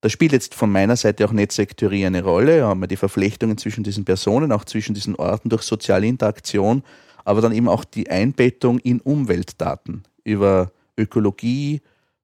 [0.01, 2.61] Da spielt jetzt von meiner Seite auch Netzwerktheorie eine Rolle.
[2.61, 6.83] Da haben wir die Verflechtungen zwischen diesen Personen, auch zwischen diesen Orten durch soziale Interaktion,
[7.25, 11.83] aber dann eben auch die Einbettung in Umweltdaten über Ökologie,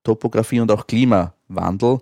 [0.08, 1.98] Topografie und auch Klimawandel,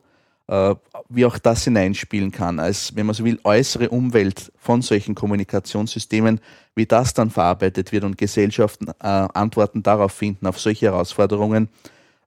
[0.46, 0.76] äh,
[1.08, 6.40] wie auch das hineinspielen kann, als, wenn man so will, äußere Umwelt von solchen Kommunikationssystemen,
[6.76, 11.68] wie das dann verarbeitet wird und Gesellschaften äh, Antworten darauf finden, auf solche Herausforderungen.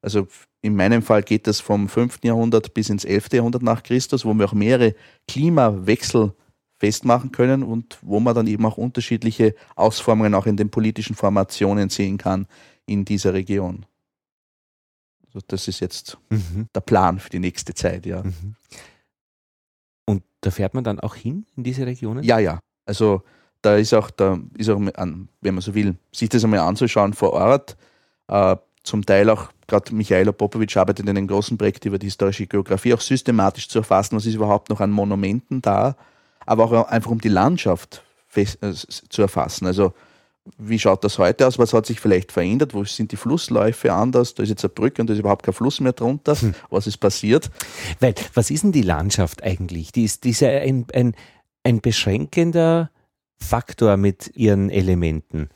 [0.02, 0.28] Also
[0.62, 2.20] in meinem Fall geht das vom 5.
[2.26, 3.32] Jahrhundert bis ins 11.
[3.32, 4.96] Jahrhundert nach Christus, wo wir auch mehrere
[5.30, 6.34] Klimawechsel
[6.78, 11.90] festmachen können und wo man dann eben auch unterschiedliche Ausformungen auch in den politischen Formationen
[11.90, 12.48] sehen kann
[12.86, 13.86] in dieser Region.
[15.34, 16.68] Also das ist jetzt mhm.
[16.74, 18.24] der Plan für die nächste Zeit, ja.
[18.24, 18.56] Mhm.
[20.06, 22.24] Und da fährt man dann auch hin in diese Regionen?
[22.24, 22.60] Ja, ja.
[22.86, 23.22] Also
[23.62, 27.34] da ist auch, da ist auch, wenn man so will, sich das einmal anzuschauen vor
[27.34, 27.78] Ort.
[28.28, 32.48] Äh, zum Teil auch gerade Michaela Popovic arbeitet in einem großen Projekt über die historische
[32.48, 35.96] Geografie, auch systematisch zu erfassen, was ist überhaupt noch an Monumenten da,
[36.46, 39.68] aber auch einfach um die Landschaft fest, äh, zu erfassen.
[39.68, 39.94] Also
[40.58, 41.60] wie schaut das heute aus?
[41.60, 42.74] Was hat sich vielleicht verändert?
[42.74, 44.34] Wo sind die Flussläufe anders?
[44.34, 46.36] Da ist jetzt eine Brücke und da ist überhaupt kein Fluss mehr drunter.
[46.36, 46.56] Hm.
[46.70, 47.50] Was ist passiert?
[48.00, 49.92] Weil, was ist denn die Landschaft eigentlich?
[49.92, 51.16] Die ist, die ist ja ein, ein,
[51.64, 52.90] ein beschränkender
[53.38, 55.50] Faktor mit ihren Elementen.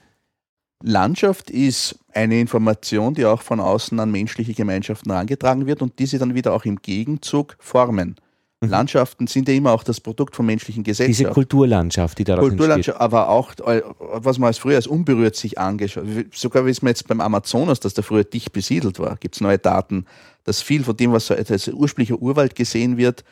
[0.82, 6.20] Landschaft ist eine Information, die auch von außen an menschliche Gemeinschaften herangetragen wird und diese
[6.20, 8.16] dann wieder auch im Gegenzug formen.
[8.64, 8.72] Mhm.
[8.72, 11.24] Landschaften sind ja immer auch das Produkt von menschlichen Gesellschaften.
[11.24, 13.02] Diese Kulturlandschaft, die daraus Kulturlandschaft, entsteht.
[13.02, 17.08] aber auch, äh, was man als früher als unberührt sich angeschaut Sogar wissen wir jetzt
[17.08, 20.06] beim Amazonas, dass der früher dicht besiedelt war, gibt es neue Daten,
[20.44, 23.24] dass viel von dem, was als ursprünglicher Urwald gesehen wird,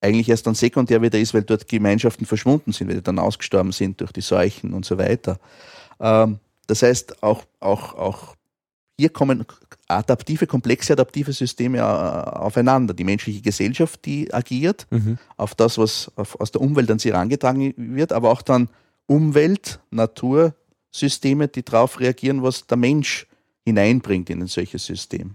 [0.00, 3.72] eigentlich erst dann sekundär wieder ist, weil dort Gemeinschaften verschwunden sind, weil die dann ausgestorben
[3.72, 5.38] sind durch die Seuchen und so weiter.
[6.00, 8.36] Ähm, das heißt, auch, auch, auch
[8.98, 9.44] hier kommen
[9.88, 12.94] adaptive, komplexe adaptive Systeme äh, aufeinander.
[12.94, 15.18] Die menschliche Gesellschaft, die agiert mhm.
[15.36, 18.68] auf das, was aus der Umwelt an sie herangetragen wird, aber auch dann
[19.06, 23.26] Umwelt, Natursysteme, die darauf reagieren, was der Mensch
[23.64, 25.34] hineinbringt in ein solches System.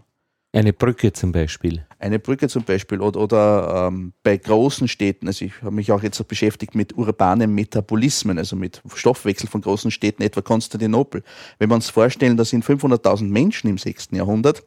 [0.53, 1.85] Eine Brücke zum Beispiel.
[1.97, 6.03] Eine Brücke zum Beispiel oder, oder ähm, bei großen Städten, also ich habe mich auch
[6.03, 11.23] jetzt beschäftigt mit urbanen Metabolismen, also mit Stoffwechsel von großen Städten, etwa Konstantinopel.
[11.57, 14.09] Wenn wir uns vorstellen, da sind 500.000 Menschen im 6.
[14.11, 14.63] Jahrhundert,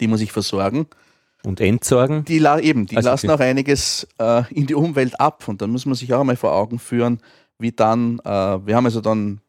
[0.00, 0.86] die muss ich versorgen.
[1.42, 2.24] Und entsorgen?
[2.24, 5.86] Die, eben, die also lassen auch einiges äh, in die Umwelt ab und dann muss
[5.86, 7.20] man sich auch einmal vor Augen führen,
[7.58, 9.40] wie dann, äh, wir haben also dann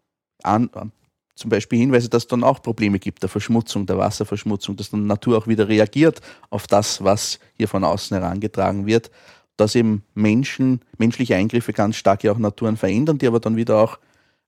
[0.41, 0.69] an,
[1.39, 5.07] zum Beispiel Hinweise, dass es dann auch Probleme gibt, der Verschmutzung, der Wasserverschmutzung, dass dann
[5.07, 9.09] Natur auch wieder reagiert auf das, was hier von außen herangetragen wird,
[9.55, 13.77] dass eben Menschen, menschliche Eingriffe ganz stark ja auch Naturen verändern, die aber dann wieder
[13.77, 13.99] auch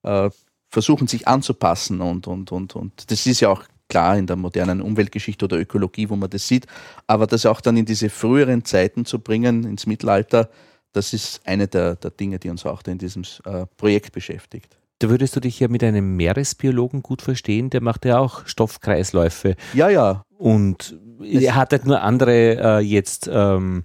[0.02, 0.30] äh,
[0.68, 4.80] versuchen, sich anzupassen und, und, und, und das ist ja auch klar in der modernen
[4.82, 6.66] Umweltgeschichte oder Ökologie, wo man das sieht,
[7.06, 10.50] aber das auch dann in diese früheren Zeiten zu bringen, ins Mittelalter,
[10.92, 14.76] das ist eine der, der Dinge, die uns auch in diesem äh, Projekt beschäftigt.
[15.02, 19.56] Da würdest du dich ja mit einem Meeresbiologen gut verstehen, der macht ja auch Stoffkreisläufe.
[19.74, 20.24] Ja, ja.
[20.38, 23.82] Und es er hat halt nur andere äh, jetzt ähm,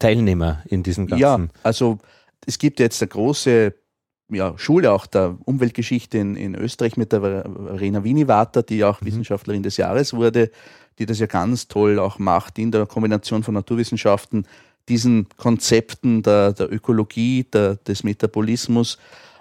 [0.00, 1.20] Teilnehmer in diesem Ganzen.
[1.20, 1.98] Ja, also
[2.44, 3.72] es gibt jetzt eine große
[4.30, 9.06] ja, Schule auch der Umweltgeschichte in, in Österreich mit der Verena Winivater, die auch mhm.
[9.06, 10.50] Wissenschaftlerin des Jahres wurde,
[10.98, 14.44] die das ja ganz toll auch macht in der Kombination von Naturwissenschaften,
[14.88, 18.98] diesen Konzepten der, der Ökologie, der, des Metabolismus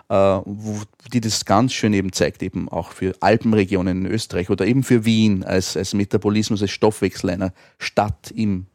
[0.09, 0.79] wo,
[1.11, 5.05] die das ganz schön eben zeigt, eben auch für Alpenregionen in Österreich oder eben für
[5.05, 8.67] Wien als, als Metabolismus, als Stoffwechsel einer Stadt im,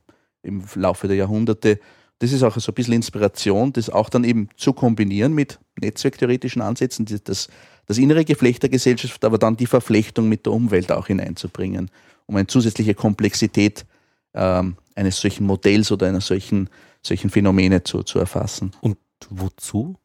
[0.43, 1.81] im Laufe der Jahrhunderte.
[2.19, 6.63] Das ist auch so ein bisschen Inspiration, das auch dann eben zu kombinieren mit netzwerktheoretischen
[6.63, 7.49] Ansätzen, das,
[7.87, 11.91] das innere Geflecht der Gesellschaft, aber dann die Verflechtung mit der Umwelt auch hineinzubringen,
[12.27, 13.87] um eine zusätzliche Komplexität
[14.35, 16.69] ähm, eines solchen Modells oder einer solchen,
[17.03, 18.73] solchen Phänomene zu, zu erfassen.
[18.83, 18.99] Und
[19.31, 19.97] wozu?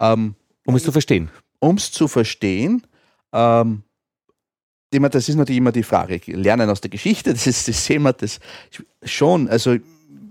[0.00, 0.34] Ähm,
[0.66, 1.30] um es zu verstehen.
[1.58, 2.86] Um es zu verstehen,
[3.32, 3.82] ähm,
[4.90, 6.20] das ist natürlich immer die Frage.
[6.26, 8.40] Lernen aus der Geschichte, das ist das Thema, das
[9.04, 9.76] schon, also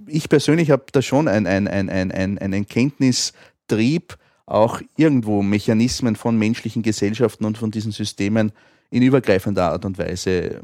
[0.07, 6.15] ich persönlich habe da schon ein, ein, ein, ein, ein, einen Kenntnistrieb, auch irgendwo Mechanismen
[6.15, 8.51] von menschlichen Gesellschaften und von diesen Systemen
[8.89, 10.61] in übergreifender Art und Weise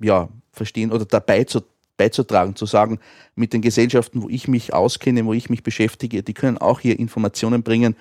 [0.00, 1.62] ja, verstehen oder dabei zu,
[1.96, 2.98] beizutragen, zu sagen,
[3.34, 6.98] mit den Gesellschaften, wo ich mich auskenne, wo ich mich beschäftige, die können auch hier
[6.98, 7.96] Informationen bringen,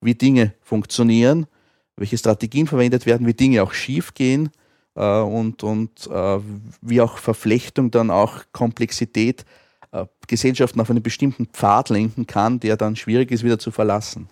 [0.00, 1.46] wie Dinge funktionieren,
[1.96, 4.50] welche Strategien verwendet werden, wie Dinge auch schief gehen
[4.94, 6.38] äh, und, und äh,
[6.80, 9.44] wie auch Verflechtung dann auch Komplexität
[9.92, 14.28] äh, Gesellschaften auf einen bestimmten Pfad lenken kann, der dann schwierig ist wieder zu verlassen.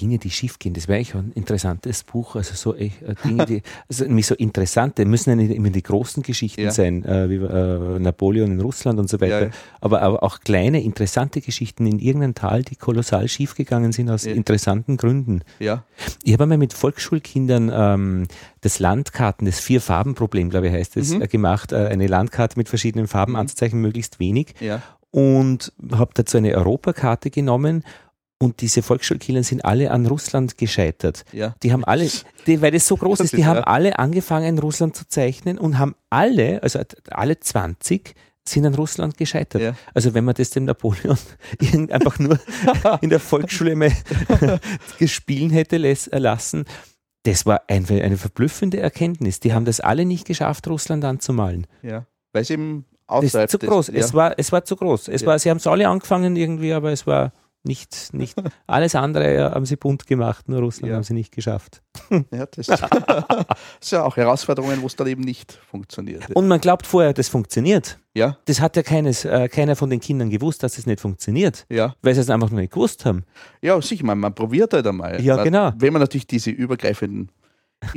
[0.00, 2.34] Dinge, die schiefgehen, das wäre eigentlich ein interessantes Buch.
[2.34, 2.90] Also so äh,
[3.24, 6.70] Dinge, die, also nämlich so interessante, müssen ja nicht immer die großen Geschichten ja.
[6.70, 9.52] sein, äh, wie äh, Napoleon in Russland und so weiter, ja, ja.
[9.80, 14.96] Aber, aber auch kleine, interessante Geschichten in irgendeinem Tal, die kolossal schiefgegangen sind aus interessanten
[14.96, 15.42] Gründen.
[15.58, 15.84] Ja.
[16.22, 18.26] Ich habe einmal mit Volksschulkindern ähm,
[18.62, 21.22] das Landkarten, das Vier-Farben-Problem, glaube ich, heißt es, mhm.
[21.22, 21.72] äh, gemacht.
[21.72, 23.40] Äh, eine Landkarte mit verschiedenen Farben mhm.
[23.40, 24.54] anzuzeichnen, möglichst wenig.
[24.60, 24.82] Ja.
[25.10, 27.84] Und habe dazu eine Europakarte genommen
[28.42, 31.24] und diese Volksschulkillen sind alle an Russland gescheitert.
[31.32, 31.54] Ja.
[31.62, 32.08] Die haben alle,
[32.46, 35.94] die, weil das so groß ist, die haben alle angefangen, Russland zu zeichnen und haben
[36.08, 36.80] alle, also
[37.10, 38.14] alle 20,
[38.48, 39.60] sind an Russland gescheitert.
[39.60, 39.74] Ja.
[39.92, 41.18] Also wenn man das dem Napoleon
[41.90, 42.40] einfach nur
[43.02, 43.92] in der Volksschule mal
[44.98, 46.64] gespielen hätte lassen,
[47.24, 49.40] das war eine, eine verblüffende Erkenntnis.
[49.40, 51.66] Die haben das alle nicht geschafft, Russland anzumalen.
[51.82, 53.88] Ja, weil es eben außerhalb das ist zu groß.
[53.90, 54.00] Ist, ja.
[54.00, 55.08] es, war, es war zu groß.
[55.08, 55.26] Es ja.
[55.26, 59.66] war, sie haben es alle angefangen irgendwie, aber es war nicht, nicht alles andere haben
[59.66, 60.96] sie bunt gemacht, nur Russland ja.
[60.96, 61.82] haben sie nicht geschafft.
[62.32, 62.68] Ja, das
[63.80, 66.28] ist ja auch Herausforderungen, wo es dann eben nicht funktioniert.
[66.34, 67.98] Und man glaubt vorher, das funktioniert.
[68.14, 68.36] Ja.
[68.46, 71.66] Das hat ja keines, äh, keiner von den Kindern gewusst, dass es das nicht funktioniert.
[71.68, 71.94] Ja.
[72.02, 73.24] Weil sie es einfach nur nicht gewusst haben.
[73.62, 75.20] Ja, sicher, man, man probiert halt einmal.
[75.22, 75.72] Ja, genau.
[75.76, 77.30] Wenn man natürlich diese übergreifenden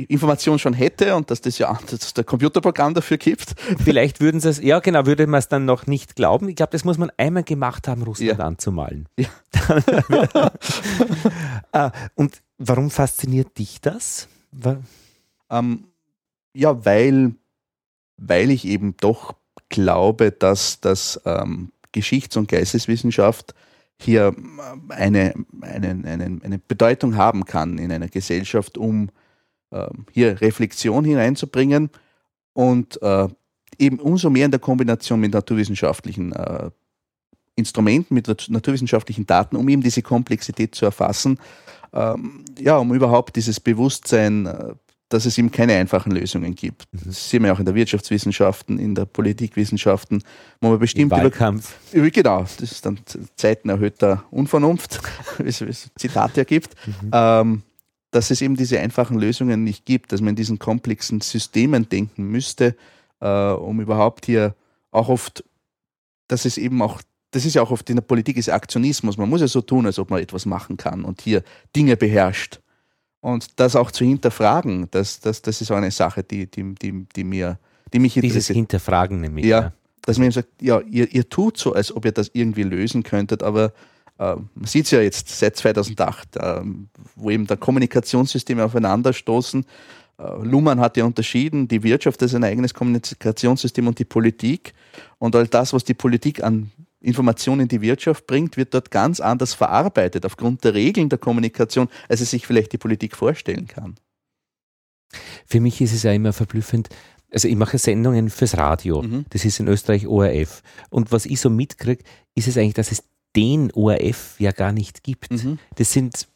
[0.08, 3.54] Information schon hätte und dass das ja dass der Computerprogramm dafür gibt.
[3.82, 6.48] Vielleicht würden sie es, ja genau, würde man es dann noch nicht glauben.
[6.48, 8.44] Ich glaube, das muss man einmal gemacht haben, Russland ja.
[8.44, 9.08] anzumalen.
[9.18, 9.28] Ja.
[11.72, 14.28] Ah, und warum fasziniert dich das?
[15.50, 15.84] Ähm,
[16.54, 17.34] ja, weil,
[18.16, 19.34] weil ich eben doch
[19.68, 23.54] glaube, dass das ähm, Geschichts- und Geisteswissenschaft
[24.00, 24.34] hier
[24.88, 29.10] äh, eine, eine, eine, eine Bedeutung haben kann in einer Gesellschaft, um
[30.12, 31.90] hier Reflexion hineinzubringen
[32.52, 33.28] und äh,
[33.78, 36.70] eben umso mehr in der Kombination mit naturwissenschaftlichen äh,
[37.56, 41.38] Instrumenten, mit naturwissenschaftlichen Daten, um eben diese Komplexität zu erfassen,
[41.92, 44.74] ähm, ja, um überhaupt dieses Bewusstsein äh,
[45.14, 46.92] dass es eben keine einfachen Lösungen gibt.
[46.92, 47.00] Mhm.
[47.06, 50.22] Das sehen wir auch in der Wirtschaftswissenschaften, in der Politikwissenschaften,
[50.60, 51.76] wo man bestimmt Im Wahlkampf.
[51.92, 52.98] Über, genau, das ist dann
[53.36, 55.00] Zeiten erhöhter Unvernunft,
[55.38, 57.10] wie es Zitat ergibt, mhm.
[57.12, 57.62] ähm,
[58.14, 62.24] dass es eben diese einfachen Lösungen nicht gibt, dass man in diesen komplexen Systemen denken
[62.28, 62.76] müsste,
[63.20, 64.54] äh, um überhaupt hier
[64.92, 65.42] auch oft,
[66.28, 69.16] dass es eben auch das ist ja auch oft in der Politik ist Aktionismus.
[69.16, 71.42] Man muss ja so tun, als ob man etwas machen kann und hier
[71.74, 72.60] Dinge beherrscht.
[73.20, 77.06] Und das auch zu hinterfragen, das, das, das ist auch eine Sache, die, die, die,
[77.16, 77.58] die, mir,
[77.92, 78.36] die mich interessiert.
[78.36, 79.46] Dieses Hinterfragen nämlich.
[79.46, 79.72] Ja, ja.
[80.02, 83.02] dass man eben sagt, ja, ihr, ihr tut so, als ob ihr das irgendwie lösen
[83.02, 83.72] könntet, aber
[84.18, 86.60] äh, man sieht es ja jetzt seit 2008, äh,
[87.16, 89.64] wo eben da Kommunikationssysteme aufeinanderstoßen.
[90.18, 94.74] Äh, Luhmann hat ja unterschieden, die Wirtschaft ist ein eigenes Kommunikationssystem und die Politik.
[95.18, 96.70] Und all das, was die Politik an
[97.00, 101.88] Information in die Wirtschaft bringt, wird dort ganz anders verarbeitet aufgrund der Regeln der Kommunikation,
[102.08, 103.96] als es sich vielleicht die Politik vorstellen kann.
[105.46, 106.88] Für mich ist es ja immer verblüffend,
[107.30, 109.26] also ich mache Sendungen fürs Radio, mhm.
[109.30, 110.62] das ist in Österreich ORF.
[110.88, 112.02] Und was ich so mitkriege,
[112.34, 113.02] ist es eigentlich, dass es
[113.36, 115.30] den ORF ja gar nicht gibt.
[115.30, 115.58] Mhm.
[115.76, 116.28] Das sind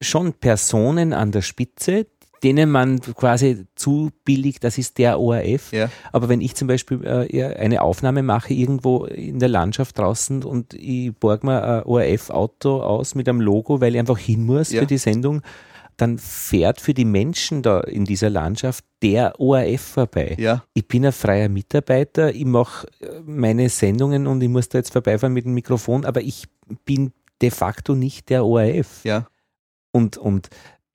[0.00, 2.06] schon Personen an der Spitze,
[2.42, 5.72] denen man quasi zu billig, das ist der ORF.
[5.72, 5.90] Ja.
[6.12, 10.74] Aber wenn ich zum Beispiel äh, eine Aufnahme mache irgendwo in der Landschaft draußen und
[10.74, 14.80] ich borg mir ein ORF-Auto aus mit einem Logo, weil ich einfach hin muss ja.
[14.80, 15.42] für die Sendung,
[15.96, 20.36] dann fährt für die Menschen da in dieser Landschaft der ORF vorbei.
[20.38, 20.64] Ja.
[20.74, 24.92] Ich bin ein freier Mitarbeiter, ich mache äh, meine Sendungen und ich muss da jetzt
[24.92, 26.48] vorbeifahren mit dem Mikrofon, aber ich
[26.84, 29.04] bin de facto nicht der ORF.
[29.04, 29.26] Ja.
[29.92, 30.48] Und, und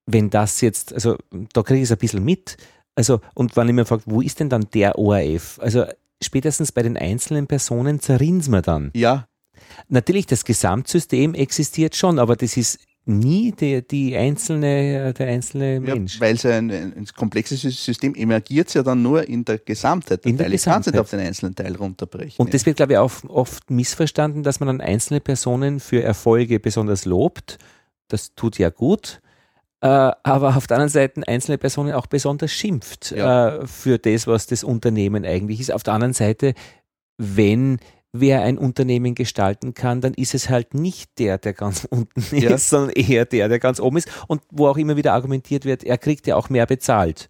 [0.06, 1.18] wenn das jetzt, also
[1.54, 2.58] da kriege ich es ein bisschen mit.
[2.96, 5.60] Also, und wenn ich mir frage, wo ist denn dann der ORF?
[5.62, 5.86] Also
[6.22, 8.92] spätestens bei den einzelnen Personen zerrinnt man dann.
[8.94, 9.28] Ja.
[9.88, 16.16] Natürlich, das Gesamtsystem existiert schon, aber das ist nie die, die einzelne, der einzelne Mensch.
[16.16, 20.26] Ja, weil es ein, ein, komplexes System emergiert ja dann nur in der Gesamtheit.
[20.26, 20.52] In der Teil.
[20.52, 20.58] Gesamtheit.
[20.58, 22.36] Ich kann es nicht auf den einzelnen Teil runterbrechen.
[22.38, 26.60] Und das wird, glaube ich, auch oft missverstanden, dass man dann einzelne Personen für Erfolge
[26.60, 27.58] besonders lobt.
[28.08, 29.22] Das tut ja gut.
[29.82, 33.58] Äh, aber auf der anderen Seite einzelne Personen auch besonders schimpft ja.
[33.58, 35.72] äh, für das, was das Unternehmen eigentlich ist.
[35.72, 36.54] Auf der anderen Seite,
[37.18, 37.80] wenn
[38.14, 42.52] wer ein Unternehmen gestalten kann, dann ist es halt nicht der, der ganz unten ja.
[42.52, 44.10] ist, sondern eher der, der ganz oben ist.
[44.28, 47.30] Und wo auch immer wieder argumentiert wird, er kriegt ja auch mehr bezahlt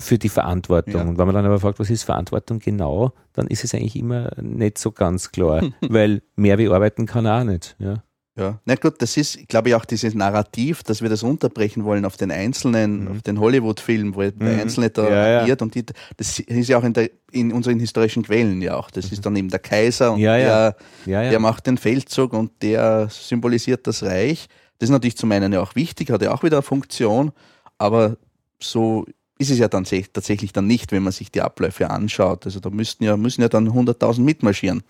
[0.00, 0.94] für die Verantwortung.
[0.94, 1.02] Ja.
[1.02, 4.30] Und wenn man dann aber fragt, was ist Verantwortung genau, dann ist es eigentlich immer
[4.40, 7.76] nicht so ganz klar, weil mehr wie arbeiten kann er auch nicht.
[7.78, 8.02] Ja.
[8.38, 12.04] Ja, na gut, das ist, glaube ich, auch dieses Narrativ, dass wir das unterbrechen wollen
[12.04, 13.10] auf den einzelnen, mhm.
[13.12, 14.60] auf den Hollywood-Film, wo der mhm.
[14.60, 15.64] Einzelne da ja, agiert ja.
[15.64, 15.86] und die,
[16.18, 18.90] das ist ja auch in, der, in unseren historischen Quellen ja auch.
[18.90, 19.12] Das mhm.
[19.12, 20.76] ist dann eben der Kaiser und ja, der,
[21.06, 24.48] der macht den Feldzug und der symbolisiert das Reich.
[24.78, 27.32] Das ist natürlich zum einen ja auch wichtig, hat ja auch wieder eine Funktion,
[27.78, 28.18] aber
[28.60, 29.06] so
[29.38, 32.44] ist es ja dann tatsächlich dann nicht, wenn man sich die Abläufe anschaut.
[32.44, 34.82] Also da müssten ja, müssen ja dann 100.000 mitmarschieren,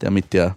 [0.00, 0.56] der mit der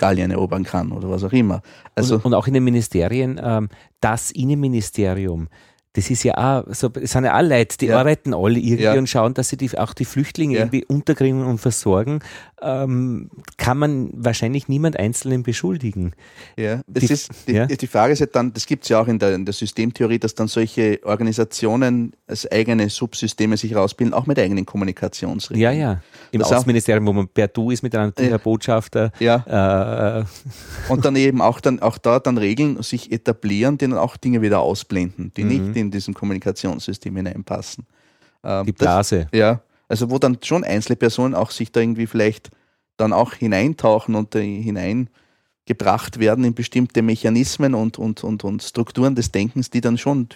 [0.00, 1.62] Gallien erobern kann oder was auch immer.
[1.94, 3.68] Also und, und auch in den Ministerien, ähm,
[4.00, 5.48] das Innenministerium,
[5.94, 7.98] das ist ja auch, so, es sind ja auch Leute, die ja.
[7.98, 8.94] arbeiten alle irgendwie ja.
[8.94, 10.60] und schauen, dass sie die, auch die Flüchtlinge ja.
[10.60, 12.20] irgendwie unterkriegen und versorgen,
[12.62, 16.12] ähm, kann man wahrscheinlich niemand Einzelnen beschuldigen.
[16.56, 19.08] Ja, das die, ist, die, die Frage ist halt dann, das gibt es ja auch
[19.08, 24.26] in der, in der Systemtheorie, dass dann solche Organisationen als eigene Subsysteme sich rausbilden, auch
[24.26, 25.60] mit eigenen Kommunikationsregeln.
[25.60, 26.00] Ja, ja.
[26.30, 28.38] Im das Außenministerium, wo man per Du ist mit einem ja.
[28.38, 29.10] Botschafter.
[29.18, 30.20] Ja.
[30.20, 30.24] Äh,
[30.88, 34.40] und dann eben auch, dann, auch da dann Regeln sich etablieren, die dann auch Dinge
[34.42, 35.48] wieder ausblenden, die mhm.
[35.48, 37.86] nicht in diesem Kommunikationssystem hineinpassen.
[38.44, 39.28] Ähm, die Blase.
[39.30, 42.50] Das, ja, also wo dann schon einzelne Personen auch sich da irgendwie vielleicht
[42.96, 49.14] dann auch hineintauchen und äh, hineingebracht werden in bestimmte Mechanismen und, und, und, und Strukturen
[49.14, 50.28] des Denkens, die dann schon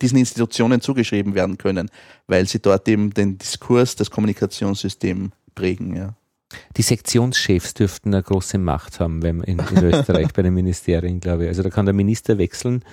[0.00, 1.90] diesen Institutionen zugeschrieben werden können,
[2.26, 5.96] weil sie dort eben den Diskurs, das Kommunikationssystem prägen.
[5.96, 6.14] Ja.
[6.76, 11.44] Die Sektionschefs dürften eine große Macht haben wenn in, in Österreich bei den Ministerien, glaube
[11.44, 11.48] ich.
[11.48, 12.84] Also da kann der Minister wechseln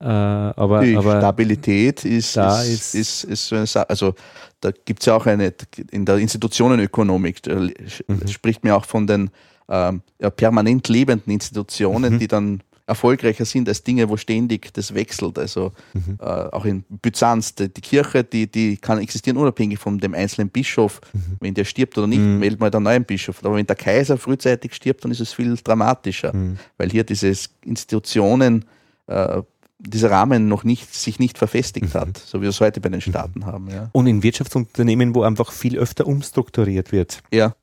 [0.00, 3.90] äh, aber, die aber Stabilität ist, da ist, ist, ist, so eine Sache.
[3.90, 4.14] Also
[4.60, 5.52] da gibt es ja auch eine,
[5.90, 8.28] in der Institutionenökonomik mhm.
[8.28, 9.30] spricht man auch von den
[9.68, 12.18] ähm, ja, permanent lebenden Institutionen, mhm.
[12.18, 15.38] die dann erfolgreicher sind als Dinge, wo ständig das wechselt.
[15.38, 16.18] Also mhm.
[16.20, 20.50] äh, auch in Byzanz, die, die, Kirche, die, die kann existieren unabhängig von dem einzelnen
[20.50, 21.00] Bischof.
[21.12, 21.36] Mhm.
[21.40, 22.40] Wenn der stirbt oder nicht, mhm.
[22.40, 23.44] wählt man einen neuen Bischof.
[23.44, 26.58] Aber wenn der Kaiser frühzeitig stirbt, dann ist es viel dramatischer, mhm.
[26.76, 27.32] weil hier diese
[27.64, 28.64] Institutionen,
[29.06, 29.42] äh,
[29.80, 31.98] dieser Rahmen noch nicht, sich nicht verfestigt mhm.
[31.98, 33.70] hat, so wie wir es heute bei den Staaten haben.
[33.70, 33.88] Ja.
[33.92, 37.22] Und in Wirtschaftsunternehmen, wo einfach viel öfter umstrukturiert wird.
[37.32, 37.54] Ja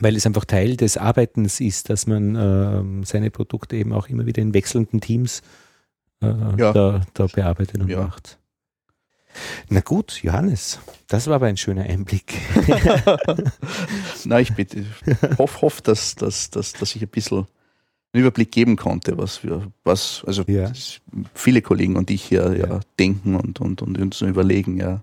[0.00, 4.26] weil es einfach Teil des Arbeitens ist, dass man äh, seine Produkte eben auch immer
[4.26, 5.42] wieder in wechselnden Teams
[6.20, 6.26] äh,
[6.58, 6.72] ja.
[6.72, 8.02] da, da, bearbeitet und ja.
[8.02, 8.38] macht.
[9.68, 10.78] Na gut, Johannes,
[11.08, 12.34] das war aber ein schöner Einblick.
[14.24, 14.84] Na, ich bitte,
[15.38, 17.46] hoffe, hoff, dass, dass, dass, dass ich ein bisschen
[18.14, 20.72] einen Überblick geben konnte, was wir, was, also ja.
[21.34, 22.80] viele Kollegen und ich hier ja.
[22.98, 25.02] denken und, und, und uns überlegen, ja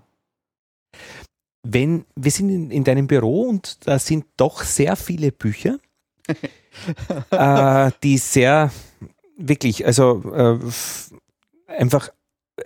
[1.62, 5.78] wenn wir sind in, in, deinem Büro und da sind doch sehr viele Bücher,
[7.30, 8.70] äh, die sehr
[9.36, 10.58] wirklich, also äh,
[11.72, 12.10] einfach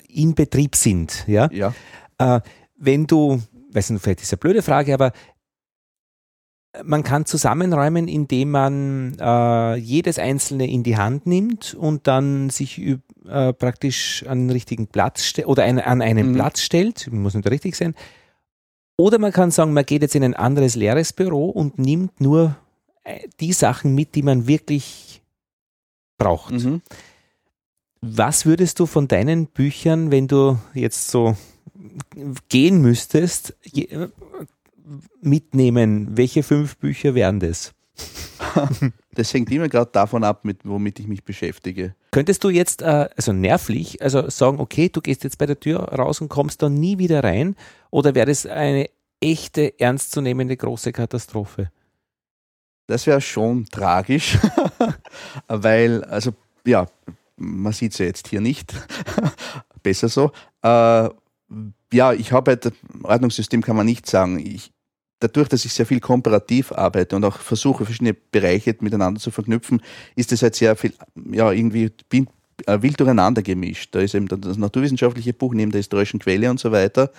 [0.09, 1.25] in Betrieb sind.
[1.27, 1.51] Ja.
[1.53, 1.75] ja.
[2.19, 2.41] Äh,
[2.77, 3.43] wenn du,
[3.73, 5.13] weiß nicht, vielleicht ist eine blöde Frage, aber
[6.85, 12.79] man kann zusammenräumen, indem man äh, jedes einzelne in die Hand nimmt und dann sich
[12.79, 16.35] äh, praktisch an den richtigen Platz oder ein, an einen mhm.
[16.35, 17.95] Platz stellt, muss nicht richtig sein,
[18.99, 22.57] oder man kann sagen, man geht jetzt in ein anderes leeres Büro und nimmt nur
[23.05, 25.23] äh, die Sachen mit, die man wirklich
[26.19, 26.53] braucht.
[26.53, 26.83] Mhm.
[28.01, 31.37] Was würdest du von deinen Büchern, wenn du jetzt so
[32.49, 33.55] gehen müsstest,
[35.21, 36.17] mitnehmen?
[36.17, 37.73] Welche fünf Bücher wären das?
[39.15, 41.95] das hängt immer gerade davon ab, mit, womit ich mich beschäftige.
[42.11, 45.81] Könntest du jetzt, äh, also nervlich, also sagen, okay, du gehst jetzt bei der Tür
[45.81, 47.57] raus und kommst dann nie wieder rein?
[47.91, 48.89] Oder wäre das eine
[49.21, 51.71] echte, ernstzunehmende große Katastrophe?
[52.87, 54.39] Das wäre schon tragisch,
[55.49, 56.33] weil, also
[56.65, 56.87] ja,
[57.37, 58.75] man sieht es ja jetzt hier nicht.
[59.83, 60.31] Besser so.
[60.63, 61.11] Äh,
[61.93, 62.73] ja, ich habe halt,
[63.03, 64.39] Ordnungssystem kann man nicht sagen.
[64.39, 64.73] Ich,
[65.21, 69.81] dadurch, dass ich sehr viel komparativ arbeite und auch versuche, verschiedene Bereiche miteinander zu verknüpfen,
[70.15, 70.93] ist es halt sehr viel,
[71.31, 72.29] ja, irgendwie bin,
[72.67, 73.95] äh, wild durcheinander gemischt.
[73.95, 77.11] Da ist eben das naturwissenschaftliche Buch neben der historischen Quelle und so weiter.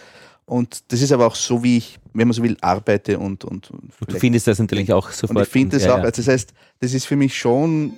[0.45, 3.43] Und das ist aber auch so, wie ich, wenn man so will, arbeite und.
[3.43, 5.37] Und, und du findest das natürlich auch sofort.
[5.37, 7.97] Und ich finde das ja, auch, also das heißt, das ist für mich schon,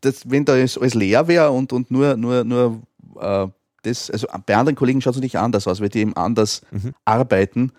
[0.00, 2.80] das, wenn da alles leer wäre und, und nur, nur, nur
[3.20, 3.48] äh,
[3.82, 6.94] das, also bei anderen Kollegen schaut es natürlich anders aus, weil die eben anders mhm.
[7.04, 7.72] arbeiten.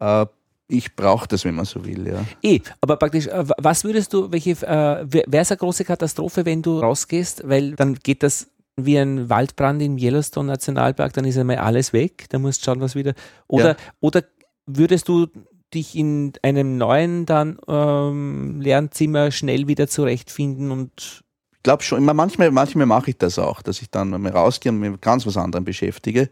[0.00, 0.26] Äh,
[0.68, 2.24] ich brauche das, wenn man so will, ja.
[2.42, 6.62] Eh, aber praktisch, äh, was würdest du, welche, äh, wäre es eine große Katastrophe, wenn
[6.62, 11.58] du rausgehst, weil dann geht das wie ein Waldbrand im Yellowstone Nationalpark, dann ist einmal
[11.58, 13.12] alles weg, da musst du schauen, was wieder.
[13.48, 13.76] Oder, ja.
[14.00, 14.22] oder
[14.66, 15.26] würdest du
[15.74, 21.22] dich in einem neuen dann ähm, Lernzimmer schnell wieder zurechtfinden und
[21.52, 24.80] ich glaube schon, manchmal, manchmal mache ich das auch, dass ich dann mal rausgehe und
[24.80, 26.28] mich mit ganz was anderem beschäftige.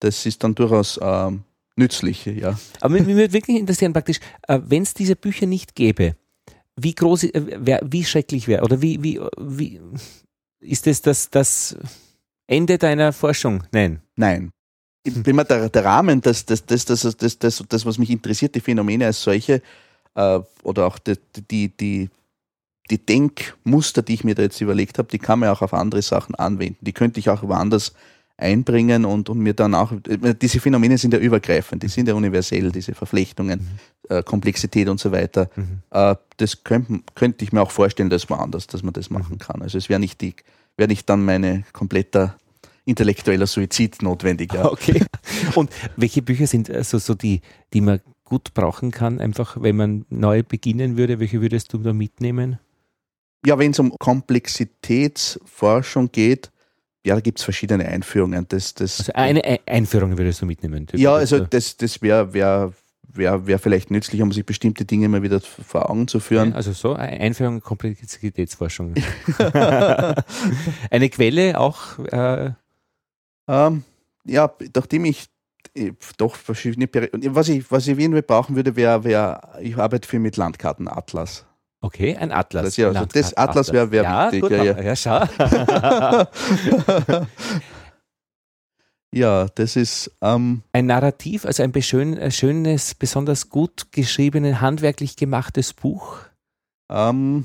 [0.00, 1.44] Das ist dann durchaus ähm,
[1.76, 2.58] nützlich, ja.
[2.80, 6.16] Aber mich, würde wirklich interessieren, praktisch, äh, wenn es diese Bücher nicht gäbe,
[6.76, 9.80] wie groß, äh, wie schrecklich wäre oder wie, wie, wie,
[10.60, 11.76] ist das, das das
[12.46, 13.64] Ende deiner Forschung?
[13.72, 14.00] Nein.
[14.16, 14.50] Nein.
[15.06, 18.10] Ich bin mir der, der Rahmen, das, das, das, das, das, das, das, was mich
[18.10, 19.60] interessiert, die Phänomene als solche
[20.14, 21.18] äh, oder auch die,
[21.50, 22.10] die, die,
[22.90, 26.02] die Denkmuster, die ich mir da jetzt überlegt habe, die kann man auch auf andere
[26.02, 26.84] Sachen anwenden.
[26.84, 27.92] Die könnte ich auch woanders
[28.36, 29.92] einbringen und, und mir dann auch,
[30.42, 34.16] diese Phänomene sind ja übergreifend, die sind ja universell, diese Verflechtungen, mhm.
[34.16, 35.48] äh, Komplexität und so weiter.
[35.54, 35.82] Mhm.
[35.90, 39.38] Äh, das könnte könnt ich mir auch vorstellen, dass woanders, dass man das machen mhm.
[39.38, 39.62] kann.
[39.62, 40.34] Also es wäre nicht die,
[40.76, 42.36] wäre nicht dann meine kompletter
[42.84, 44.52] intellektueller Suizid notwendig.
[44.52, 44.70] Ja.
[44.70, 45.02] Okay.
[45.54, 47.40] Und welche Bücher sind also so die,
[47.72, 51.20] die man gut brauchen kann, einfach wenn man neu beginnen würde?
[51.20, 52.58] Welche würdest du da mitnehmen?
[53.46, 56.50] Ja, wenn es um Komplexitätsforschung geht,
[57.04, 58.46] ja, da gibt es verschiedene Einführungen.
[58.48, 60.86] Das, das, also eine Einführung würdest du mitnehmen?
[60.94, 62.72] Ja, also das, das wäre wär,
[63.02, 66.54] wär, wär vielleicht nützlich, um sich bestimmte Dinge mal wieder vor Augen zu führen.
[66.54, 68.94] also so, Einführung in Komplexitätsforschung.
[70.90, 71.98] eine Quelle auch?
[72.10, 72.52] Äh
[73.46, 73.84] ähm,
[74.24, 75.26] ja, nachdem ich
[75.74, 76.88] äh, doch verschiedene
[77.34, 81.44] was ich was ich irgendwie brauchen würde wäre wär, ich arbeite viel mit Landkartenatlas
[81.84, 82.64] Okay, ein Atlas.
[82.64, 84.40] Das, ja, also das Atlas wäre wär ja, wichtig.
[84.40, 84.80] Gut, ja, ja.
[84.80, 85.20] ja, schau.
[89.12, 90.10] ja, das ist.
[90.22, 96.20] Ähm, ein Narrativ, also ein schön, schönes, besonders gut geschriebenes, handwerklich gemachtes Buch.
[96.90, 97.44] Ähm,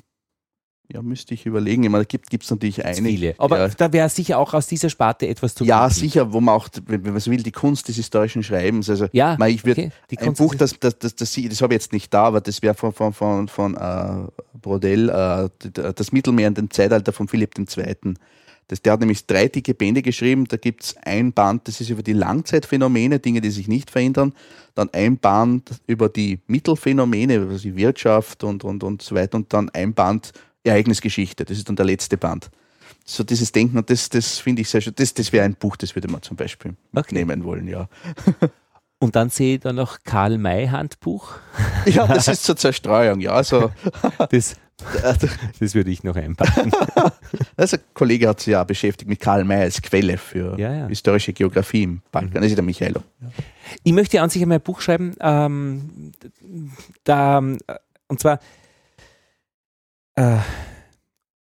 [0.91, 1.84] Ja, müsste ich überlegen.
[1.84, 3.03] Ich meine, da gibt es natürlich einige.
[3.07, 3.36] Viele.
[3.38, 3.68] Aber ja.
[3.68, 5.99] da wäre sicher auch aus dieser Sparte etwas zu Ja, finden.
[5.99, 8.90] sicher, wo man auch, wenn man so will, die Kunst des historischen Schreibens.
[8.90, 9.91] Also, Ja, ich, mein, ich würd, okay.
[10.10, 12.41] Die ein Kunst Buch, das, das, das, das, das, habe ich jetzt nicht da, aber
[12.41, 14.28] das wäre von, von, von, von äh,
[14.60, 18.16] Brodell, d- das Mittelmeer in dem Zeitalter von Philipp II.
[18.68, 20.45] Das, der hat nämlich drei dicke Bände geschrieben.
[20.48, 24.34] Da gibt es ein Band, das ist über die Langzeitphänomene, Dinge, die sich nicht verändern.
[24.76, 29.38] Dann ein Band über die Mittelphänomene, über die Wirtschaft und, und, und so weiter.
[29.38, 30.34] Und dann ein Band
[30.64, 31.45] Ereignisgeschichte.
[31.45, 32.49] Das ist dann der letzte Band.
[33.06, 34.94] So dieses Denken, und das, das finde ich sehr schön.
[34.95, 37.15] Das, das wäre ein Buch, das würde man zum Beispiel Okay.
[37.15, 37.88] nehmen wollen, ja.
[39.02, 41.36] Und dann sehe ich da noch Karl May Handbuch.
[41.86, 43.31] Ja, das ist zur Zerstreuung, ja.
[43.31, 43.72] Also,
[44.30, 44.57] Das,
[45.60, 46.72] das würde ich noch einpacken.
[47.57, 50.88] also ein Kollege hat sich ja beschäftigt mit Karl May als Quelle für Ja, ja.
[50.88, 52.41] historische Geografie im Balkan.
[52.41, 53.02] Das ist der Michaelo.
[53.84, 56.11] Ich möchte an sich einmal ein Buch schreiben, ähm,
[57.06, 58.40] da, und zwar,
[60.20, 60.38] äh,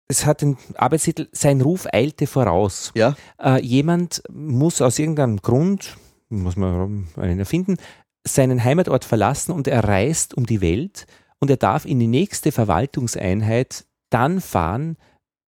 [0.10, 2.92] es hat den Arbeitstitel Sein Ruf eilte voraus.
[2.96, 5.98] Ja, Äh, jemand muss aus irgendeinem Grund,
[6.30, 7.78] muss man einen erfinden,
[8.26, 11.08] seinen Heimatort verlassen und er reist um die Welt
[11.40, 14.98] und er darf in die nächste Verwaltungseinheit dann fahren,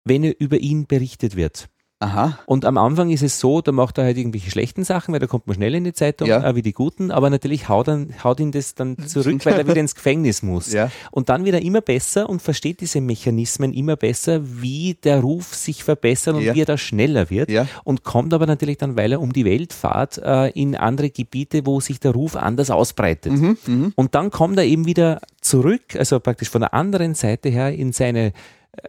[0.06, 1.70] wenn er über ihn berichtet wird.
[1.99, 2.39] Aha.
[2.45, 5.27] Und am Anfang ist es so, da macht er halt irgendwelche schlechten Sachen, weil da
[5.27, 6.43] kommt man schnell in die Zeitung, Ja.
[6.47, 9.67] äh, wie die guten, aber natürlich haut, dann, haut ihn das dann zurück, weil er
[9.67, 10.71] wieder ins Gefängnis muss.
[10.71, 10.91] Ja.
[11.11, 15.84] Und dann wieder immer besser und versteht diese Mechanismen immer besser, wie der Ruf sich
[15.84, 16.55] verbessert und Ja.
[16.55, 17.49] wie er da schneller wird.
[17.84, 21.65] Und kommt aber natürlich dann, weil er um die Welt fährt, äh, in andere Gebiete,
[21.65, 23.34] wo sich der Ruf anders ausbreitet.
[23.34, 23.93] Mhm, mhm.
[23.95, 27.91] Und dann kommt er eben wieder zurück, also praktisch von der anderen Seite her in
[27.91, 28.31] seine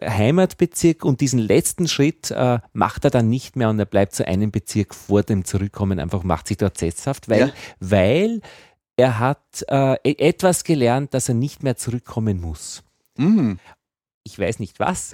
[0.03, 4.27] Heimatbezirk und diesen letzten Schritt äh, macht er dann nicht mehr und er bleibt zu
[4.27, 7.49] einem Bezirk vor dem Zurückkommen, einfach macht sich dort sesshaft, weil, Ja.
[7.79, 8.41] weil
[8.97, 12.83] er hat äh, e- etwas gelernt, dass er nicht mehr zurückkommen muss.
[13.17, 13.59] Mhm.
[14.23, 15.13] Ich weiß nicht was.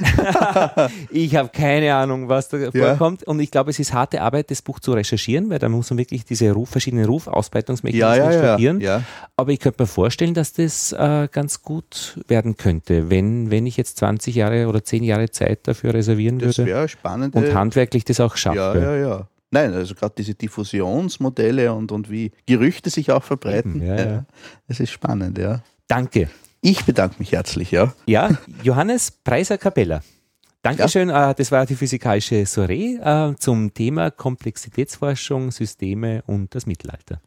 [1.12, 2.72] ich habe keine Ahnung, was da Ja.
[2.72, 3.24] vorkommt.
[3.24, 5.98] Und ich glaube, es ist harte Arbeit, das Buch zu recherchieren, weil da muss man
[5.98, 8.54] wirklich diese Ruf, verschiedenen Ja, Rufausbreitungsmechanismen ja, ja.
[8.54, 8.82] studieren.
[8.82, 9.04] ja.
[9.38, 13.78] Aber ich könnte mir vorstellen, dass das äh, ganz gut werden könnte, wenn, wenn ich
[13.78, 17.34] jetzt 20 Jahre oder 10 Jahre Zeit dafür reservieren Das würde wäre spannend.
[17.34, 18.58] und handwerklich das auch schaffe.
[18.58, 19.28] Ja, ja, ja.
[19.52, 23.82] Nein, also gerade diese Diffusionsmodelle und, und wie Gerüchte sich auch verbreiten.
[23.82, 24.26] Ja, ja.
[24.68, 25.62] Das ist spannend, ja.
[25.88, 26.28] Danke.
[26.62, 27.94] Ich bedanke mich herzlich, ja.
[28.06, 30.02] Ja, Johannes Preiser Capella.
[30.62, 37.22] Dankeschön, äh, das war die physikalische Soiree äh, zum Thema Komplexitätsforschung, Systeme und das Mittelalter.